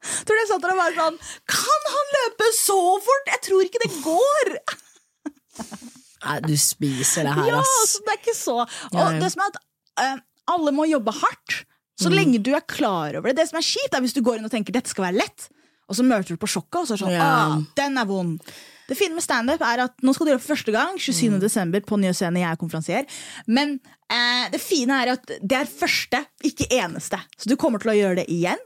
Tror 0.02 0.34
du 0.36 0.42
jeg 0.42 0.50
satt 0.50 0.64
der 0.66 0.74
og 0.74 0.80
var 0.82 0.96
sånn 0.98 1.18
Kan 1.52 1.88
han 1.96 2.14
løpe 2.18 2.48
så 2.58 2.78
fort?! 3.06 3.28
Jeg 3.36 3.42
tror 3.48 3.66
ikke 3.68 3.82
det 3.84 3.92
går! 4.06 4.54
Nei, 6.26 6.38
du 6.46 6.54
spiser 6.60 7.26
det 7.26 7.34
her, 7.38 7.48
Ja, 7.50 7.62
altså, 7.62 8.02
det 8.06 8.14
er 8.14 8.20
ikke 8.22 8.38
så 8.38 8.58
Og 8.62 9.16
det 9.22 9.32
som 9.34 9.42
er 9.46 9.54
at 9.54 9.62
uh, 10.02 10.20
alle 10.52 10.74
må 10.76 10.86
jobbe 10.90 11.14
hardt. 11.16 11.62
Så 12.02 12.10
Mm. 12.10 12.16
lenge 12.18 12.40
du 12.44 12.50
er 12.58 12.64
klar 12.66 13.14
over 13.16 13.30
det. 13.30 13.38
Det 13.38 13.46
som 13.52 13.60
er 13.60 13.66
kjipt, 13.66 13.94
er 13.94 14.02
hvis 14.02 14.14
du 14.18 14.22
går 14.26 14.40
inn 14.40 14.46
og 14.48 14.52
tenker 14.52 14.74
dette 14.74 14.90
skal 14.90 15.06
være 15.06 15.20
lett, 15.22 15.46
og 15.88 15.96
så 15.96 16.04
møter 16.04 16.34
du 16.34 16.40
på 16.42 16.50
sjokket, 16.50 16.80
og 16.82 16.88
så 16.90 16.94
er 16.96 16.98
det 16.98 17.04
sånn 17.06 17.14
Ja. 17.14 17.28
ah, 17.28 17.62
den 17.78 17.98
er 18.02 18.06
vond. 18.10 18.42
Det 18.90 18.98
fine 18.98 19.14
med 19.16 19.24
standup 19.24 19.62
er 19.62 19.84
at 19.86 19.94
nå 20.04 20.14
skal 20.14 20.26
du 20.26 20.32
gjøre 20.32 20.42
det 20.42 20.46
for 20.48 20.56
første 20.56 20.74
gang, 20.76 20.98
27. 20.98 21.30
Mm. 21.38 21.40
desember 21.46 21.80
på 21.86 22.00
Nye 22.02 22.14
Scene, 22.18 22.42
jeg 22.42 22.50
er 22.52 22.60
konferansier. 22.60 23.06
Men 23.48 23.80
eh, 24.10 24.50
det 24.52 24.60
fine 24.60 24.98
er 25.06 25.14
at 25.14 25.26
det 25.30 25.58
er 25.62 25.70
første, 25.70 26.26
ikke 26.44 26.68
eneste. 26.82 27.22
Så 27.38 27.48
du 27.48 27.56
kommer 27.56 27.80
til 27.80 27.94
å 27.94 27.96
gjøre 27.96 28.16
det 28.24 28.28
igjen. 28.34 28.60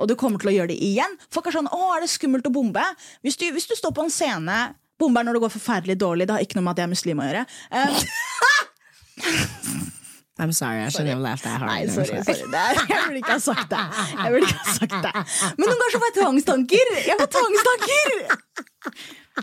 Og 0.00 0.08
du 0.08 0.16
kommer 0.18 0.40
til 0.40 0.50
å 0.50 0.54
gjøre 0.54 0.72
det 0.72 0.80
igjen. 0.82 1.16
Folk 1.30 1.46
er 1.46 1.58
sånn 1.58 1.68
'Å, 1.68 1.96
er 1.96 2.00
det 2.00 2.10
skummelt 2.10 2.48
å 2.48 2.54
bombe?' 2.54 2.96
Hvis 3.22 3.36
du, 3.36 3.46
hvis 3.52 3.68
du 3.68 3.76
står 3.76 3.92
på 3.92 4.04
en 4.06 4.10
scene 4.12 4.74
Bombe 5.00 5.20
er 5.20 5.24
når 5.24 5.38
det 5.38 5.40
går 5.40 5.52
forferdelig 5.54 5.96
dårlig. 5.96 6.26
Det 6.28 6.34
har 6.34 6.42
ikke 6.44 6.58
noe 6.58 6.66
med 6.66 6.72
at 6.74 6.80
jeg 6.82 6.84
er 6.84 6.92
muslim 6.92 7.22
å 7.22 7.24
gjøre. 7.24 7.44
Eh, 7.72 7.88
I'm 10.40 10.52
sorry, 10.52 10.80
I 10.80 10.88
shouldn't 10.88 11.10
have 11.10 11.20
laughed 11.20 11.44
that 11.44 11.60
hard. 11.60 11.68
Nei, 11.68 11.86
sorry. 11.86 12.22
sorry. 12.24 12.48
Er, 12.48 12.78
jeg 12.88 13.00
burde 13.06 13.20
ikke 13.20 13.32
ha 13.32 13.38
sagt 13.44 13.68
det. 13.72 13.80
Jeg 14.16 14.32
burde 14.32 14.46
ikke 14.46 14.62
ha 14.64 14.74
sagt 14.76 14.96
det. 15.04 15.24
Men 15.58 15.68
noen 15.68 15.80
ganger 15.82 15.92
så 15.92 16.00
får 16.00 16.08
jeg 16.08 16.16
tvangstanker. 16.18 16.92
Jeg 17.08 17.16
får 17.20 17.28
tvangstanker! 17.36 18.08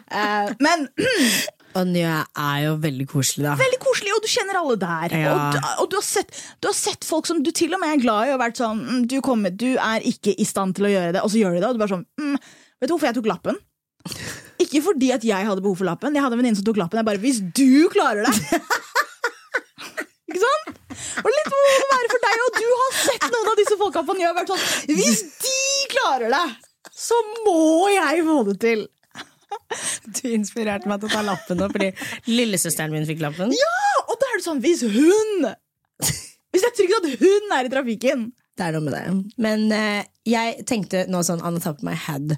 Uh, 0.09 0.47
men 0.65 0.87
Og 1.75 1.89
Njø 1.91 2.09
er 2.09 2.59
jo 2.63 2.75
veldig 2.81 3.05
koselig, 3.11 3.43
da. 3.45 3.55
veldig 3.59 3.79
koselig, 3.83 4.13
og 4.15 4.23
du 4.23 4.29
kjenner 4.31 4.59
alle 4.61 4.77
der. 4.81 5.15
Ja. 5.19 5.33
Og, 5.33 5.39
du, 5.53 5.59
og 5.83 5.89
du, 5.91 5.97
har 5.99 6.05
sett, 6.07 6.31
du 6.63 6.69
har 6.69 6.77
sett 6.77 7.05
folk 7.05 7.27
som 7.29 7.43
du 7.45 7.51
til 7.55 7.75
og 7.75 7.81
med 7.83 7.97
er 7.97 8.01
glad 8.01 8.29
i, 8.29 8.33
og 8.33 8.41
vært 8.41 8.61
sånn 8.61 8.81
mm, 8.81 9.03
du, 9.11 9.19
kommer, 9.25 9.53
'Du 9.53 9.75
er 9.75 10.05
ikke 10.07 10.33
i 10.33 10.47
stand 10.47 10.77
til 10.77 10.87
å 10.89 10.93
gjøre 10.93 11.13
det', 11.13 11.23
og 11.23 11.33
så 11.33 11.41
gjør 11.41 11.57
de 11.57 11.61
det. 11.61 11.69
Og 11.69 11.77
du 11.77 11.83
bare 11.83 11.93
sånn 11.93 12.07
mm, 12.17 12.37
'Vet 12.77 12.89
du 12.89 12.95
hvorfor 12.95 13.09
jeg 13.09 13.17
tok 13.19 13.31
lappen?' 13.33 13.61
Ikke 14.63 14.81
fordi 14.81 15.11
at 15.13 15.25
jeg 15.27 15.45
hadde 15.45 15.61
behov 15.61 15.77
for 15.77 15.85
lappen. 15.85 16.15
Jeg 16.17 16.23
hadde 16.23 16.33
en 16.33 16.41
venninne 16.41 16.57
som 16.57 16.65
tok 16.65 16.79
lappen. 16.81 16.97
Jeg 17.01 17.09
bare 17.11 17.21
'Hvis 17.21 17.43
du 17.53 17.89
klarer 17.93 18.25
det' 18.25 18.33
Ikke 20.27 20.41
sant? 20.43 20.77
Og 21.23 21.29
litt 21.31 21.49
må 21.51 21.57
det 21.63 21.89
være 21.93 22.09
for 22.11 22.25
deg, 22.25 22.41
og 22.45 22.57
du 22.57 22.67
har 22.81 22.91
sett 22.99 23.27
noen 23.31 23.51
av 23.51 23.59
disse 23.59 23.77
folka 23.79 24.03
på 24.07 24.15
Njø 24.17 24.31
og 24.31 24.37
vært 24.39 24.51
sånn 24.51 24.95
Hvis 24.97 25.21
de 25.45 25.59
klarer 25.93 26.33
det, 26.33 26.45
så 26.97 27.17
må 27.45 27.89
jeg 27.93 28.25
få 28.27 28.37
det 28.49 28.57
til! 28.63 28.87
Du 30.17 30.23
inspirerte 30.31 30.89
meg 30.89 31.01
til 31.01 31.09
å 31.09 31.13
ta 31.13 31.23
lappen 31.25 31.59
nå, 31.59 31.67
fordi 31.73 31.91
lillesøsteren 32.29 32.93
min 32.93 33.07
fikk 33.07 33.21
lappen. 33.23 33.51
Ja, 33.55 33.81
og 34.07 34.15
da 34.19 34.29
er 34.31 34.39
det 34.39 34.45
sånn, 34.47 34.63
hvis 34.63 34.83
hun 34.87 35.49
Hvis 36.47 36.63
det 36.63 36.69
er 36.69 36.75
trygt 36.77 36.97
at 36.97 37.21
hun 37.21 37.53
er 37.57 37.67
i 37.67 37.71
trafikken 37.73 38.27
Det 38.57 38.65
er 38.67 38.75
noe 38.75 38.85
med 38.85 38.95
det. 38.95 39.33
Men 39.43 39.65
eh, 39.75 40.07
jeg 40.29 40.63
tenkte 40.69 41.05
nå 41.11 41.21
sånn 41.25 41.43
top 41.61 41.81
of 41.81 41.85
my 41.85 41.95
head 42.07 42.37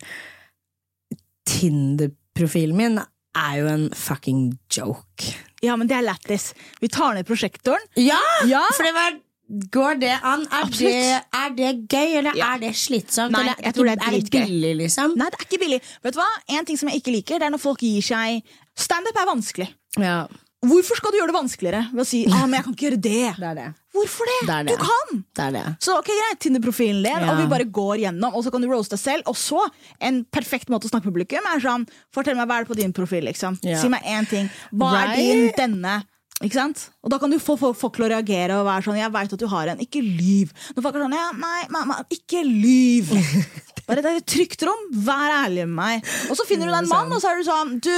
Tinder-profilen 1.49 2.77
min 2.77 2.99
er 2.99 3.55
jo 3.59 3.69
en 3.69 3.87
fucking 3.95 4.51
joke. 4.73 5.33
Ja, 5.63 5.75
men 5.79 5.89
det 5.89 5.97
er 5.97 6.05
lættis. 6.05 6.51
Vi 6.81 6.89
tar 6.91 7.15
ned 7.15 7.27
prosjektoren. 7.27 7.83
Ja! 7.99 8.19
Ja. 8.49 8.63
For 8.75 8.87
det 8.87 8.93
var 8.95 9.17
Går 9.49 9.99
det 10.03 10.11
an? 10.21 10.43
Er, 10.53 10.67
det, 10.69 10.91
er 11.33 11.53
det 11.57 11.69
gøy, 11.89 12.17
eller 12.19 12.35
Ja. 12.37 12.53
er 12.55 12.59
det 12.59 12.75
slitsomt? 12.77 13.31
Nei, 13.33 13.47
eller 13.47 13.55
det 13.57 13.95
er 13.97 14.07
er 14.07 14.19
det 14.19 14.31
billig, 14.31 14.75
liksom? 14.83 15.15
Nei, 15.17 15.29
det 15.33 15.39
er 15.39 15.45
ikke 15.47 15.59
billig. 15.63 15.79
Vet 16.03 16.13
du 16.13 16.19
hva? 16.21 16.27
En 16.57 16.65
ting 16.65 16.77
som 16.77 16.89
jeg 16.89 17.01
ikke 17.01 17.15
liker, 17.15 17.39
det 17.41 17.47
er 17.47 17.55
når 17.55 17.63
folk 17.63 17.81
gir 17.81 18.01
seg 18.05 18.43
Standup 18.79 19.17
er 19.17 19.25
vanskelig. 19.27 19.73
Ja, 19.99 20.27
Hvorfor 20.59 20.97
skal 20.99 21.13
du 21.13 21.17
gjøre 21.21 21.31
det 21.31 21.35
vanskeligere 21.37 21.85
ved 21.93 22.01
å 22.03 22.07
si 22.07 22.25
ah, 22.27 22.41
men 22.43 22.57
jeg 22.57 22.63
kan 22.65 22.73
ikke 22.75 22.85
gjøre 22.89 22.97
det? 22.99 23.27
det 23.43 23.51
det. 23.55 23.67
Hvorfor 23.95 24.27
det? 24.27 24.39
Det. 24.67 24.73
Du 24.75 24.83
kan! 24.83 25.77
Så 25.79 25.95
ok, 25.97 26.09
greit, 26.11 26.39
Tinder-profilen 26.43 26.99
din, 27.01 27.23
Ja. 27.23 27.31
og 27.31 27.39
vi 27.39 27.47
bare 27.51 27.63
går 27.63 28.03
gjennom, 28.03 28.35
og 28.35 28.43
så 28.43 28.51
kan 28.51 28.61
du 28.61 28.67
roaste 28.67 28.97
deg 28.97 29.01
selv. 29.01 29.23
Og 29.31 29.37
så, 29.39 29.63
en 30.03 30.25
perfekt 30.27 30.67
måte 30.69 30.85
å 30.87 30.91
snakke 30.91 31.07
med 31.07 31.13
publikum 31.15 31.47
er 31.47 31.63
sånn 31.63 31.87
Fortell 32.13 32.35
meg 32.35 32.47
hva 32.51 32.59
er 32.59 32.67
det 32.67 32.71
på 32.73 32.79
din 32.79 32.93
profil, 32.93 33.23
liksom. 33.31 33.55
Si 33.63 33.87
meg 33.91 34.03
én 34.03 34.27
ting. 34.29 34.51
Hva 34.75 34.91
Right? 34.93 35.15
er 35.15 35.23
din 35.23 35.51
denne? 35.57 35.95
Ikke 36.39 36.55
sant? 36.55 36.85
Og 37.03 37.11
da 37.11 37.17
kan 37.19 37.31
du 37.33 37.35
få 37.41 37.57
folk 37.59 37.97
til 37.97 38.05
å 38.05 38.11
reagere 38.13 38.61
og 38.61 38.67
være 38.67 38.85
sånn 38.85 38.99
Jeg 39.01 39.11
veit 39.11 39.33
at 39.35 39.41
du 39.41 39.47
har 39.51 39.71
en, 39.73 39.81
ikke 39.83 39.99
lyv. 39.99 40.53
Når 40.75 40.85
folk 40.85 40.95
er 40.95 41.03
sånn 41.03 41.17
Ja, 41.17 41.25
nei, 41.35 41.65
mamma, 41.73 41.97
ikke 42.15 42.45
lyv. 42.47 43.11
Bare 43.89 44.03
det 44.05 44.13
et 44.21 44.29
trygt 44.29 44.63
rom. 44.67 44.85
Vær 45.03 45.33
ærlig 45.41 45.65
med 45.67 45.75
meg. 45.81 46.13
Og 46.29 46.39
så 46.39 46.45
finner 46.47 46.69
du 46.69 46.71
deg 46.71 46.85
en 46.85 46.91
mann, 46.91 47.11
og 47.11 47.19
så 47.19 47.33
er 47.33 47.41
du 47.41 47.47
sånn 47.47 47.75
Du, 47.83 47.91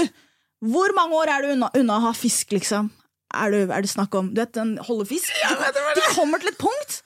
hvor 0.73 0.93
mange 0.97 1.19
år 1.21 1.33
er 1.35 1.45
du 1.45 1.53
unna, 1.53 1.69
unna 1.77 1.99
å 1.99 2.05
ha 2.07 2.15
fisk, 2.17 2.55
liksom? 2.55 2.89
Er, 3.31 3.53
du, 3.53 3.69
er 3.69 3.85
det 3.85 3.91
snakk 3.91 4.15
om 4.17 4.31
Du 4.33 4.41
vet, 4.41 4.53
den 4.57 4.73
holder 4.87 5.09
fisk? 5.11 5.29
Du, 5.95 6.01
kommer 6.15 6.41
til 6.41 6.51
et 6.51 6.59
punkt. 6.61 7.01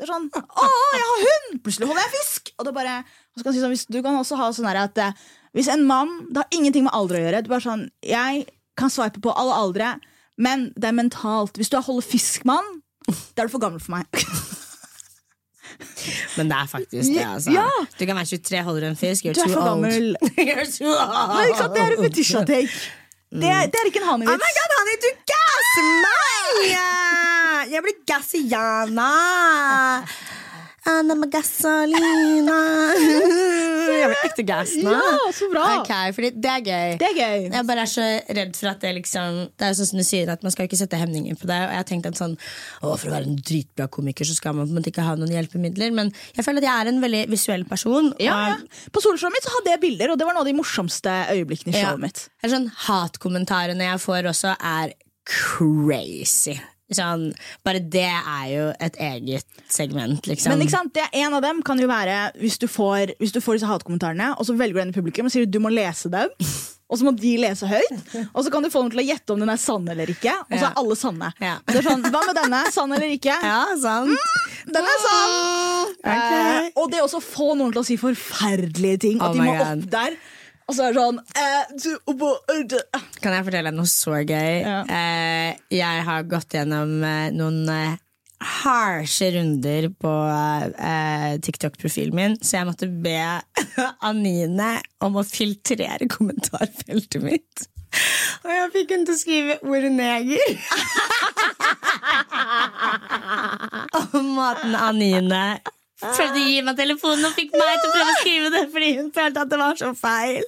Det 0.00 0.06
er 0.06 0.14
sånn 0.14 0.30
Å, 0.32 0.70
jeg 0.96 1.08
har 1.10 1.26
hund! 1.26 1.60
Plutselig 1.66 1.90
holder 1.90 2.06
jeg 2.06 2.14
fisk! 2.16 2.54
Og 2.56 2.66
det 2.70 2.72
bare, 2.78 2.94
og 3.04 3.36
så 3.36 3.44
kan 3.44 3.52
du, 3.52 3.58
si 3.58 3.64
sånn, 3.66 3.74
hvis, 3.76 3.84
Du 3.92 4.00
kan 4.00 4.16
også 4.16 4.40
ha 4.40 4.48
sånn 4.56 4.70
her 4.70 4.80
at 4.86 5.02
eh, 5.04 5.26
hvis 5.56 5.68
en 5.68 5.84
mann 5.84 6.14
Det 6.30 6.40
har 6.40 6.56
ingenting 6.56 6.86
med 6.86 6.96
alder 6.96 7.18
å 7.18 7.26
gjøre. 7.26 7.44
Du 7.44 7.52
bare 7.52 7.66
sånn, 7.66 7.84
Jeg 8.06 8.46
kan 8.80 8.92
sveipe 8.92 9.20
på 9.20 9.34
alle 9.36 9.56
aldre, 9.60 9.92
men 10.40 10.70
det 10.76 10.88
er 10.90 10.96
mentalt. 10.96 11.56
Hvis 11.60 11.68
du 11.72 11.76
er 11.78 11.84
holder 11.86 12.06
fisk-mann, 12.08 12.68
da 13.36 13.42
er 13.44 13.50
du 13.50 13.52
for 13.52 13.62
gammel 13.62 13.80
for 13.84 13.92
meg. 13.98 14.06
Men 16.36 16.48
det 16.50 16.56
er 16.56 16.66
faktisk 16.68 17.08
det, 17.14 17.22
altså. 17.24 17.52
Ja. 17.54 17.66
Du 17.98 18.02
kan 18.06 18.16
være 18.16 18.26
23, 18.26 18.62
holder 18.66 18.80
du 18.80 18.86
en 18.90 18.96
fisk, 18.96 19.24
you're 19.24 19.34
Du 19.36 19.40
er 19.40 19.46
too 19.48 19.54
for 19.54 19.68
gammel. 19.68 20.16
you're 20.38 20.66
too 20.78 20.88
old. 20.88 21.74
Det 21.74 21.82
er 21.82 21.94
en 21.96 22.04
fetisha-take. 22.04 22.72
Det, 23.30 23.40
det 23.72 23.78
er 23.80 23.86
ikke 23.88 24.00
en 24.02 24.08
Oh 24.08 24.18
my 24.18 24.26
hanevits. 24.26 24.56
god, 24.58 24.74
honey, 24.78 24.96
du 25.04 25.10
gasser 25.30 25.86
meg! 26.04 27.70
Jeg 27.70 27.80
blir 27.86 27.96
gassiana. 28.10 29.10
Anna 30.90 31.14
med 31.18 31.30
gasolina. 31.32 32.58
Jeg 34.00 34.08
blir 34.08 34.22
ekte 34.24 34.44
gass 34.48 34.70
nå. 34.80 34.92
Ja, 34.94 35.16
så 35.34 35.46
bra. 35.52 35.62
Okay, 35.80 36.12
fordi 36.16 36.28
det 36.40 36.50
er 36.50 36.62
gøy. 36.64 36.92
Det 37.00 37.08
er 37.10 37.16
gøy. 37.18 37.42
Jeg 37.52 37.66
bare 37.68 37.82
er 37.84 37.90
så 37.90 38.04
redd 38.38 38.54
for 38.56 38.70
at 38.70 38.80
det 38.84 38.92
liksom 39.00 39.40
Det 39.58 39.66
er 39.66 39.72
jo 39.72 39.78
sånn 39.80 39.88
som 39.90 40.00
du 40.00 40.04
sier, 40.06 40.30
at 40.32 40.44
man 40.46 40.54
skal 40.54 40.68
ikke 40.68 40.78
sette 40.80 41.00
hemninger 41.00 41.36
på 41.40 41.48
det. 41.50 41.58
Og 41.66 41.74
jeg 41.74 41.80
har 41.82 41.88
tenkt 41.90 42.08
at 42.08 42.16
sånn 42.20 42.36
Å, 42.38 42.94
for 42.94 43.10
å 43.10 43.12
være 43.12 43.28
en 43.28 43.36
dritbra 43.40 43.88
komiker, 43.92 44.24
så 44.28 44.36
skal 44.38 44.56
man 44.56 44.68
på 44.68 44.72
en 44.72 44.78
måte 44.80 44.92
ikke 44.92 45.04
ha 45.04 45.16
noen 45.20 45.34
hjelpemidler. 45.34 45.92
Men 45.96 46.12
jeg 46.38 46.46
føler 46.46 46.62
at 46.62 46.68
jeg 46.70 46.84
er 46.86 46.92
en 46.94 47.02
veldig 47.04 47.22
visuell 47.34 47.66
person. 47.68 48.12
Ja, 48.22 48.38
og- 48.38 48.48
ja. 48.54 48.88
På 48.94 49.02
soloshowet 49.04 49.36
mitt 49.36 49.44
så 49.48 49.52
hadde 49.58 49.74
jeg 49.74 49.82
bilder, 49.84 50.14
og 50.14 50.18
det 50.22 50.28
var 50.30 50.38
noe 50.38 50.46
av 50.46 50.50
de 50.52 50.56
morsomste 50.56 51.16
øyeblikkene 51.34 51.74
i 51.76 51.82
Ja. 51.82 51.96
mitt. 52.00 52.28
Eller 52.42 52.56
sånn 52.56 52.70
Hatkommentarene 52.86 53.90
jeg 53.90 54.00
får 54.06 54.30
også, 54.32 54.56
er 54.60 54.94
crazy. 55.26 56.56
Sånn, 56.90 57.28
bare 57.66 57.78
det 57.78 58.08
er 58.08 58.46
jo 58.50 58.64
et 58.82 58.96
eget 58.98 59.62
segment, 59.70 60.26
liksom. 60.26 60.50
Men 60.50 60.64
ikke 60.64 60.74
sant, 60.74 60.94
det 60.96 61.04
er 61.06 61.20
En 61.20 61.36
av 61.36 61.44
dem 61.44 61.60
kan 61.66 61.78
jo 61.78 61.86
være 61.90 62.32
hvis 62.40 62.58
du 62.58 62.66
får, 62.70 63.14
hvis 63.20 63.34
du 63.34 63.40
får 63.44 63.58
disse 63.58 63.70
hatkommentarene, 63.70 64.32
og 64.38 64.48
så 64.48 64.56
velger 64.58 64.80
du 64.80 64.82
en 64.86 64.92
i 64.94 64.96
publikum 64.96 65.28
og 65.28 65.34
sier 65.34 65.46
du 65.46 65.60
må 65.62 65.72
lese 65.74 66.10
dem. 66.12 66.32
Og 66.90 66.98
så 66.98 67.06
må 67.06 67.12
de 67.14 67.36
lese 67.38 67.68
høyt, 67.70 68.14
og 68.34 68.40
så 68.42 68.50
kan 68.50 68.64
du 68.64 68.70
få 68.72 68.80
dem 68.82 68.88
til 68.90 68.98
å 68.98 69.04
gjette 69.06 69.30
om 69.30 69.38
den 69.38 69.52
er 69.52 69.60
sann 69.62 69.84
eller 69.92 70.10
ikke. 70.10 70.32
Og 70.48 70.56
så 70.56 70.72
er 70.72 70.80
alle 70.80 70.96
sanne. 70.98 71.28
Ja. 71.38 71.52
Det 71.68 71.76
er 71.78 71.86
sånn, 71.86 72.02
Hva 72.10 72.22
med 72.26 72.34
denne? 72.34 72.64
Sann 72.74 72.94
eller 72.96 73.12
ikke? 73.14 73.36
Ja, 73.50 73.60
sant. 73.78 74.10
Den 74.66 74.88
er 74.90 74.98
sann! 75.04 75.94
Okay. 76.00 76.66
Eh, 76.66 76.72
og 76.74 76.90
det 76.90 77.04
også 77.04 77.20
å 77.20 77.24
få 77.24 77.52
noen 77.54 77.70
til 77.70 77.84
å 77.84 77.86
si 77.86 77.94
forferdelige 78.00 79.04
ting. 79.06 79.22
Oh 79.22 79.28
at 79.30 79.38
de 79.38 79.46
må 79.46 79.54
God. 79.54 79.84
opp 79.84 79.86
der. 79.94 80.18
Og 80.70 80.76
så 80.76 80.86
er 80.86 80.94
det 80.94 81.02
sånn 81.02 81.18
eh. 81.34 81.64
Kan 83.18 83.34
jeg 83.34 83.46
fortelle 83.48 83.72
deg 83.72 83.74
noe 83.74 83.90
så 83.90 84.20
gøy? 84.22 84.52
Ja. 84.62 84.84
Eh, 84.86 85.58
jeg 85.74 86.04
har 86.06 86.28
gått 86.30 86.54
gjennom 86.54 87.02
eh, 87.02 87.32
noen 87.34 87.66
harsje 88.40 89.32
runder 89.34 89.90
på 90.00 90.12
TikTok-profilen 91.44 92.14
min, 92.16 92.36
så 92.40 92.56
jeg 92.56 92.68
måtte 92.70 92.88
be 92.88 93.18
Anine 94.08 94.70
om 95.04 95.18
å 95.20 95.26
filtrere 95.26 96.08
kommentarfeltet 96.08 97.20
mitt. 97.20 97.66
Og 98.46 98.50
jeg 98.54 98.70
fikk 98.78 98.94
henne 98.94 99.10
til 99.10 99.18
å 99.18 99.20
skrive 99.20 99.58
ordet 99.66 99.92
neger. 99.92 100.48
Og 104.00 104.16
måten 104.24 104.72
Anine 104.78 105.42
prøvde 106.00 106.40
å 106.40 106.44
gi 106.48 106.60
meg 106.64 106.78
telefonen 106.78 107.28
og 107.28 107.34
fikk 107.36 107.52
meg 107.54 107.82
til 107.82 107.90
å 107.90 107.94
prøve 107.94 108.12
å 108.12 108.16
skrive 108.20 108.50
det 108.54 108.62
fordi 108.72 108.90
hun 108.96 109.10
følte 109.14 109.44
at 109.44 109.52
det 109.52 109.58
var 109.60 109.78
så 109.80 109.90
feil. 109.98 110.40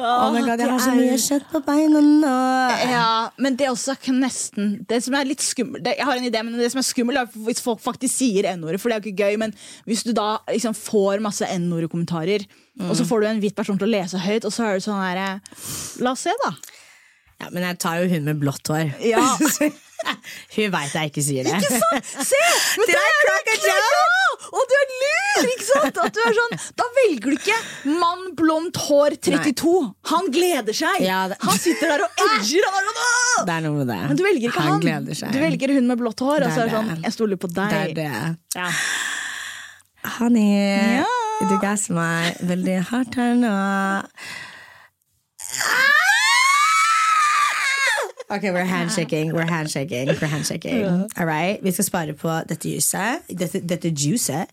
Oh 0.00 0.30
my 0.32 0.40
god, 0.46 0.62
Jeg 0.62 0.70
har 0.72 0.82
så 0.82 0.94
mye 0.96 1.18
kjøtt 1.20 1.48
på 1.52 1.60
beina 1.66 2.00
nå. 2.06 2.32
Ja, 2.92 3.08
men 3.42 3.58
det 3.60 3.66
er 3.68 3.74
også 3.74 3.96
nesten 4.16 4.72
Det 4.88 4.98
som 5.04 5.14
er 5.18 5.28
litt 5.28 5.42
skummelt 5.44 5.86
Jeg 5.86 6.06
har 6.06 6.16
en 6.16 6.26
idé, 6.26 6.40
men 6.44 6.56
det 6.58 6.70
som 6.72 6.80
er 6.80 6.86
skummelt 6.86 7.20
er 7.20 7.30
hvis 7.46 7.62
folk 7.64 7.82
faktisk 7.84 8.14
sier 8.22 8.48
n-ordet, 8.54 8.80
for 8.80 8.88
det 8.88 8.96
er 8.96 9.02
jo 9.02 9.12
ikke 9.12 9.26
gøy. 9.28 9.38
Men 9.42 9.54
hvis 9.88 10.04
du 10.06 10.12
da 10.16 10.36
liksom 10.50 10.76
får 10.78 11.22
masse 11.24 11.46
n-ord-kommentarer, 11.58 12.46
og 12.88 12.94
så 12.96 13.04
får 13.08 13.20
du 13.22 13.28
en 13.28 13.42
hvit 13.42 13.56
person 13.56 13.78
til 13.78 13.88
å 13.90 13.92
lese 13.92 14.20
høyt, 14.22 14.46
og 14.48 14.54
så 14.54 14.70
er 14.70 14.78
det 14.78 14.86
sånn 14.86 15.02
her 15.02 15.20
eh, 15.20 15.58
La 16.02 16.14
oss 16.16 16.24
se, 16.24 16.32
da. 16.44 16.54
Ja, 17.42 17.48
Men 17.50 17.64
jeg 17.66 17.78
tar 17.82 17.98
jo 18.02 18.08
hun 18.12 18.24
med 18.30 18.38
blått 18.42 18.68
hår. 18.70 18.92
Ja. 19.02 19.22
hun 20.56 20.70
veit 20.74 20.94
jeg 20.96 21.10
ikke 21.12 21.22
sier 21.22 21.46
det. 21.46 21.58
Ikke 21.58 21.78
sant? 21.78 22.12
Se! 22.26 22.38
Men 22.80 22.88
det 22.90 22.96
er 22.98 23.18
crack 23.22 23.50
a! 23.54 23.76
Og 24.52 24.64
du 24.68 24.72
er 24.76 24.88
lur! 24.92 25.46
ikke 25.52 25.64
sant? 25.66 25.98
At 26.02 26.12
du 26.16 26.18
er 26.26 26.34
sånn, 26.36 26.56
da 26.76 26.86
velger 26.96 27.30
du 27.32 27.36
ikke 27.38 27.58
mann, 28.00 28.24
blondt 28.38 28.76
hår, 28.88 29.14
32. 29.22 29.70
Han 30.10 30.28
gleder 30.34 30.76
seg! 30.76 30.98
Ja, 31.06 31.20
det- 31.30 31.38
Han 31.44 31.56
sitter 31.62 31.94
der 31.94 32.04
og 32.04 32.24
edger! 32.26 32.66
Han 32.66 32.90
er 32.90 32.98
sånn, 32.98 33.46
Det 33.48 33.54
er 33.56 33.64
noe 33.68 33.78
med 33.78 33.88
det. 33.92 34.00
Men 34.10 34.18
du 34.18 34.24
velger 34.26 34.50
ikke 34.50 34.66
han. 34.66 34.86
han. 34.86 35.08
Du 35.32 35.40
velger 35.42 35.74
hun 35.78 35.88
med 35.92 36.02
blått 36.02 36.20
hår. 36.26 36.46
Og 36.48 36.52
så 36.52 36.64
er 36.66 36.70
det 36.70 36.76
sånn, 36.76 36.92
jeg 37.06 37.16
stoler 37.16 37.40
på 37.42 37.50
deg. 37.54 37.72
det 37.72 37.80
er 37.80 37.96
det. 38.02 38.36
Ja. 38.58 38.68
Honey, 40.18 40.98
Ja. 40.98 41.06
du 41.48 41.56
gasser 41.62 41.94
meg 41.94 42.42
veldig 42.42 42.80
hardt 42.90 43.14
her 43.22 43.34
nå. 43.38 43.54
Ok, 48.32 48.42
we're 48.42 48.64
handshaking. 48.78 49.32
We're 49.34 49.50
handshaking. 49.50 50.06
We're 50.08 50.26
handshaking. 50.26 50.84
All 51.18 51.26
right. 51.26 51.62
Vi 51.62 51.70
skal 51.70 51.84
spare 51.84 52.12
på 52.12 52.28
dette 52.48 52.68
juicet. 52.68 53.22
Dette, 53.28 53.60
dette 53.60 53.92
juicet. 53.92 54.46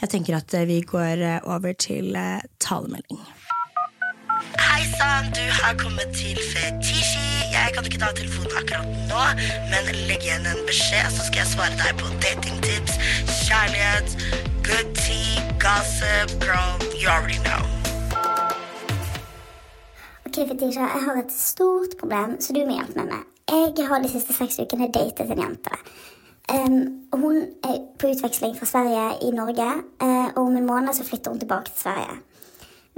Jeg 0.00 0.08
tenker 0.08 0.36
at 0.36 0.54
eh, 0.54 0.66
vi 0.66 0.80
går 0.80 1.18
eh, 1.18 1.40
over 1.44 1.72
til 1.72 2.16
eh, 2.16 2.40
talemelding. 2.60 3.20
Hei 4.58 4.82
sann, 4.98 5.32
du 5.34 5.44
har 5.62 5.74
kommet 5.78 6.08
til 6.14 6.38
Fetisji. 6.52 7.26
Jeg 7.52 7.70
kan 7.74 7.84
ikke 7.84 7.98
ta 7.98 8.10
telefonen 8.16 8.50
akkurat 8.60 8.86
nå, 9.10 9.24
men 9.70 9.94
legg 10.08 10.22
igjen 10.22 10.46
en 10.46 10.62
beskjed, 10.66 11.10
så 11.10 11.26
skal 11.26 11.42
jeg 11.42 11.50
svare 11.54 11.78
deg 11.78 11.94
på 11.98 12.10
datingtips, 12.22 12.98
kjærlighet, 13.46 14.18
good 14.66 14.94
tea, 14.94 15.42
gossip, 15.58 16.30
girl, 16.42 16.78
you 17.00 17.08
already 17.08 17.38
know. 17.42 17.83
Ok, 20.34 20.60
jeg 20.74 21.02
har 21.06 21.18
et 21.20 21.32
stort 21.32 21.92
problem, 21.98 22.32
så 22.42 22.50
du 22.52 22.64
må 22.66 22.74
hjelpe 22.74 22.98
meg 22.98 23.12
med. 23.12 23.26
Jeg 23.78 23.84
har 23.86 24.00
de 24.02 24.08
siste 24.10 24.34
seks 24.34 24.56
ukene 24.58 24.88
datet 24.90 25.28
en 25.30 25.42
jente. 25.44 25.76
Um, 26.50 26.74
hun 27.14 27.36
er 27.62 27.76
på 28.00 28.10
utveksling 28.10 28.56
fra 28.58 28.66
Sverige 28.66 29.04
i 29.22 29.30
Norge, 29.30 29.68
uh, 30.02 30.26
og 30.34 30.40
om 30.42 30.56
en 30.58 30.66
måned 30.66 30.96
så 30.96 31.06
flytter 31.06 31.30
hun 31.30 31.38
tilbake 31.38 31.70
til 31.70 31.84
Sverige. 31.84 32.16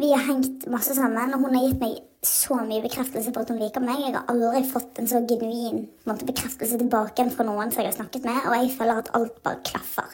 Vi 0.01 0.15
har 0.15 0.25
hengt 0.31 0.65
masse 0.73 0.97
sammen, 0.97 1.35
og 1.35 1.45
hun 1.45 1.59
har 1.59 1.67
gitt 1.67 1.85
meg 1.85 2.01
så 2.25 2.57
mye 2.63 2.87
bekreftelse 2.87 3.35
på 3.37 3.45
at 3.45 3.53
hun 3.53 3.61
liker 3.61 3.85
meg. 3.85 4.01
Jeg 4.07 4.17
har 4.17 4.33
aldri 4.33 4.65
fått 4.73 5.03
en 5.03 5.13
så 5.13 5.21
genuin 5.29 5.85
måte, 6.09 6.25
bekreftelse 6.33 6.81
tilbake 6.81 7.21
enn 7.21 7.37
fra 7.37 7.45
noen 7.45 7.69
som 7.69 7.85
jeg 7.85 7.93
har 7.93 7.99
snakket 8.01 8.25
med, 8.25 8.41
og 8.47 8.57
jeg 8.63 8.73
føler 8.79 9.05
at 9.05 9.13
alt 9.21 9.43
bare 9.45 9.61
klaffer. 9.73 10.09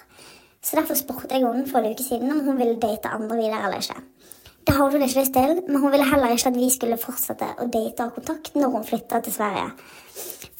Så 0.58 0.74
derfor 0.78 0.98
spurte 0.98 1.30
jeg 1.30 1.46
henne 1.46 1.70
for 1.70 1.78
en 1.78 1.94
uke 1.94 2.02
siden 2.02 2.34
om 2.34 2.42
hun 2.48 2.58
ville 2.58 2.82
date 2.82 3.14
andre 3.14 3.38
videre 3.38 3.62
eller 3.62 3.78
ikke. 3.78 4.02
Det 4.66 4.74
hadde 4.76 4.94
hun 4.94 5.02
ikke 5.02 5.20
lyst 5.20 5.34
til, 5.34 5.60
men 5.68 5.80
hun 5.82 5.92
ville 5.92 6.06
heller 6.06 6.34
ikke 6.34 6.50
at 6.52 6.58
vi 6.58 6.68
skulle 6.70 6.98
fortsette 7.00 7.48
å 7.58 7.66
date 7.66 8.04
og 8.04 8.08
ha 8.08 8.14
kontakt 8.14 8.54
når 8.54 8.68
hun 8.76 8.84
flytter 8.86 9.18
til 9.24 9.34
Sverige. 9.34 9.68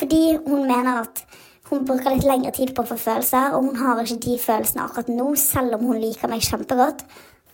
Fordi 0.01 0.23
hun 0.47 0.61
mener 0.67 0.93
at 1.05 1.23
hun 1.71 1.87
bruker 1.87 2.11
litt 2.13 2.27
lengre 2.27 2.53
tid 2.53 2.71
på 2.75 2.83
å 2.83 2.91
få 2.91 2.97
følelser, 3.01 3.55
og 3.55 3.61
hun 3.69 3.79
har 3.81 3.95
ikke 4.03 4.25
de 4.27 4.35
følelsene 4.43 4.85
akkurat 4.85 5.11
nå, 5.13 5.27
selv 5.41 5.71
om 5.79 5.83
hun 5.89 6.03
liker 6.03 6.29
meg 6.33 6.41
kjempegodt. 6.45 7.01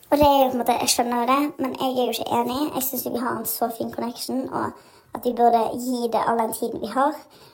Og 0.09 0.15
det 0.17 0.27
er 0.27 0.39
jo 0.39 0.49
på 0.49 0.55
en 0.57 0.63
måte, 0.63 0.81
Jeg 0.81 0.93
skjønner 0.95 1.17
jo 1.21 1.27
det, 1.29 1.43
men 1.59 1.71
jeg 1.77 1.91
er 1.93 2.05
jo 2.07 2.13
ikke 2.17 2.35
enig. 2.41 2.61
Jeg 2.75 2.83
syns 2.87 3.05
vi 3.05 3.25
har 3.25 3.35
en 3.37 3.47
så 3.47 3.67
fin 3.77 3.93
connection, 3.93 4.39
og 4.49 4.67
at 5.15 5.23
vi 5.25 5.33
burde 5.37 5.63
gi 5.85 5.99
det 6.13 6.23
all 6.27 6.39
den 6.41 6.53
tiden 6.57 6.81
vi 6.81 6.91
har. 6.95 7.13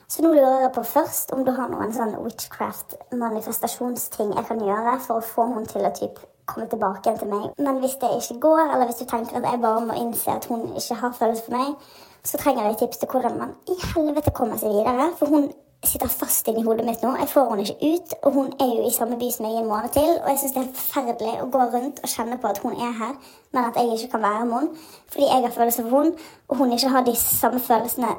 Så 0.09 0.23
nå 0.23 0.29
lurer 0.33 0.61
jeg 0.63 0.73
på 0.77 0.83
først 0.87 1.33
om 1.35 1.45
du 1.45 1.53
har 1.57 1.69
noen 1.73 1.93
sånn 1.97 2.21
witchcraft-manifestasjonsting 2.23 4.31
jeg 4.37 4.45
kan 4.47 4.61
gjøre 4.63 5.01
for 5.07 5.15
å 5.19 5.29
få 5.35 5.43
henne 5.51 5.67
til 5.67 5.87
å 5.89 5.97
typ 5.97 6.17
komme 6.47 6.69
tilbake 6.71 7.03
igjen 7.05 7.21
til 7.21 7.31
meg. 7.33 7.51
Men 7.59 7.81
hvis 7.83 7.99
det 8.03 8.11
ikke 8.19 8.41
går, 8.47 8.63
eller 8.73 8.89
hvis 8.89 9.03
du 9.03 9.07
tenker 9.11 9.39
at 9.41 9.51
jeg 9.51 9.63
bare 9.65 9.85
må 9.89 9.97
innse 9.99 10.31
at 10.31 10.49
hun 10.51 10.67
ikke 10.79 11.01
har 11.03 11.17
følelser 11.19 11.45
for 11.49 11.57
meg, 11.59 11.93
så 12.25 12.41
trenger 12.41 12.65
jeg 12.65 12.81
tips 12.81 12.97
til 13.03 13.09
hvordan 13.13 13.39
man 13.39 13.55
i 13.69 13.77
helvete 13.93 14.33
kommer 14.39 14.61
seg 14.61 14.73
videre. 14.73 15.11
For 15.19 15.27
hun 15.33 15.51
sitter 15.85 16.09
fast 16.09 16.49
inni 16.49 16.65
hodet 16.65 16.87
mitt 16.87 17.03
nå. 17.05 17.13
Jeg 17.21 17.29
får 17.29 17.49
henne 17.51 17.65
ikke 17.65 17.91
ut. 17.93 18.15
Og 18.23 18.37
hun 18.37 18.53
er 18.61 18.71
jo 18.77 18.85
i 18.89 18.93
samme 18.95 19.19
by 19.21 19.31
som 19.33 19.47
jeg 19.47 19.57
i 19.57 19.63
en 19.63 19.69
måned 19.69 19.93
til. 19.97 20.13
Og 20.23 20.29
jeg 20.31 20.39
syns 20.43 20.55
det 20.57 20.63
er 20.63 20.77
forferdelig 20.79 21.35
å 21.43 21.49
gå 21.57 21.67
rundt 21.75 22.01
og 22.03 22.13
kjenne 22.15 22.39
på 22.41 22.53
at 22.53 22.61
hun 22.65 22.77
er 22.77 22.95
her, 23.01 23.17
men 23.53 23.65
at 23.65 23.81
jeg 23.81 23.99
ikke 23.99 24.13
kan 24.15 24.25
være 24.29 24.47
med 24.51 24.57
henne. 24.59 24.87
Fordi 25.13 25.27
jeg 25.31 25.47
har 25.47 25.57
følelser 25.59 25.89
for 25.89 25.99
henne, 25.99 26.31
og 26.49 26.63
hun 26.63 26.73
ikke 26.77 26.95
har 26.95 27.05
de 27.09 27.17
samme 27.21 27.61
følelsene 27.61 28.15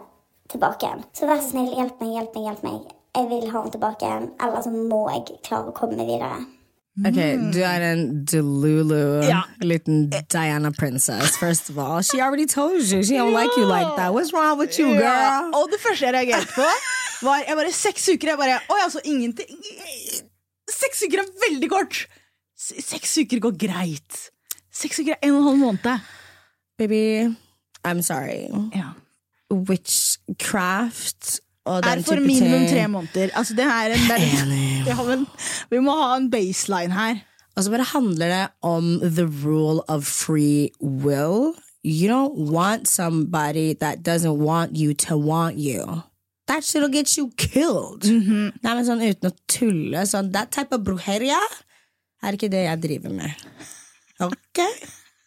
tilbake 0.54 0.86
igjen. 0.86 1.08
Så 1.14 1.30
vær 1.30 1.42
så 1.42 1.50
snill, 1.54 1.74
hjelp 1.74 2.04
meg, 2.04 2.14
hjelp 2.20 2.38
meg, 2.38 2.50
hjelp 2.50 2.68
meg. 2.70 2.94
Jeg 3.16 3.32
vil 3.32 3.50
ha 3.50 3.64
henne 3.64 3.74
tilbake 3.74 4.06
igjen, 4.06 4.30
eller 4.44 4.62
så 4.62 4.76
må 4.76 5.02
jeg 5.14 5.42
klare 5.48 5.72
å 5.72 5.76
komme 5.76 5.98
meg 5.98 6.14
videre. 6.14 6.44
Ok, 6.96 7.18
du 7.52 7.60
er 7.60 7.82
en 7.92 8.24
delulu, 8.26 9.22
Ja. 9.28 9.42
liten 9.60 10.10
Diana 10.32 10.70
princess. 10.72 11.36
First 11.38 11.70
of 11.70 11.78
all, 11.78 12.02
she 12.02 12.22
already 12.22 12.46
told 12.46 12.82
you 12.92 13.04
she 13.04 13.18
don't 13.18 13.34
like 13.36 13.52
you 13.58 13.66
like 13.66 13.96
that. 13.98 14.14
What's 14.14 14.32
wrong 14.32 14.58
with 14.58 14.80
you, 14.80 14.88
girl? 14.96 15.52
og 15.54 15.68
det 15.74 15.80
første 15.84 16.06
jeg 16.06 16.14
reagerte 16.14 16.48
på, 16.56 16.64
var 17.28 17.44
jeg 17.48 17.56
bare 17.58 17.72
seks 17.74 18.08
uker. 18.14 18.28
Jeg 18.30 18.38
bare, 18.38 18.60
Oi, 18.70 18.80
altså 18.84 19.00
ingenting 19.04 19.50
Seks 20.72 21.04
uker 21.08 21.20
er 21.20 21.28
veldig 21.50 21.70
kort! 21.70 22.08
Seks 22.58 23.18
uker 23.22 23.40
går 23.40 23.58
greit. 23.68 24.30
Seks 24.74 25.00
uker 25.00 25.14
er 25.14 25.28
en 25.28 25.36
og 25.36 25.38
en 25.42 25.48
halv 25.48 25.58
måned. 25.58 26.00
Baby, 26.78 27.36
I'm 27.88 28.02
sorry. 28.02 28.48
Ja. 28.76 28.94
Witchcraft 29.52 31.40
Er 31.66 32.02
for 32.06 32.22
minimum 32.22 32.68
tre 32.70 32.88
måneder. 32.88 33.32
Altså, 33.34 33.56
det 33.58 33.66
er 33.66 33.96
en, 33.96 34.04
det 34.10 34.18
er, 34.22 34.88
ja, 34.92 35.04
men, 35.04 35.26
vi 35.70 35.80
må 35.82 35.96
ha 35.98 36.12
en 36.18 36.30
baseline 36.32 36.94
her. 36.94 37.24
Og 37.56 37.64
så 37.64 37.72
bare 37.72 37.84
handler 37.84 38.28
det 38.28 38.48
om 38.62 39.00
the 39.02 39.26
rule 39.26 39.82
of 39.90 40.04
free 40.04 40.70
will. 40.82 41.56
You 41.84 42.10
don't 42.10 42.52
want 42.52 42.88
somebody 42.88 43.74
that 43.74 44.04
doesn't 44.08 44.38
want 44.38 44.78
you 44.78 44.94
to 44.94 45.18
want 45.18 45.58
you. 45.58 46.02
That 46.48 46.64
shit'll 46.64 46.94
get 46.94 47.18
you 47.18 47.32
killed. 47.38 48.06
Nei, 48.62 48.74
men 48.76 48.86
sånn 48.86 49.02
uten 49.02 49.32
å 49.32 49.36
tulle. 49.50 50.06
Sånn, 50.06 50.32
that 50.34 50.52
type 50.54 50.76
of 50.76 50.84
brujeria 50.86 51.40
er 52.22 52.38
ikke 52.38 52.50
det 52.54 52.66
jeg 52.68 52.82
driver 52.84 53.14
med. 53.14 53.46
Ok? 54.22 54.62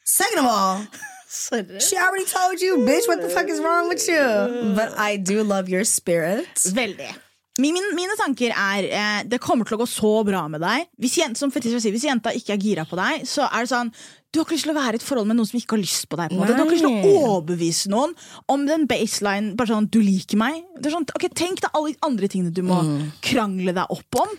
Second 0.07 0.45
of 0.45 0.51
all. 0.53 0.85
She 1.29 1.97
already 1.97 2.25
told 2.25 2.61
you, 2.61 2.79
bitch, 2.89 3.07
what 3.09 3.21
the 3.21 3.29
fuck 3.29 3.49
is 3.49 3.61
wrong 3.61 3.89
with 3.89 4.07
you? 4.09 4.75
But 4.75 4.97
I 4.99 5.17
do 5.17 5.43
love 5.45 5.69
your 5.69 5.85
spirit. 5.85 6.49
Veldig. 6.73 7.11
Min, 7.59 7.75
min, 7.75 7.89
mine 7.99 8.15
tanker 8.15 8.53
er 8.55 8.85
eh, 8.87 9.23
Det 9.27 9.41
kommer 9.43 9.67
til 9.67 9.75
å 9.75 9.81
gå 9.81 9.87
så 9.91 10.13
bra 10.25 10.45
med 10.49 10.61
deg. 10.63 10.85
Hvis, 11.03 11.17
jen- 11.19 11.35
som 11.35 11.51
Fetisha 11.51 11.81
sier, 11.83 11.91
hvis 11.91 12.05
jenta 12.07 12.31
ikke 12.31 12.55
er 12.55 12.61
gira 12.63 12.85
på 12.87 12.95
deg, 13.01 13.25
så 13.27 13.49
er 13.51 13.67
det 13.67 13.73
sånn 13.73 13.91
Du 14.31 14.39
har 14.39 14.45
ikke 14.47 14.55
lyst 14.55 14.69
til 14.69 14.73
å 14.73 14.77
være 14.79 14.95
i 14.95 15.01
et 15.01 15.07
forhold 15.09 15.27
med 15.27 15.37
noen 15.41 15.49
som 15.51 15.59
ikke 15.59 15.75
har 15.75 15.83
lyst 15.83 16.07
på 16.07 16.21
deg. 16.21 16.31
på. 16.31 16.39
Du 16.47 16.53
har 16.55 16.61
ikke 16.63 16.77
lyst 16.77 16.87
til 16.87 17.17
å 17.19 17.25
overbevise 17.33 17.91
noen 17.91 18.15
om 18.55 18.67
den 18.69 18.87
baseline. 18.87 19.57
Bare 19.59 19.73
sånn, 19.75 19.89
du 19.91 19.99
liker 20.05 20.39
meg 20.39 20.63
det 20.79 20.87
er 20.93 20.95
sånn, 21.01 21.09
okay, 21.19 21.33
Tenk 21.35 21.65
deg 21.65 21.75
alle 21.75 21.97
de 21.97 21.99
andre 22.07 22.31
tingene 22.31 22.55
du 22.55 22.63
må 22.63 22.79
krangle 23.27 23.75
deg 23.75 23.91
opp 23.99 24.21
om. 24.23 24.37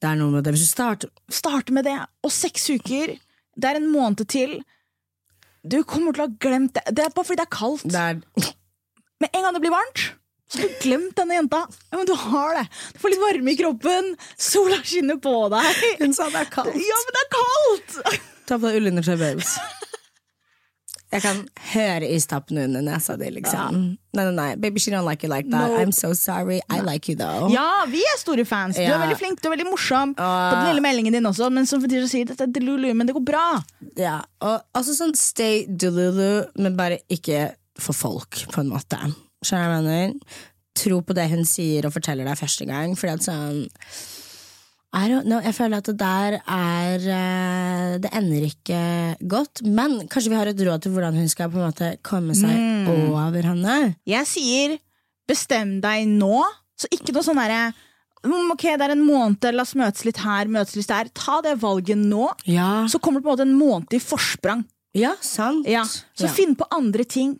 Det 0.00 0.08
er 0.08 0.16
noe 0.16 0.32
med 0.38 0.46
det. 0.46 0.54
Hvis 0.56 0.64
du 0.64 0.72
starter 0.72 1.12
Starte 1.28 1.74
med 1.76 1.84
det. 1.84 1.98
Og 2.24 2.32
seks 2.32 2.64
uker, 2.72 3.12
det 3.58 3.68
er 3.74 3.76
en 3.82 3.90
måned 3.92 4.24
til. 4.30 4.62
Du 5.66 5.80
kommer 5.88 6.14
til 6.14 6.22
å 6.24 6.28
ha 6.28 6.36
glemt 6.40 6.76
det. 6.76 6.84
Det 6.94 7.04
er 7.08 7.14
bare 7.14 7.26
fordi 7.26 7.40
det 7.42 7.46
er 7.48 7.56
kaldt. 7.56 7.84
det 7.90 7.98
er, 7.98 8.20
Med 9.20 9.30
en 9.34 9.42
gang 9.46 9.56
det 9.56 9.62
blir 9.64 9.74
varmt, 9.74 10.04
så 10.48 10.60
har 10.62 10.68
du 10.70 10.76
glemt 10.84 11.16
denne 11.18 11.34
jenta. 11.36 11.64
Ja, 11.90 11.98
men 11.98 12.06
du 12.08 12.14
har 12.16 12.54
det. 12.60 12.66
Du 12.94 13.00
får 13.02 13.12
litt 13.14 13.24
varme 13.24 13.52
i 13.52 13.58
kroppen. 13.58 14.12
Sola 14.38 14.78
skinner 14.86 15.18
på 15.20 15.34
deg. 15.52 15.82
Hun 16.00 16.14
sa 16.16 16.28
det 16.32 16.44
er 16.46 16.52
kaldt. 16.54 16.78
Ja, 16.78 17.00
men 17.04 17.16
det 17.18 17.24
er 17.24 17.32
kaldt! 17.34 17.98
Ta 18.48 18.56
på 18.56 18.64
deg 18.70 18.78
ullundertøy, 18.80 19.16
babes. 19.20 19.56
Jeg 21.10 21.22
kan 21.24 21.38
høre 21.72 22.08
istappene 22.12 22.66
under 22.68 22.82
nesa 22.84 23.14
di, 23.16 23.30
liksom. 23.32 23.76
Nei, 24.12 24.24
nei, 24.26 24.32
nei. 24.36 24.48
Baby, 24.60 24.78
she 24.80 24.90
don't 24.92 25.06
like 25.08 25.22
you 25.24 25.30
like 25.32 25.48
that. 25.48 25.70
No. 25.70 25.78
I'm 25.80 25.92
so 25.92 26.12
sorry. 26.12 26.60
I 26.68 26.80
like 26.84 27.08
you, 27.08 27.14
though. 27.16 27.48
Ja, 27.48 27.84
vi 27.88 28.02
er 28.04 28.18
store 28.20 28.44
fans. 28.44 28.76
Du 28.76 28.82
er 28.82 28.98
veldig 29.00 29.16
flink, 29.16 29.40
du 29.40 29.48
er 29.48 29.54
veldig 29.56 29.70
morsom. 29.70 30.12
På 30.18 30.22
Ah. 30.26 30.50
den 30.58 30.74
lille 30.74 30.84
meldingen 30.84 31.12
din 31.16 31.24
også, 31.30 31.48
men 31.50 31.64
som 31.66 31.80
Fetisha 31.80 32.08
sier, 32.12 32.26
dette 32.28 32.44
er 32.44 32.52
delulu, 32.52 32.92
men 32.94 33.06
det 33.08 33.14
går 33.16 33.24
bra. 33.24 33.46
Ja, 33.96 34.18
og 34.42 34.60
også 34.76 34.98
sånn 35.00 35.16
stay 35.16 35.64
delulu, 35.66 36.44
men 36.58 36.76
bare 36.76 37.00
ikke 37.08 37.54
for 37.80 37.94
folk, 37.96 38.42
på 38.52 38.60
en 38.60 38.68
måte. 38.68 39.00
Skjønner 39.44 39.64
du 39.64 39.72
hva 39.72 39.80
jeg 39.80 40.12
mener? 40.12 40.38
Tro 40.78 41.00
på 41.02 41.14
det 41.16 41.30
hun 41.30 41.44
sier 41.48 41.86
og 41.88 41.92
forteller 41.96 42.24
deg 42.28 42.36
første 42.38 42.66
gang, 42.68 42.92
fordi 42.94 43.12
at 43.16 43.24
sånn 43.24 43.64
Know, 44.88 45.40
jeg 45.44 45.52
føler 45.52 45.82
at 45.82 45.88
det 45.90 45.98
der 46.00 46.38
er 46.48 47.02
eh, 47.12 47.98
Det 48.00 48.08
ender 48.16 48.46
ikke 48.46 48.78
godt. 49.28 49.60
Men 49.64 49.98
kanskje 50.08 50.30
vi 50.32 50.38
har 50.38 50.48
et 50.48 50.62
råd 50.64 50.80
til 50.86 50.94
hvordan 50.94 51.14
hun 51.18 51.28
skal 51.28 51.50
på 51.52 51.60
en 51.60 51.66
måte 51.68 51.90
komme 52.02 52.32
seg 52.34 52.88
over 52.88 53.42
henne. 53.50 53.74
Jeg 54.08 54.24
sier 54.30 54.78
bestem 55.28 55.76
deg 55.84 56.08
nå, 56.08 56.40
så 56.80 56.88
ikke 56.94 57.12
noe 57.12 57.26
sånn 57.26 57.36
derre 57.36 57.66
mm, 58.24 58.48
Ok, 58.54 58.64
det 58.64 58.86
er 58.88 58.94
en 58.94 59.04
måned, 59.04 59.44
la 59.52 59.62
oss 59.66 59.74
møtes 59.76 60.06
litt 60.08 60.22
her, 60.24 60.48
møtes 60.48 60.78
litt 60.78 60.88
der. 60.88 61.10
Ta 61.12 61.42
det 61.44 61.58
valget 61.60 62.00
nå, 62.00 62.30
Ja, 62.48 62.86
så 62.88 62.96
kommer 62.98 63.20
det 63.20 63.26
på 63.28 63.34
en 63.34 63.36
måte 63.36 63.46
en 63.48 63.58
måned 63.60 63.92
i 63.92 64.00
forsprang. 64.00 64.64
ja 64.96 65.12
sant. 65.20 65.68
Ja. 65.68 65.84
Så 65.84 66.24
Ja. 66.26 66.32
finn 66.32 66.56
på 66.56 66.64
andre 66.72 67.04
ting. 67.04 67.36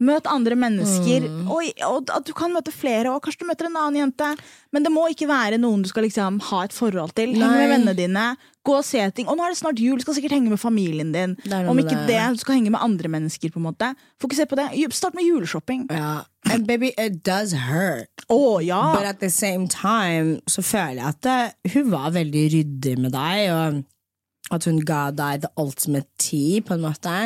Møt 0.00 0.28
andre 0.32 0.56
mennesker. 0.56 1.26
Mm. 1.28 1.48
Og, 1.52 1.66
og 1.84 2.12
at 2.14 2.24
du 2.24 2.32
kan 2.36 2.52
møte 2.54 2.72
flere, 2.72 3.12
og 3.12 3.20
kanskje 3.24 3.42
du 3.42 3.50
møter 3.50 3.68
en 3.68 3.76
annen 3.76 3.98
jente. 4.00 4.30
Men 4.72 4.86
det 4.86 4.92
må 4.94 5.04
ikke 5.12 5.28
være 5.28 5.58
noen 5.60 5.84
du 5.84 5.90
skal 5.90 6.06
liksom 6.06 6.38
ha 6.48 6.62
et 6.64 6.76
forhold 6.76 7.12
til. 7.18 7.34
Henge 7.36 7.50
med 7.58 7.72
vennene 7.74 7.96
dine. 7.98 8.24
Gå 8.64 8.78
og 8.78 8.84
se 8.84 9.02
ting. 9.16 9.28
Og 9.28 9.36
nå 9.36 9.44
er 9.44 9.52
det 9.52 9.60
snart 9.60 9.80
jul, 9.80 10.00
du 10.00 10.04
skal 10.04 10.16
sikkert 10.16 10.36
henge 10.36 10.52
med 10.52 10.60
familien 10.60 11.12
din. 11.12 11.36
Om 11.48 11.82
ikke 11.84 11.98
det, 12.08 12.20
du 12.36 12.40
skal 12.40 12.58
henge 12.58 12.72
med 12.72 12.80
andre 12.84 13.12
mennesker. 13.12 13.52
på 13.52 13.60
en 13.60 13.68
måte 13.68 13.92
Fokuser 14.20 14.48
på 14.48 14.58
det. 14.60 14.70
Start 14.96 15.16
med 15.16 15.24
juleshopping. 15.28 15.86
Ja. 15.92 16.22
And 16.48 16.66
baby, 16.66 16.92
it 16.96 17.22
does 17.24 17.52
hurt. 17.52 18.24
Å 18.32 18.60
ja! 18.64 18.80
But 18.96 19.04
at 19.04 19.20
the 19.20 19.30
same 19.30 19.68
time 19.68 20.40
så 20.48 20.64
føler 20.64 21.02
jeg 21.02 21.08
at 21.12 21.22
det, 21.26 21.72
hun 21.74 21.90
var 21.92 22.12
veldig 22.16 22.44
ryddig 22.54 22.96
med 23.00 23.12
deg, 23.12 23.52
og 23.52 24.54
at 24.56 24.66
hun 24.66 24.80
ga 24.86 25.02
deg 25.14 25.44
the 25.44 25.50
ultimate 25.60 26.08
tea, 26.18 26.62
på 26.64 26.74
en 26.74 26.84
måte. 26.88 27.16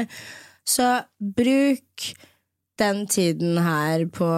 Så 0.67 0.89
bruk 1.19 2.11
den 2.81 3.07
tiden 3.11 3.59
her 3.63 4.07
på 4.13 4.29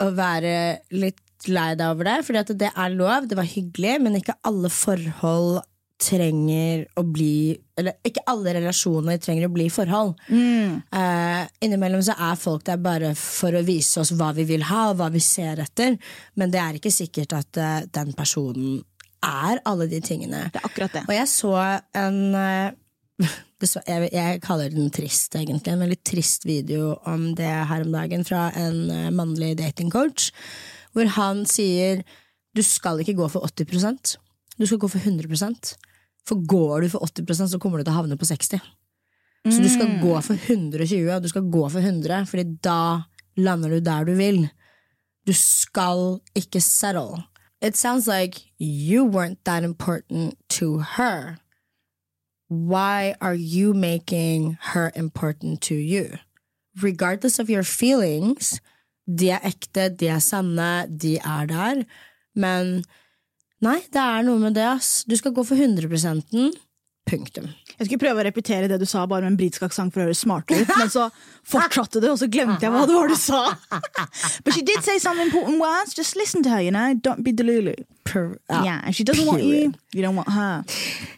å 0.00 0.12
være 0.16 0.54
litt 0.92 1.20
lei 1.48 1.72
deg 1.78 1.88
over 1.94 2.06
det, 2.06 2.42
at 2.42 2.54
det 2.60 2.70
er 2.70 2.92
lov, 2.92 3.28
det 3.28 3.38
var 3.38 3.48
hyggelig, 3.48 3.96
men 4.04 4.18
ikke 4.18 4.36
alle 4.48 4.70
forhold 4.72 5.62
trenger 6.00 6.86
å 6.96 7.02
bli 7.04 7.52
Eller 7.76 7.96
ikke 8.08 8.22
alle 8.28 8.54
relasjoner 8.56 9.18
trenger 9.20 9.46
å 9.46 9.52
bli 9.52 9.66
forhold. 9.72 10.18
Eh, 10.96 11.42
innimellom 11.64 12.02
så 12.04 12.16
er 12.16 12.40
folk 12.40 12.64
der 12.66 12.80
bare 12.80 13.14
for 13.16 13.56
å 13.56 13.62
vise 13.64 14.02
oss 14.02 14.12
hva 14.16 14.30
vi 14.36 14.44
vil 14.48 14.66
ha, 14.68 14.90
og 14.90 14.98
hva 15.00 15.08
vi 15.12 15.22
ser 15.24 15.62
etter, 15.64 15.96
men 16.40 16.52
det 16.52 16.60
er 16.60 16.76
ikke 16.76 16.92
sikkert 16.92 17.32
at 17.38 17.60
uh, 17.60 17.80
den 17.88 18.12
personen 18.16 18.82
er 19.24 19.60
alle 19.68 19.88
de 19.88 20.00
tingene. 20.04 20.46
Det 20.52 20.60
er 20.60 20.68
akkurat 20.68 20.98
det. 20.98 21.06
Og 21.08 21.16
jeg 21.16 21.28
så 21.32 21.54
en 21.96 22.20
så, 22.36 22.76
jeg, 23.20 24.08
jeg 24.14 24.40
kaller 24.44 24.72
den 24.72 24.90
trist, 24.94 25.34
egentlig. 25.36 25.72
En 25.72 25.84
veldig 25.84 26.00
trist 26.06 26.46
video 26.48 26.94
om 27.08 27.30
det 27.38 27.50
her 27.70 27.84
om 27.84 27.92
dagen 27.92 28.24
fra 28.26 28.48
en 28.58 28.90
eh, 28.90 29.12
mannlig 29.14 29.56
datingcoach, 29.60 30.30
hvor 30.96 31.12
han 31.18 31.44
sier 31.48 32.02
du 32.56 32.64
skal 32.66 32.98
ikke 33.02 33.14
gå 33.18 33.28
for 33.30 33.46
80% 33.46 34.16
du 34.60 34.66
skal 34.66 34.80
gå 34.82 34.88
for 34.92 35.00
100% 35.00 35.74
For 36.28 36.46
går 36.46 36.84
du 36.84 36.88
for 36.92 37.06
80% 37.06 37.52
så 37.52 37.58
kommer 37.58 37.80
du 37.80 37.86
til 37.86 37.94
å 37.94 38.00
havne 38.02 38.18
på 38.20 38.28
60 38.28 38.60
Så 39.48 39.62
du 39.62 39.68
skal 39.72 39.94
gå 40.02 40.16
for 40.20 40.36
120, 40.36 41.06
og 41.14 41.22
du 41.24 41.30
skal 41.32 41.46
gå 41.48 41.62
for 41.72 41.80
100, 41.80 42.26
Fordi 42.28 42.44
da 42.60 43.06
lander 43.40 43.70
du 43.72 43.80
der 43.80 44.04
du 44.04 44.12
vil. 44.18 44.50
Du 45.24 45.32
skal 45.32 46.20
ikke 46.36 46.60
settle. 46.60 47.24
It 47.62 47.76
sounds 47.76 48.06
like 48.06 48.42
you 48.58 49.06
weren't 49.06 49.40
that 49.44 49.64
important 49.64 50.36
to 50.58 50.80
her. 50.96 51.38
Why 52.50 53.14
are 53.20 53.34
you 53.34 53.72
making 53.72 54.58
her 54.74 54.90
important 54.96 55.60
to 55.62 55.74
you? 55.74 56.18
Regardless 56.82 57.38
of 57.38 57.48
your 57.48 57.62
feelings, 57.62 58.60
de 59.06 59.30
er 59.30 59.44
ekte, 59.46 59.88
de 59.94 60.08
er 60.08 60.18
sanne, 60.18 60.88
de 60.90 61.16
er 61.18 61.46
der. 61.46 61.84
Men 62.34 62.82
nei, 63.62 63.78
det 63.92 64.02
er 64.02 64.26
noe 64.26 64.42
med 64.42 64.58
det, 64.58 64.66
ass. 64.66 65.04
Du 65.06 65.14
skal 65.14 65.34
gå 65.34 65.44
for 65.46 65.54
100 65.54 65.86
Punktum. 67.08 67.48
Jeg 67.78 67.86
skulle 67.88 67.98
prøve 68.02 68.20
å 68.22 68.24
repetere 68.26 68.68
det 68.70 68.76
du 68.78 68.84
sa, 68.86 69.06
bare 69.08 69.24
med 69.24 69.32
en 69.32 69.38
britisk 69.40 69.64
aksent 69.66 69.94
for 69.94 70.02
å 70.02 70.06
høres 70.06 70.20
smartere 70.22 70.62
ut, 70.62 70.72
men 70.78 70.90
så 70.92 71.06
fortsatte 71.48 72.02
du, 72.02 72.10
og 72.12 72.18
så 72.20 72.28
glemte 72.30 72.62
jeg 72.66 72.70
hva 72.74 72.84
det 72.86 72.94
var 72.94 73.10
du 73.10 73.16
sa. 73.18 73.40
But 74.44 74.54
she 74.54 74.62
did 74.62 74.84
say 74.86 74.98
some 75.02 75.18
important 75.18 75.58
words. 75.60 75.96
Just 75.96 76.14
listen 76.16 76.44
to 76.44 76.50
her, 76.50 76.60
you 76.60 76.70
know. 76.70 76.94
Don't 76.94 77.24
be 77.24 77.32
delulu. 77.32 77.74
Per, 78.04 78.36
ja. 78.50 78.62
Yeah, 78.64 78.88
if 78.88 78.94
she 78.94 79.04
doesn't 79.04 79.26
want 79.26 79.42
you, 79.42 79.70
period. 79.70 79.78
you 79.94 80.02
don't 80.02 80.16
want 80.16 80.30
her. 80.30 80.62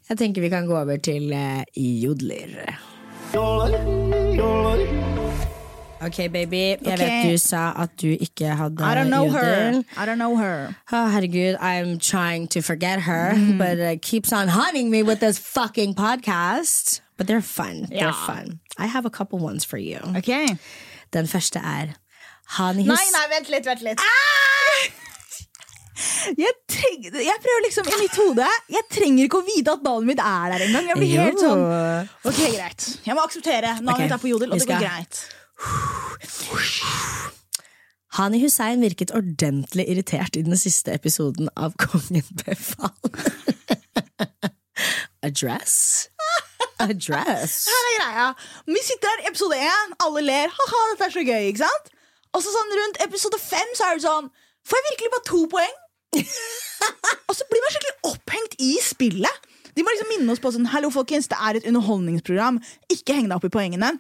Jeg 0.09 0.19
tenker 0.23 0.45
vi 0.45 0.53
kan 0.53 0.67
gå 0.71 0.77
over 0.77 0.97
til 1.03 1.33
Jodler 1.77 2.79
Jodler, 3.33 3.81
jodler. 4.37 5.22
Ok, 6.05 6.17
baby. 6.33 6.57
Jeg 6.57 6.79
okay. 6.83 6.97
vet 6.99 7.33
du 7.33 7.39
sa 7.39 7.73
at 7.83 7.91
du 8.03 8.09
ikke 8.11 8.55
hadde 8.59 8.83
I 8.83 8.95
don't 8.99 9.09
know 9.09 9.29
her. 9.31 9.83
I 9.97 10.07
don't 10.07 10.19
know 10.19 10.37
her. 10.37 10.75
Oh, 10.93 11.07
herregud, 11.15 11.57
I'm 11.61 11.99
trying 11.99 12.49
to 12.49 12.61
forget 12.63 13.03
her, 13.03 13.33
Mm. 13.35 13.59
but 13.59 13.79
it 13.79 14.03
keeps 14.03 14.33
on 14.33 14.49
hunting 14.49 14.91
me 14.91 15.03
with 15.03 15.21
this 15.21 15.39
fucking 15.39 15.95
podcast. 15.95 17.01
But 17.17 17.27
they're 17.29 17.41
fun. 17.43 17.87
They're 17.91 18.13
fun. 18.13 18.61
I 18.79 18.87
have 18.87 19.07
a 19.07 19.11
couple 19.11 19.39
ones 19.39 19.65
for 19.65 19.79
you. 19.79 19.99
Ok. 20.17 20.59
Den 21.13 21.27
første 21.29 21.59
er 21.59 21.95
Han 22.57 22.77
hus... 22.77 22.87
Nei, 22.87 23.05
nei, 23.13 23.27
vent 23.37 23.49
litt, 23.49 23.67
vent 23.67 23.83
litt. 23.83 24.01
Jeg, 26.39 26.53
treng, 26.73 27.03
jeg 27.05 27.37
prøver 27.45 27.63
liksom 27.67 27.87
i 27.87 27.97
mitt 28.01 28.17
hode 28.17 28.47
Jeg 28.73 28.83
trenger 28.91 29.27
ikke 29.29 29.39
å 29.43 29.45
vite 29.47 29.75
at 29.77 29.85
navnet 29.85 30.09
mitt 30.09 30.23
er 30.25 30.55
der 30.55 30.65
engang. 30.67 30.89
Jeg 30.89 30.99
blir 30.99 31.13
helt 31.21 31.43
sånn 31.43 31.63
Ok, 32.27 32.41
greit. 32.57 32.87
Jeg 33.07 33.15
må 33.19 33.23
akseptere. 33.23 33.75
Navnet 33.79 33.93
Ok, 33.95 34.03
mitt 34.07 34.17
er 34.17 34.23
på 34.25 34.31
jodel, 34.33 34.55
og 34.55 34.59
det 34.63 34.69
går 34.71 34.83
greit. 34.83 35.21
Hani 38.13 38.43
Hussein 38.43 38.83
virket 38.85 39.15
ordentlig 39.17 39.87
irritert 39.89 40.37
i 40.37 40.43
den 40.45 40.57
siste 40.61 40.93
episoden 40.93 41.49
av 41.57 41.73
Kongen 41.81 42.27
befal. 42.45 42.93
Address? 45.23 46.09
Address? 46.83 47.55
Her 47.71 47.87
er 47.89 47.97
greia. 48.01 48.27
Vi 48.67 48.83
sitter 48.85 49.09
her 49.15 49.31
episode 49.31 49.57
én, 49.57 49.95
alle 50.05 50.25
ler. 50.27 50.53
Ha-ha, 50.53 50.83
dette 50.93 51.09
er 51.09 51.15
så 51.15 51.25
gøy, 51.25 51.49
ikke 51.53 51.63
sant? 51.63 51.93
Og 52.37 52.45
så 52.45 52.53
sånn 52.53 52.77
rundt 52.81 53.01
episode 53.05 53.39
fem 53.41 53.73
så 53.77 53.91
er 53.91 53.99
det 53.99 54.07
sånn 54.07 54.29
Får 54.69 54.79
jeg 54.79 54.87
virkelig 54.91 55.11
bare 55.13 55.27
to 55.27 55.41
poeng? 55.51 55.79
og 57.29 57.35
så 57.35 57.47
blir 57.51 57.65
man 57.65 57.73
skikkelig 57.75 58.13
opphengt 58.13 58.55
i 58.63 58.73
spillet. 58.85 59.49
De 59.73 59.83
må 59.83 59.91
liksom 59.95 60.11
minne 60.13 60.35
oss 60.35 60.43
på 60.43 60.53
sånn 60.55 60.69
Hallo, 60.71 60.91
folkens, 60.95 61.31
det 61.33 61.39
er 61.41 61.59
et 61.59 61.67
underholdningsprogram. 61.67 62.61
Ikke 62.93 63.17
heng 63.17 63.31
deg 63.31 63.39
opp 63.39 63.49
i 63.49 63.53
poengene. 63.57 63.95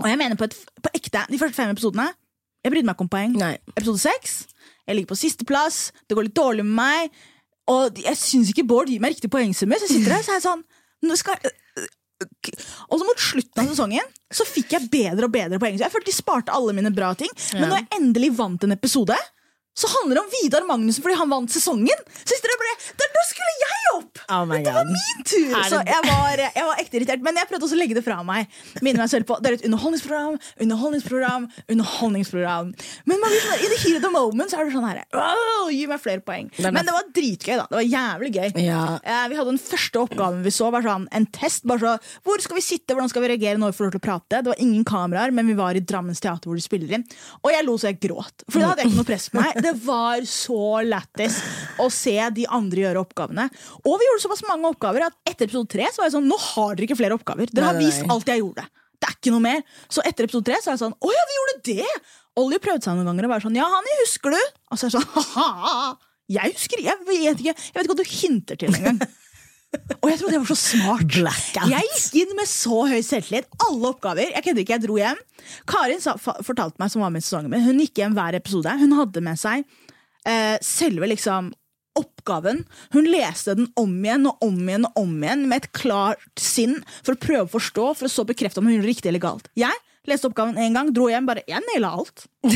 Og 0.00 0.08
jeg 0.08 0.18
mener 0.20 0.38
på, 0.40 0.48
et, 0.48 0.56
på 0.80 0.92
ekte, 0.96 1.26
de 1.28 1.38
første 1.40 1.58
fem 1.58 1.72
episodene 1.74 2.08
Jeg 2.64 2.72
brydde 2.72 2.88
meg 2.88 2.96
ikke 2.96 3.06
om 3.06 3.12
poeng. 3.12 3.36
Nei. 3.40 3.54
Episode 3.76 4.02
seks, 4.02 4.34
jeg 4.88 4.96
ligger 4.96 5.12
på 5.12 5.20
sisteplass, 5.20 5.78
det 6.08 6.16
går 6.16 6.28
litt 6.28 6.36
dårlig 6.36 6.66
med 6.66 6.76
meg. 6.80 7.22
Og 7.70 8.00
jeg 8.02 8.18
syns 8.18 8.50
ikke 8.52 8.66
Bård 8.68 8.90
gir 8.90 9.00
meg 9.00 9.14
riktig 9.14 9.30
poengsummer, 9.32 9.80
så 9.80 9.88
jeg 9.88 10.00
sitter 10.00 10.16
der 10.16 10.24
så 10.26 10.34
er 10.34 10.40
jeg 10.40 10.46
sånn 10.48 10.64
nå 11.00 11.14
skal, 11.16 11.38
og 12.20 12.98
så 13.00 13.06
mot 13.08 13.22
slutten 13.24 13.62
av 13.62 13.68
sesongen 13.70 14.08
så 14.36 14.44
fikk 14.44 14.74
jeg 14.74 14.88
bedre 14.92 15.28
og 15.28 15.32
bedre 15.32 15.60
poeng. 15.62 15.78
Så 15.78 15.86
jeg 15.86 15.94
følte 15.94 16.10
de 16.10 16.16
sparte 16.16 16.52
alle 16.54 16.74
mine 16.76 16.92
bra 16.92 17.14
ting. 17.18 17.30
Men 17.54 17.70
når 17.70 17.78
jeg 17.80 17.88
endelig 17.96 18.30
vant 18.36 18.66
en 18.66 18.76
episode, 18.76 19.16
så 19.72 19.88
handler 19.94 20.18
det 20.18 20.24
om 20.26 20.32
Vidar 20.34 20.66
Magnussen 20.68 21.04
fordi 21.04 21.16
han 21.16 21.32
vant 21.32 21.54
sesongen. 21.54 22.04
Så 22.20 22.34
jeg 22.34 22.40
sitter 22.42 22.52
der 22.52 22.58
og 22.58 22.64
bare, 22.66 22.76
Der, 23.00 23.12
da 23.16 23.24
skulle 23.30 23.54
jeg 23.62 23.79
opp! 23.96 24.20
Oh 24.30 24.44
Dette 24.50 24.74
var 24.74 24.88
min 24.88 25.24
tur! 25.26 25.54
Så 25.70 25.80
jeg 25.86 26.06
var, 26.06 26.42
jeg 26.44 26.66
var 26.70 26.82
ekte 26.82 27.00
irritert. 27.00 27.24
Men 27.24 27.40
jeg 27.40 27.50
prøvde 27.50 27.66
også 27.68 27.76
å 27.78 27.80
legge 27.80 27.96
det 27.98 28.04
fra 28.06 28.20
meg. 28.26 28.50
Minne 28.84 29.02
meg 29.02 29.10
selv 29.12 29.28
på 29.28 29.38
Det 29.42 29.50
er 29.50 29.58
et 29.58 29.66
underholdningsprogram, 29.68 30.38
underholdningsprogram, 30.66 31.48
underholdningsprogram. 31.74 32.72
Men 33.10 33.22
man 33.22 33.32
blir 33.34 33.44
sånn, 33.44 33.64
i 33.64 33.70
the 33.72 33.78
heat 33.84 33.98
of 34.00 34.04
the 34.06 34.12
moment 34.14 34.52
så 34.52 34.60
er 34.60 34.68
det 34.68 34.74
sånn 34.76 34.86
her 34.88 35.02
«Åh, 35.16 35.70
Gi 35.70 35.84
meg 35.90 36.00
flere 36.02 36.22
poeng. 36.26 36.48
Men 36.58 36.82
det 36.86 36.94
var 36.94 37.08
dritgøy, 37.14 37.54
da. 37.60 37.66
Det 37.70 37.78
var 37.78 37.86
jævlig 37.86 38.30
gøy. 38.34 38.48
Ja. 38.64 38.80
Eh, 39.04 39.26
vi 39.30 39.38
hadde 39.38 39.52
den 39.52 39.60
første 39.62 40.00
oppgaven 40.02 40.42
vi 40.44 40.52
så, 40.54 40.70
var 40.74 40.82
sånn, 40.84 41.06
en 41.14 41.26
test. 41.34 41.66
Bare 41.70 41.78
så, 41.84 42.16
hvor 42.26 42.42
skal 42.42 42.58
vi 42.58 42.64
sitte, 42.64 42.96
hvordan 42.96 43.10
skal 43.12 43.24
vi 43.24 43.30
reagere 43.34 43.60
når 43.60 43.72
vi 43.72 43.78
får 43.78 43.86
lov 43.88 43.94
til 43.94 44.02
å 44.02 44.06
prate? 44.08 44.40
Det 44.40 44.50
var 44.50 44.62
ingen 44.64 44.86
kameraer, 44.88 45.34
men 45.36 45.46
vi 45.50 45.56
var 45.58 45.78
i 45.78 45.84
Drammens 45.84 46.22
teater 46.22 46.50
hvor 46.50 46.58
de 46.58 46.64
spiller 46.64 46.96
inn. 46.98 47.04
Og 47.44 47.52
jeg 47.54 47.66
lo 47.66 47.76
så 47.78 47.90
jeg 47.92 48.00
gråt. 48.02 48.44
For 48.48 48.58
da 48.62 48.72
hadde 48.72 48.84
jeg 48.84 48.90
ikke 48.90 49.00
noe 49.02 49.10
press 49.12 49.28
på 49.30 49.38
meg. 49.40 49.60
Det 49.62 49.74
var 49.86 50.26
så 50.30 50.60
lættis 50.86 51.38
å 51.80 51.86
se 51.94 52.16
de 52.34 52.46
andre 52.50 52.84
gjøre 52.86 53.04
oppgavene. 53.04 53.46
Og 53.84 53.96
vi 54.00 54.06
gjorde 54.08 54.22
såpass 54.26 54.44
mange 54.48 54.68
oppgaver 54.70 55.06
at 55.08 55.16
etter 55.28 55.46
episode 55.48 55.70
tre 55.72 55.86
så 55.88 56.02
var 56.02 56.10
jeg 56.10 56.16
sånn, 56.18 56.28
nå 56.30 56.36
har 56.40 56.74
dere 56.76 56.88
ikke 56.88 56.98
flere 57.00 57.16
oppgaver. 57.16 57.52
Dere 57.54 57.70
har 57.70 57.78
Nei, 57.78 57.86
vist 57.86 58.04
nei. 58.04 58.10
alt 58.14 58.28
jeg 58.32 58.42
gjorde. 58.42 58.66
Det 59.00 59.08
er 59.08 59.14
ikke 59.16 59.32
noe 59.32 59.44
mer. 59.46 59.62
Så 59.88 60.04
etter 60.04 60.26
episode 60.28 60.48
tre 60.50 60.58
så 60.60 60.70
er 60.70 60.76
jeg 60.76 60.82
sånn, 60.84 60.96
å 61.00 61.14
ja, 61.14 61.22
vi 61.30 61.38
gjorde 61.38 61.56
det! 61.70 61.94
Ollie 62.40 62.60
prøvde 62.62 62.84
seg 62.86 62.98
noen 62.98 63.08
ganger 63.10 63.26
og 63.26 63.32
var 63.32 63.42
sånn, 63.44 63.56
ja, 63.58 63.66
Hanni, 63.72 63.96
husker 64.04 64.36
du? 64.36 64.40
Og 64.70 64.78
så 64.78 64.86
er 64.86 64.92
jeg 64.92 64.98
sånn, 64.98 65.08
ha-ha! 65.16 65.78
Jeg 66.30 66.54
husker, 66.54 66.82
jeg 66.84 67.00
vet 67.08 67.40
ikke, 67.42 67.56
jeg 67.56 67.74
vet 67.74 67.82
ikke 67.88 67.94
hva 67.94 67.98
du 67.98 68.12
hinter 68.12 68.60
til 68.60 68.76
engang. 68.76 69.00
Og 70.00 70.06
jeg 70.10 70.18
trodde 70.20 70.34
jeg 70.34 70.42
var 70.42 70.50
så 70.50 70.58
smart. 70.58 71.04
Blackout. 71.14 71.70
Jeg 71.70 71.88
gikk 71.94 72.16
inn 72.24 72.32
med 72.38 72.48
så 72.50 72.78
høy 72.90 73.00
selvtillit. 73.06 73.46
Alle 73.66 73.90
oppgaver. 73.92 74.30
Jeg 74.34 74.42
kødder 74.46 74.62
ikke, 74.64 74.76
jeg 74.76 74.82
dro 74.84 74.96
hjem. 74.98 75.20
Karin 75.70 76.02
sa, 76.02 76.14
fortalte 76.18 76.78
meg, 76.82 76.90
som 76.90 77.02
var 77.04 77.12
med 77.14 77.22
i 77.22 77.26
sesongen 77.26 77.50
min, 77.54 77.62
hun 77.66 77.78
gikk 77.82 77.98
hjem 78.02 78.16
hver 78.18 78.38
episode. 78.38 78.72
Hun 78.82 78.94
hadde 78.98 79.22
med 79.26 79.38
seg 79.40 79.62
eh, 80.26 80.56
selve 80.62 81.10
liksom 81.10 81.52
oppgaven. 81.98 82.64
Hun 82.94 83.08
leste 83.10 83.54
den 83.58 83.68
om 83.80 83.92
igjen 84.04 84.26
og 84.30 84.42
om 84.46 84.58
igjen 84.68 84.86
og 84.88 85.00
om 85.02 85.14
igjen 85.22 85.46
med 85.50 85.64
et 85.64 85.70
klart 85.76 86.22
sinn 86.40 86.78
for 87.02 87.14
å 87.16 87.20
prøve 87.20 87.46
å 87.48 87.52
forstå, 87.56 87.86
for 87.98 88.06
å 88.08 88.12
så 88.12 88.24
bekrefte 88.28 88.60
om 88.62 88.68
hun 88.70 88.76
gjorde 88.78 88.92
riktig 88.92 89.10
eller 89.12 89.22
galt. 89.24 89.48
Jeg 89.58 89.74
leste 90.08 90.30
oppgaven 90.30 90.56
en 90.58 90.76
gang, 90.78 90.92
dro 90.96 91.10
hjem, 91.12 91.26
bare 91.28 91.42
Jeg 91.48 91.60
naila 91.72 91.94
alt. 92.00 92.26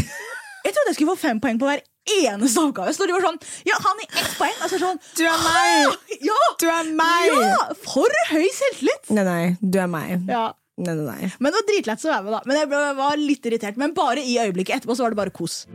Jeg 0.64 0.72
trodde 0.72 0.88
jeg 0.88 0.96
skulle 0.96 1.12
få 1.12 1.20
fem 1.20 1.40
poeng 1.44 1.58
på 1.60 1.66
hver 1.68 1.82
eneste 2.24 2.62
oppgave. 2.62 2.92
Så 2.96 3.04
de 3.04 3.12
var 3.12 3.20
sånn 3.20 3.36
Ja, 3.68 3.76
han 3.84 3.98
i 4.00 4.06
ett 4.16 4.30
poeng. 4.38 4.54
Altså 4.64 4.78
sånn 4.80 4.96
Du 5.12 5.20
er 5.28 5.42
meg! 5.44 5.90
«Ah, 5.90 6.14
Ja! 6.24 6.38
Du 6.62 6.64
er 6.72 6.88
meg! 6.96 7.34
Ja! 7.36 7.58
For 7.84 8.16
høy 8.30 8.46
selvtillit! 8.56 9.10
Nei, 9.12 9.26
nei, 9.28 9.42
du 9.60 9.76
er 9.82 9.90
meg. 9.92 10.24
Ja. 10.32 10.46
Nei, 10.80 10.94
nei, 10.96 11.04
nei. 11.04 11.28
Men 11.36 11.52
det 11.52 11.58
var 11.60 11.68
dritlett 11.68 12.06
å 12.08 12.10
være 12.14 12.24
med, 12.24 12.32
da. 12.38 12.40
Men 12.48 12.62
jeg 12.62 12.70
ble- 12.72 12.96
var 12.96 13.20
litt 13.20 13.44
irritert. 13.52 13.76
Men 13.84 13.92
bare 13.94 14.24
i 14.24 14.38
øyeblikket. 14.40 14.80
Etterpå 14.80 14.96
så 14.96 15.04
var 15.04 15.12
det 15.12 15.20
bare 15.20 15.36
kos. 15.36 15.66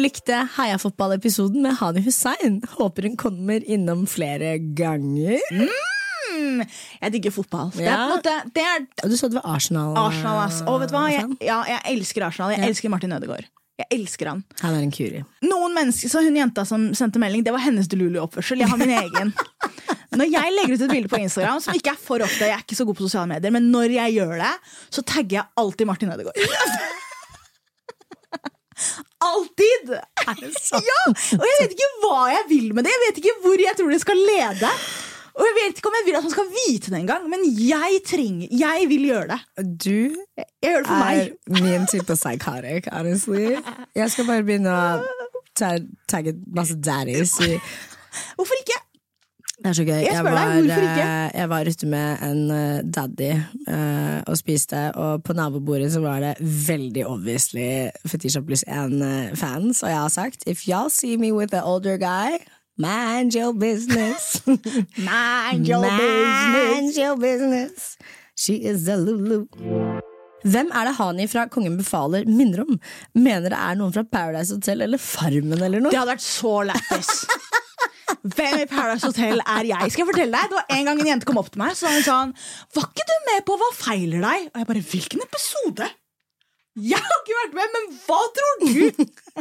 Likte 0.00 0.36
heiafotballepisoden 0.56 1.62
med 1.64 1.76
Hani 1.80 2.02
Hussein. 2.06 2.60
Håper 2.78 3.08
hun 3.08 3.16
kommer 3.20 3.60
innom 3.68 4.06
flere 4.08 4.54
ganger. 4.76 5.38
Mm, 5.50 6.62
jeg 7.02 7.12
digger 7.16 7.34
fotball. 7.34 7.70
Det 7.76 7.86
er, 7.90 8.04
måte, 8.08 8.32
det 8.54 8.62
er 8.64 8.84
Og 9.04 9.10
du 9.12 9.16
så 9.18 9.28
det 9.28 9.36
var 9.40 9.48
Arsenal. 9.56 9.92
Arsenal, 9.98 10.38
ass. 10.46 10.60
Og 10.64 10.78
vet 10.80 10.92
du 10.92 10.96
hva? 10.96 11.06
Jeg, 11.12 11.26
ja, 11.44 11.58
jeg 11.68 11.80
elsker 11.98 12.24
Arsenal. 12.30 12.54
Jeg 12.54 12.62
Ja. 12.64 12.68
elsker 12.72 12.92
Martin 12.92 13.12
Ødegaard. 13.12 13.48
Jeg 13.80 13.86
elsker 13.96 14.28
han. 14.28 14.40
Han 14.60 14.74
er 14.76 14.82
en 14.84 14.90
kuri. 14.92 15.22
Noen 15.42 15.72
mennesker, 15.74 16.08
så 16.12 16.20
Hun 16.24 16.36
jenta 16.36 16.66
som 16.68 16.90
sendte 16.94 17.18
melding, 17.22 17.42
det 17.44 17.52
var 17.54 17.62
hennes 17.64 17.88
Delulu-oppførsel. 17.88 18.60
Jeg 18.60 18.68
har 18.68 18.76
min 18.76 18.90
egen. 18.92 19.32
Når 20.12 20.26
jeg 20.32 20.52
legger 20.56 20.74
ut 20.74 20.82
et 20.84 20.90
bilde 20.90 21.08
på 21.08 21.20
Instagram, 21.22 21.60
som 21.64 21.74
ikke 21.74 21.92
er 21.94 22.00
for 22.00 22.20
ofte, 22.20 22.44
jeg 22.44 22.52
er 22.56 22.64
ikke 22.64 22.76
så 22.76 22.84
god 22.84 22.96
på 22.98 23.06
sosiale 23.08 23.28
medier, 23.30 23.50
men 23.54 23.70
når 23.72 23.94
jeg 23.96 24.14
gjør 24.18 24.36
det, 24.42 24.52
så 24.90 25.02
tagger 25.02 25.38
jeg 25.40 25.46
alltid 25.56 25.86
Martin 25.86 26.12
Ødegaard. 26.12 26.36
Alltid! 29.20 29.90
Ja! 30.90 31.00
Og 31.36 31.44
jeg 31.46 31.56
vet 31.60 31.72
ikke 31.76 31.88
hva 32.04 32.20
jeg 32.32 32.44
vil 32.48 32.70
med 32.74 32.86
det. 32.86 32.92
Jeg 32.96 33.02
vet 33.08 33.18
ikke 33.22 33.34
hvor 33.44 33.60
jeg 33.64 33.76
tror 33.78 33.90
det 33.92 34.00
skal 34.02 34.20
lede. 34.30 34.70
Og 35.40 35.44
jeg 35.46 35.54
vet 35.56 35.78
ikke 35.78 35.88
om 35.90 35.94
jeg 35.98 36.06
vil 36.08 36.16
at 36.18 36.24
han 36.26 36.32
skal 36.34 36.48
vite 36.54 36.90
det 36.92 36.98
engang, 37.00 37.28
men 37.30 37.44
jeg 37.46 38.00
trenger 38.08 38.48
Jeg 38.60 38.88
vil 38.90 39.04
gjøre 39.08 39.28
det. 39.30 39.38
Du 39.84 40.16
Jeg 40.36 40.46
gjør 40.64 40.80
det 40.82 40.88
for 40.90 40.94
er 40.94 41.04
meg. 41.04 41.62
min 41.62 41.86
type 41.92 42.16
psychotic, 42.18 42.88
honestly. 42.92 43.46
Jeg 43.96 44.10
skal 44.10 44.26
bare 44.28 44.42
begynne 44.48 44.74
å 44.74 45.70
tagge 46.10 46.34
masse 46.56 46.74
daddies. 46.80 47.36
i- 47.40 47.60
Hvorfor 48.36 48.58
ikke? 48.64 48.78
Det 49.60 49.68
er 49.68 49.76
så 49.76 49.84
gøy. 49.84 49.92
Jeg 50.00 50.12
jeg, 50.14 50.24
var, 50.24 50.38
deg, 50.56 50.70
eh, 50.72 51.30
jeg 51.36 51.48
var 51.52 51.68
ute 51.68 51.86
med 51.92 52.22
en 52.24 52.38
eh, 52.54 52.78
daddy 52.96 53.30
uh, 53.68 54.20
og 54.24 54.38
spiste, 54.40 54.86
og 54.96 55.24
på 55.24 55.36
nabobordet 55.36 55.90
så 55.92 56.00
var 56.00 56.22
det 56.24 56.30
veldig 56.40 57.04
obviously 57.06 57.90
Fetisha 58.08 58.40
pluss 58.40 58.64
én-fans, 58.64 59.82
og 59.84 59.92
jeg 59.92 59.98
har 59.98 60.08
sagt 60.08 60.48
if 60.48 60.64
y'all 60.68 60.88
see 60.88 61.16
me 61.20 61.32
with 61.32 61.54
an 61.54 61.64
older 61.64 61.98
guy, 62.00 62.40
mind 62.78 63.36
your 63.36 63.52
business. 63.52 64.40
Mind 64.96 65.68
your 65.68 65.84
business. 65.84 66.56
Mind 66.56 66.96
your 66.96 67.16
business. 67.16 67.98
She 68.36 68.54
is 68.64 68.88
a 68.88 68.96
Lulu. 68.96 69.44
Hvem 70.44 70.70
er 70.72 70.88
det 70.88 70.96
Hani 70.96 71.26
fra 71.28 71.44
Kongen 71.52 71.76
befaler 71.76 72.24
minner 72.24 72.64
om? 72.64 72.78
Mener 73.12 73.52
det 73.52 73.58
er 73.60 73.76
noen 73.76 73.92
fra 73.92 74.06
Paradise 74.08 74.56
Hotel 74.56 74.86
eller 74.86 75.00
Farmen 75.02 75.60
eller 75.60 75.82
noe? 75.82 75.92
Det 75.92 76.00
hadde 76.00 76.14
vært 76.14 76.24
så 76.24 76.54
lættis. 76.70 77.10
Hvem 78.20 78.58
i 78.60 78.66
Paradise 78.68 79.06
Hotel 79.08 79.40
er 79.40 79.68
jeg? 79.70 79.92
Skal 79.92 80.02
jeg 80.04 80.08
fortelle 80.10 80.36
deg? 80.36 80.50
Det 80.52 80.58
var 80.58 80.66
En 80.76 80.88
gang 80.90 81.00
en 81.00 81.10
jente 81.12 81.28
kom 81.28 81.38
opp 81.40 81.48
til 81.54 81.62
meg 81.62 81.72
Så 81.72 81.86
sa 81.86 81.92
hun 81.94 82.04
sånn 82.04 82.34
Var 82.76 82.88
ikke 82.90 83.06
du 83.08 83.14
med 83.30 83.46
på 83.48 83.56
Hva 83.60 83.70
feiler 83.78 84.20
deg? 84.26 84.50
Og 84.52 84.60
jeg 84.60 84.68
bare 84.72 84.84
Hvilken 84.92 85.24
episode? 85.24 85.88
Jeg 86.80 87.00
har 87.02 87.22
ikke 87.24 87.38
vært 87.40 87.56
med, 87.58 87.72
men 87.74 87.88
hva 88.06 88.20
tror 88.36 88.60
du? 88.62 89.40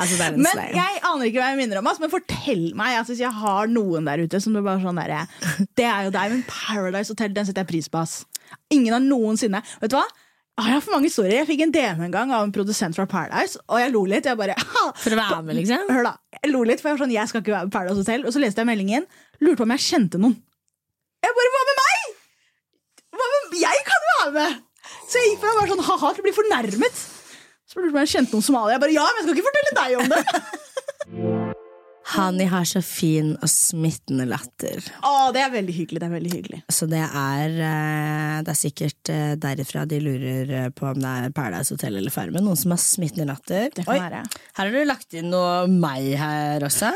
Altså, 0.00 0.16
det 0.16 0.24
er 0.24 0.32
en 0.32 0.40
Men 0.44 0.60
jeg 0.76 1.00
aner 1.04 1.28
ikke 1.28 1.40
hva 1.42 1.48
jeg 1.50 1.58
minner 1.60 1.80
om. 1.80 1.88
altså, 1.90 2.04
Men 2.04 2.12
fortell 2.12 2.62
meg 2.78 2.96
altså, 2.98 3.12
hvis 3.14 3.22
jeg 3.24 3.36
har 3.42 3.70
noen 3.72 4.08
der 4.08 4.22
ute 4.24 4.40
som 4.40 4.56
er 4.56 4.64
bare 4.64 4.82
sånn 4.84 5.00
der, 5.00 5.28
Det 5.76 5.86
er 5.86 6.08
jo 6.08 6.14
deg, 6.14 6.34
men 6.34 6.44
Paradise 6.48 7.12
Hotel 7.12 7.34
den 7.36 7.48
setter 7.48 7.64
jeg 7.66 7.72
pris 7.72 7.90
på. 7.92 8.00
ass 8.00 8.22
Ingen 8.72 8.94
har 8.96 9.04
noensinne 9.04 9.60
Vet 9.82 9.92
du 9.92 9.98
hva? 9.98 10.06
Ah, 10.60 10.66
Jeg 10.68 10.74
har 10.76 10.82
for 10.84 10.92
mange 10.92 11.08
historier. 11.08 11.38
Jeg 11.40 11.48
fikk 11.48 11.62
en 11.64 11.70
DM 11.72 12.00
en 12.04 12.12
gang 12.12 12.32
av 12.36 12.44
en 12.44 12.52
produsent 12.52 12.96
fra 12.96 13.06
Paradise, 13.08 13.56
og 13.64 13.80
jeg 13.80 13.92
lo 13.94 14.02
litt. 14.10 14.26
Jeg 14.28 14.36
bare 14.36 14.56
For 15.00 15.14
å 15.14 15.16
være 15.16 15.38
med, 15.46 15.56
liksom? 15.56 15.86
Hør 15.88 16.04
da, 16.04 16.12
jeg 16.36 16.52
lo 16.52 16.60
litt, 16.68 16.82
for 16.82 16.90
jeg 16.90 16.98
var 16.98 17.04
sånn, 17.06 17.14
jeg 17.16 17.30
skal 17.30 17.40
ikke 17.44 17.54
være 17.54 17.68
med 17.70 17.72
Paradise 17.76 18.02
Hotel. 18.02 18.26
Og 18.28 18.34
så 18.34 18.42
leste 18.42 18.60
jeg 18.60 18.68
meldingen, 18.68 19.06
lurte 19.40 19.62
på 19.62 19.66
om 19.68 19.72
jeg 19.76 19.86
kjente 19.86 20.20
noen. 20.20 20.36
Jeg 21.24 21.36
bare, 21.38 21.54
hva 21.56 21.62
med 21.70 21.80
meg? 21.80 22.12
Hva 23.16 23.30
med, 23.32 23.56
jeg 23.62 23.86
kan 23.88 24.06
være 24.12 24.30
med! 24.36 24.60
Så 25.10 25.18
jeg 25.22 25.32
gikk 25.32 25.40
fra 25.42 25.54
å 25.54 25.58
være 25.62 25.72
sånn, 25.72 25.84
haha, 25.88 26.12
til 26.14 26.22
å 26.22 26.28
bli 26.28 26.36
fornærmet. 26.36 27.02
Så 27.64 27.78
lurte 27.80 27.88
jeg 27.88 27.94
på 27.94 27.96
om 27.96 28.02
jeg 28.04 28.12
kjente 28.14 28.36
noen 28.36 28.46
somaliere. 28.50 28.76
Jeg 28.76 28.84
bare, 28.84 28.96
ja, 29.00 29.08
men 29.08 29.20
jeg 29.20 29.28
skal 29.28 29.36
ikke 29.40 29.48
fortelle 29.48 29.78
deg 29.80 29.90
om 30.04 30.12
det. 30.12 31.38
Hani 32.10 32.46
har 32.50 32.64
så 32.66 32.80
fin 32.82 33.34
og 33.38 33.50
smittende 33.50 34.24
latter. 34.26 34.82
Å, 35.06 35.30
det 35.34 35.44
er 35.44 35.52
veldig 35.52 35.74
hyggelig, 35.76 36.00
det 36.02 36.08
er 36.08 36.14
veldig 36.16 36.32
hyggelig. 36.32 36.60
Så 36.72 36.88
det 36.90 37.02
er, 37.04 37.54
eh, 37.54 38.40
det 38.46 38.50
er 38.50 38.58
sikkert 38.58 39.12
eh, 39.14 39.34
derifra 39.38 39.84
de 39.86 40.00
lurer 40.02 40.50
eh, 40.64 40.68
på 40.74 40.88
om 40.90 40.98
det 40.98 41.12
er 41.20 41.36
Paradise 41.36 41.76
Hotel 41.76 42.00
eller 42.00 42.14
Farmen. 42.14 42.42
Noen 42.46 42.58
som 42.58 42.74
har 42.74 42.82
smittende 42.82 43.28
latter. 43.30 43.70
Oi, 43.86 43.98
her 44.00 44.18
har 44.58 44.74
du 44.74 44.80
lagt 44.88 45.14
inn 45.14 45.30
noe 45.30 45.68
meg 45.70 46.10
her 46.18 46.66
også. 46.66 46.90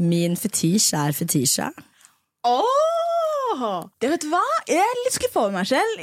Min 0.00 0.38
fetisj 0.40 0.94
er 0.96 1.12
fetisja. 1.16 1.68
Åh, 2.48 2.87
det 4.02 4.10
vet 4.12 4.24
du 4.24 4.28
hva? 4.32 4.42
Jeg 4.68 4.82
er 4.82 5.00
litt 5.04 5.16
skuffa 5.16 5.42
over 5.44 5.54
meg 5.56 5.68
selv. 5.70 6.02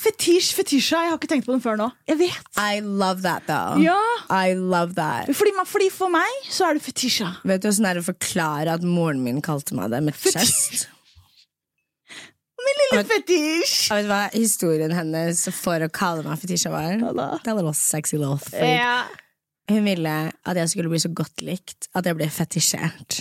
Fetisj, 0.00 0.52
fetisja, 0.56 1.02
jeg 1.04 1.12
har 1.12 1.20
ikke 1.20 1.30
tenkt 1.30 1.48
på 1.48 1.54
den 1.54 1.62
før 1.64 1.78
nå. 1.80 1.88
Jeg 2.10 2.20
vet. 2.20 2.50
I 2.60 2.80
love 2.82 3.22
that, 3.26 3.46
though. 3.48 3.78
Ja. 3.82 3.98
I 4.32 4.56
love 4.56 4.96
that. 4.98 5.30
Fordi, 5.36 5.54
fordi 5.68 5.88
for 5.94 6.12
meg 6.12 6.50
så 6.50 6.70
er 6.70 6.78
det 6.78 6.84
fetisja. 6.86 7.32
Vet 7.46 7.62
du 7.64 7.70
hvordan 7.70 7.88
det 7.88 7.94
er 7.94 8.02
å 8.02 8.06
forklare 8.10 8.76
at 8.78 8.86
moren 8.86 9.22
min 9.24 9.42
kalte 9.44 9.76
meg 9.78 9.92
det 9.94 10.02
med 10.06 10.18
chest? 10.18 10.86
Min 12.66 12.80
lille 12.82 13.04
fetisj. 13.06 13.76
Vet 13.92 14.06
du 14.06 14.10
hva 14.10 14.22
historien 14.32 14.94
hennes 14.96 15.44
for 15.54 15.84
å 15.84 15.90
kalle 15.92 16.24
meg 16.26 16.40
fetisja 16.42 16.72
var? 16.72 16.96
Det 16.98 17.52
er 17.52 17.58
little 17.58 17.74
sexy 17.76 18.18
little 18.18 18.40
thing. 18.42 18.74
Ja. 18.80 19.04
Hun 19.68 19.82
ville 19.84 20.14
at 20.46 20.56
jeg 20.60 20.68
skulle 20.70 20.88
bli 20.92 20.98
så 21.02 21.08
godt 21.10 21.42
likt 21.42 21.88
at 21.98 22.06
jeg 22.06 22.14
ble 22.18 22.28
fetisjert. 22.30 23.16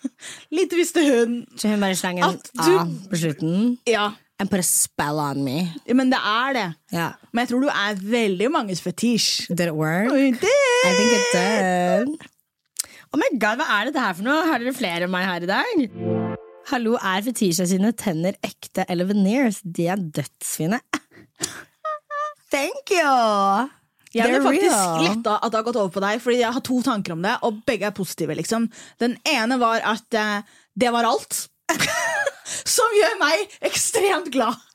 Lite 0.56 0.78
visste 0.78 1.02
hun. 1.04 1.34
Så 1.60 1.68
hun 1.68 1.80
bare 1.82 1.96
slang 1.98 2.22
en 2.24 2.38
du- 2.40 2.78
A 2.78 2.84
på 3.10 3.20
slutten. 3.20 3.78
Ja, 3.88 4.10
And 4.40 4.48
put 4.48 4.62
a 4.62 4.64
spell 4.64 5.18
on 5.20 5.42
me. 5.44 5.68
men 5.92 6.08
det 6.08 6.16
er 6.24 6.52
det. 6.56 6.68
Ja. 6.96 7.10
Men 7.30 7.42
jeg 7.42 7.50
tror 7.50 7.60
du 7.60 7.68
er 7.68 7.98
veldig 8.00 8.46
manges 8.50 8.80
fetisj. 8.80 9.48
Did 9.50 9.66
it 9.68 9.74
work? 9.76 10.08
Oi, 10.14 10.30
did. 10.32 10.46
I 10.88 10.92
think 10.96 11.12
it 11.12 11.26
did. 11.34 12.28
Oh 13.12 13.18
my 13.20 13.28
god, 13.38 13.58
Hva 13.60 13.66
er 13.80 13.90
dette 13.90 14.00
her 14.00 14.14
for 14.16 14.24
noe? 14.24 14.46
Har 14.48 14.62
dere 14.62 14.72
flere 14.72 15.04
enn 15.04 15.12
meg 15.12 15.26
her 15.28 15.44
i 15.44 15.50
dag? 15.50 15.84
Hallo, 16.70 16.94
er 16.96 17.20
fetisja 17.26 17.66
sine 17.68 17.92
tenner 17.92 18.38
ekte 18.46 18.86
eller 18.88 19.10
veneers? 19.12 19.60
De 19.60 19.90
er 19.92 20.00
dødsfine. 20.00 20.80
Thank 22.54 22.90
you! 22.96 23.68
Jeg 24.14 24.26
hadde 24.26 24.42
faktisk 24.42 25.04
letta 25.06 25.36
at 25.38 25.52
det 25.52 25.60
har 25.60 25.66
gått 25.68 25.78
over 25.78 25.92
på 25.94 26.02
deg, 26.02 26.20
Fordi 26.22 26.40
jeg 26.40 26.52
har 26.56 26.64
to 26.66 26.80
tanker 26.82 27.14
om 27.14 27.22
det, 27.22 27.36
og 27.46 27.60
begge 27.68 27.86
er 27.86 27.94
positive. 27.94 28.34
liksom 28.34 28.66
Den 28.98 29.16
ene 29.28 29.58
var 29.60 29.84
at 29.86 30.18
eh, 30.18 30.42
det 30.74 30.90
var 30.92 31.06
alt. 31.06 31.46
Som 32.66 32.96
gjør 32.98 33.18
meg 33.22 33.58
ekstremt 33.70 34.32
glad. 34.34 34.58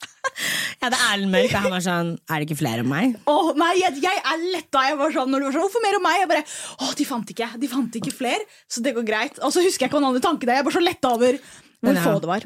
Ja, 0.81 0.89
det 0.89 0.97
er 0.97 1.11
Erlend 1.13 1.31
Mørk, 1.31 1.51
og 1.53 1.63
han 1.67 1.73
var 1.75 1.83
sånn 1.85 2.07
Er 2.25 2.41
det 2.41 2.47
ikke 2.47 2.57
flere 2.57 2.81
om 2.81 2.87
meg? 2.89 3.13
Oh, 3.29 3.51
nei, 3.57 3.75
jeg, 3.77 3.99
jeg 4.01 4.21
er 4.25 4.41
letta. 4.55 4.81
Jeg 4.89 4.97
var 4.97 5.13
sånn, 5.13 5.29
når 5.31 5.43
du 5.43 5.45
var 5.45 5.53
sånn, 5.53 5.63
Hvorfor 5.67 5.83
mer 5.85 5.97
om 5.99 6.03
meg? 6.03 6.17
Jeg 6.17 6.29
bare, 6.31 6.41
åh, 6.81 6.93
De 6.97 7.05
fant 7.07 7.29
ikke 7.35 7.49
De 7.61 7.69
fant 7.69 7.97
ikke 8.01 8.13
flere, 8.13 8.41
så 8.65 8.81
det 8.83 8.95
går 8.97 9.05
greit. 9.05 9.37
Og 9.45 9.53
så 9.53 9.61
husker 9.63 9.85
jeg 9.85 9.91
ikke 9.91 9.99
hva 9.99 10.01
den 10.01 10.09
andre 10.09 10.23
tanken 10.25 10.49
er. 10.49 10.57
Jeg 10.57 10.65
er 10.65 10.67
bare 10.67 10.77
så 10.79 10.83
letta 10.83 11.13
over 11.13 11.39
hvor 11.85 11.99
få 12.01 12.13
det 12.23 12.29
var. 12.31 12.45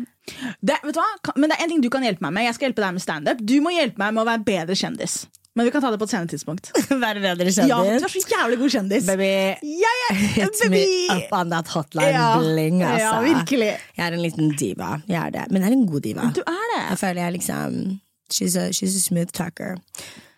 Det, 0.59 0.75
vet 0.83 0.95
du 0.97 0.99
hva? 0.99 1.33
Men 1.39 1.51
det 1.51 1.55
er 1.55 1.63
en 1.63 1.71
ting 1.71 1.83
du 1.85 1.89
kan 1.93 2.03
hjelpe 2.03 2.25
meg 2.25 2.33
med. 2.35 2.47
Jeg 2.49 2.57
skal 2.57 2.67
hjelpe 2.67 2.83
deg 2.83 2.95
med 2.97 3.03
standup. 3.05 3.43
Du 3.47 3.55
må 3.63 3.71
hjelpe 3.71 4.01
meg 4.01 4.11
med 4.17 4.25
å 4.25 4.27
være 4.27 4.43
bedre 4.43 4.75
kjendis. 4.75 5.21
Men 5.55 5.65
vi 5.65 5.71
kan 5.73 5.81
ta 5.81 5.89
det 5.91 5.97
på 5.99 6.05
et 6.05 6.11
senere 6.13 6.27
tidspunkt. 6.31 6.69
Være 7.03 7.19
bedre 7.23 7.47
Ja, 7.67 7.79
du 7.99 8.05
er 8.05 8.11
så 8.13 8.21
jævlig 8.31 8.57
god 8.61 8.69
kjendis. 8.75 9.07
Baby, 9.09 9.29
yeah, 9.65 9.95
yeah. 10.11 10.19
hit 10.35 10.61
me 10.71 10.83
up 11.15 11.33
on 11.35 11.49
that 11.51 11.67
hotline 11.73 12.13
Ja. 12.13 12.27
bling, 12.39 12.83
altså. 12.83 13.07
Ja, 13.15 13.21
virkelig. 13.25 13.71
Jeg 13.97 14.05
er 14.07 14.13
en 14.13 14.21
liten 14.23 14.51
diva. 14.59 14.91
Jeg 15.09 15.19
er 15.25 15.29
det. 15.29 15.45
Men 15.51 15.61
jeg 15.61 15.71
er 15.71 15.75
en 15.79 15.87
god 15.89 16.01
diva. 16.05 16.29
Du 16.35 16.41
er 16.45 16.65
det. 16.75 16.83
Jeg 16.89 16.97
føler 17.01 17.21
jeg 17.23 17.31
liksom 17.39 17.99
She's 18.33 18.55
a, 18.61 18.69
she's 18.69 18.95
a 18.95 19.01
smooth 19.01 19.31
talker. 19.33 19.75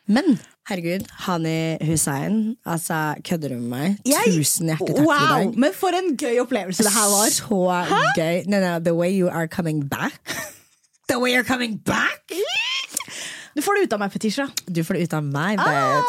Men 0.08 0.40
herregud, 0.70 1.04
Hani 1.28 1.78
Hussein, 1.86 2.56
altså, 2.66 3.16
kødder 3.28 3.50
du 3.50 3.56
med 3.60 3.70
meg? 3.70 3.98
Jeg- 4.08 4.34
Tusen 4.38 4.72
hjertelig 4.72 4.96
takk 4.96 5.06
for 5.06 5.14
i 5.14 5.44
dag. 5.44 5.58
Men 5.60 5.74
for 5.76 5.88
en 6.00 6.16
gøy 6.18 6.40
opplevelse 6.42 6.84
det 6.88 6.92
her 6.96 7.10
var. 7.12 7.30
Så 7.36 8.16
gøy. 8.16 8.44
No, 8.48 8.60
no, 8.64 8.80
the 8.80 8.94
way 8.96 9.12
you 9.12 9.28
are 9.30 9.48
coming 9.48 9.84
back. 9.90 10.22
The 11.12 11.20
way 11.20 11.34
you're 11.36 11.44
coming 11.44 11.78
back! 11.86 12.32
Du 13.56 13.62
får 13.66 13.78
det 13.78 13.88
ut 13.88 13.94
av 13.98 14.00
meg, 14.04 14.14
Fetisha. 14.14 14.48
Du 14.66 14.84
får 14.88 14.98
det 14.98 15.08
ut 15.08 15.14
av 15.18 15.24
meg, 15.24 15.60
Ah. 15.60 16.02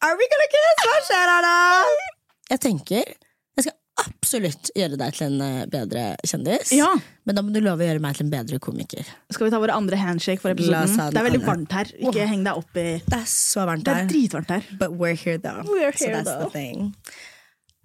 Are 0.00 0.14
we 0.14 0.26
gonna 0.30 0.48
kiss? 0.52 0.84
Hva 0.86 0.98
skjer 1.08 1.30
her, 1.32 1.42
da? 1.42 2.12
Jeg 2.52 2.60
tenker 2.62 3.14
jeg 3.58 3.64
skal 3.64 3.74
absolutt 4.04 4.68
gjøre 4.78 4.98
deg 5.00 5.16
til 5.16 5.24
en 5.26 5.40
eh, 5.42 5.64
bedre 5.70 6.02
kjendis. 6.22 6.70
Ja. 6.76 6.92
Men 7.26 7.34
da 7.34 7.42
må 7.42 7.50
du 7.50 7.58
love 7.58 7.82
å 7.82 7.88
gjøre 7.88 8.02
meg 8.04 8.14
til 8.14 8.28
en 8.28 8.30
bedre 8.30 8.60
komiker. 8.62 9.08
Skal 9.34 9.48
vi 9.48 9.50
ta 9.50 9.58
våre 9.58 9.74
andre 9.74 9.98
handshake 9.98 10.38
for 10.44 10.54
episoden? 10.54 10.94
Det 11.10 11.18
er 11.18 11.26
veldig 11.26 11.42
varmt 11.42 11.74
her. 11.74 11.90
Ikke 11.98 12.28
heng 12.30 12.46
deg 12.46 12.60
opp 12.62 12.78
i 12.78 12.86
Det 13.02 13.18
er 13.18 13.26
så 13.26 13.66
varmt 13.66 13.90
her. 13.90 14.04
Det 14.04 14.06
er 14.06 14.12
dritvarmt 14.14 14.54
her. 14.54 14.70
But 14.78 14.94
we're 14.94 15.18
here 15.18 15.42
though. 15.42 15.66
We're 15.66 15.90
here, 15.90 15.98
so 15.98 16.14
that's 16.14 16.30
though. 16.30 16.46
the 16.46 16.54
thing. 16.54 16.94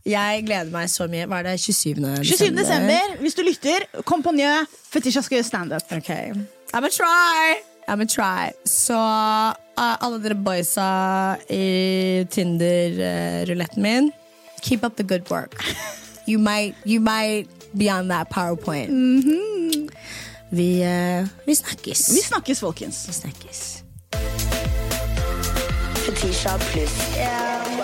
Jeg 0.05 0.45
gleder 0.45 0.69
meg 0.69 0.89
så 0.91 1.09
mye. 1.09 1.25
Hva 1.31 1.41
er 1.41 1.53
det? 1.53 1.59
27. 1.63 1.97
desember? 1.97 2.23
27. 2.29 2.55
desember, 2.61 3.19
hvis 3.23 3.39
du 3.39 3.45
lytter, 3.47 3.89
kom 4.05 4.21
på 4.21 4.35
Njø. 4.37 4.55
Fetisha 4.93 5.25
skal 5.25 5.39
gjøre 5.39 5.49
standup. 5.49 5.93
Okay. 6.03 6.33
I'm 6.73 6.85
a 6.85 6.91
try! 6.93 7.72
I'm 7.87 8.01
a 8.01 8.05
try. 8.05 8.51
Så 8.65 8.93
uh, 8.93 9.95
alle 9.99 10.19
dere 10.23 10.35
boysa 10.35 11.37
i 11.49 12.25
Tinder-ruletten 12.29 13.81
min, 13.81 14.11
keep 14.61 14.83
up 14.83 14.95
the 14.95 15.03
good 15.03 15.29
work. 15.29 15.63
You 16.25 16.39
might, 16.39 16.75
you 16.85 17.01
might 17.01 17.49
be 17.77 17.89
on 17.89 18.07
that 18.07 18.29
powerpoint. 18.29 18.89
vi, 20.49 20.83
uh, 20.83 21.27
vi 21.45 21.55
snakkes. 21.55 22.07
Vi 22.15 22.21
snakkes, 22.21 22.59
folkens. 22.59 23.07
Vi 23.07 23.13
snakkes. 23.13 23.83
Fetisha 26.05 26.57
pluss. 26.71 27.82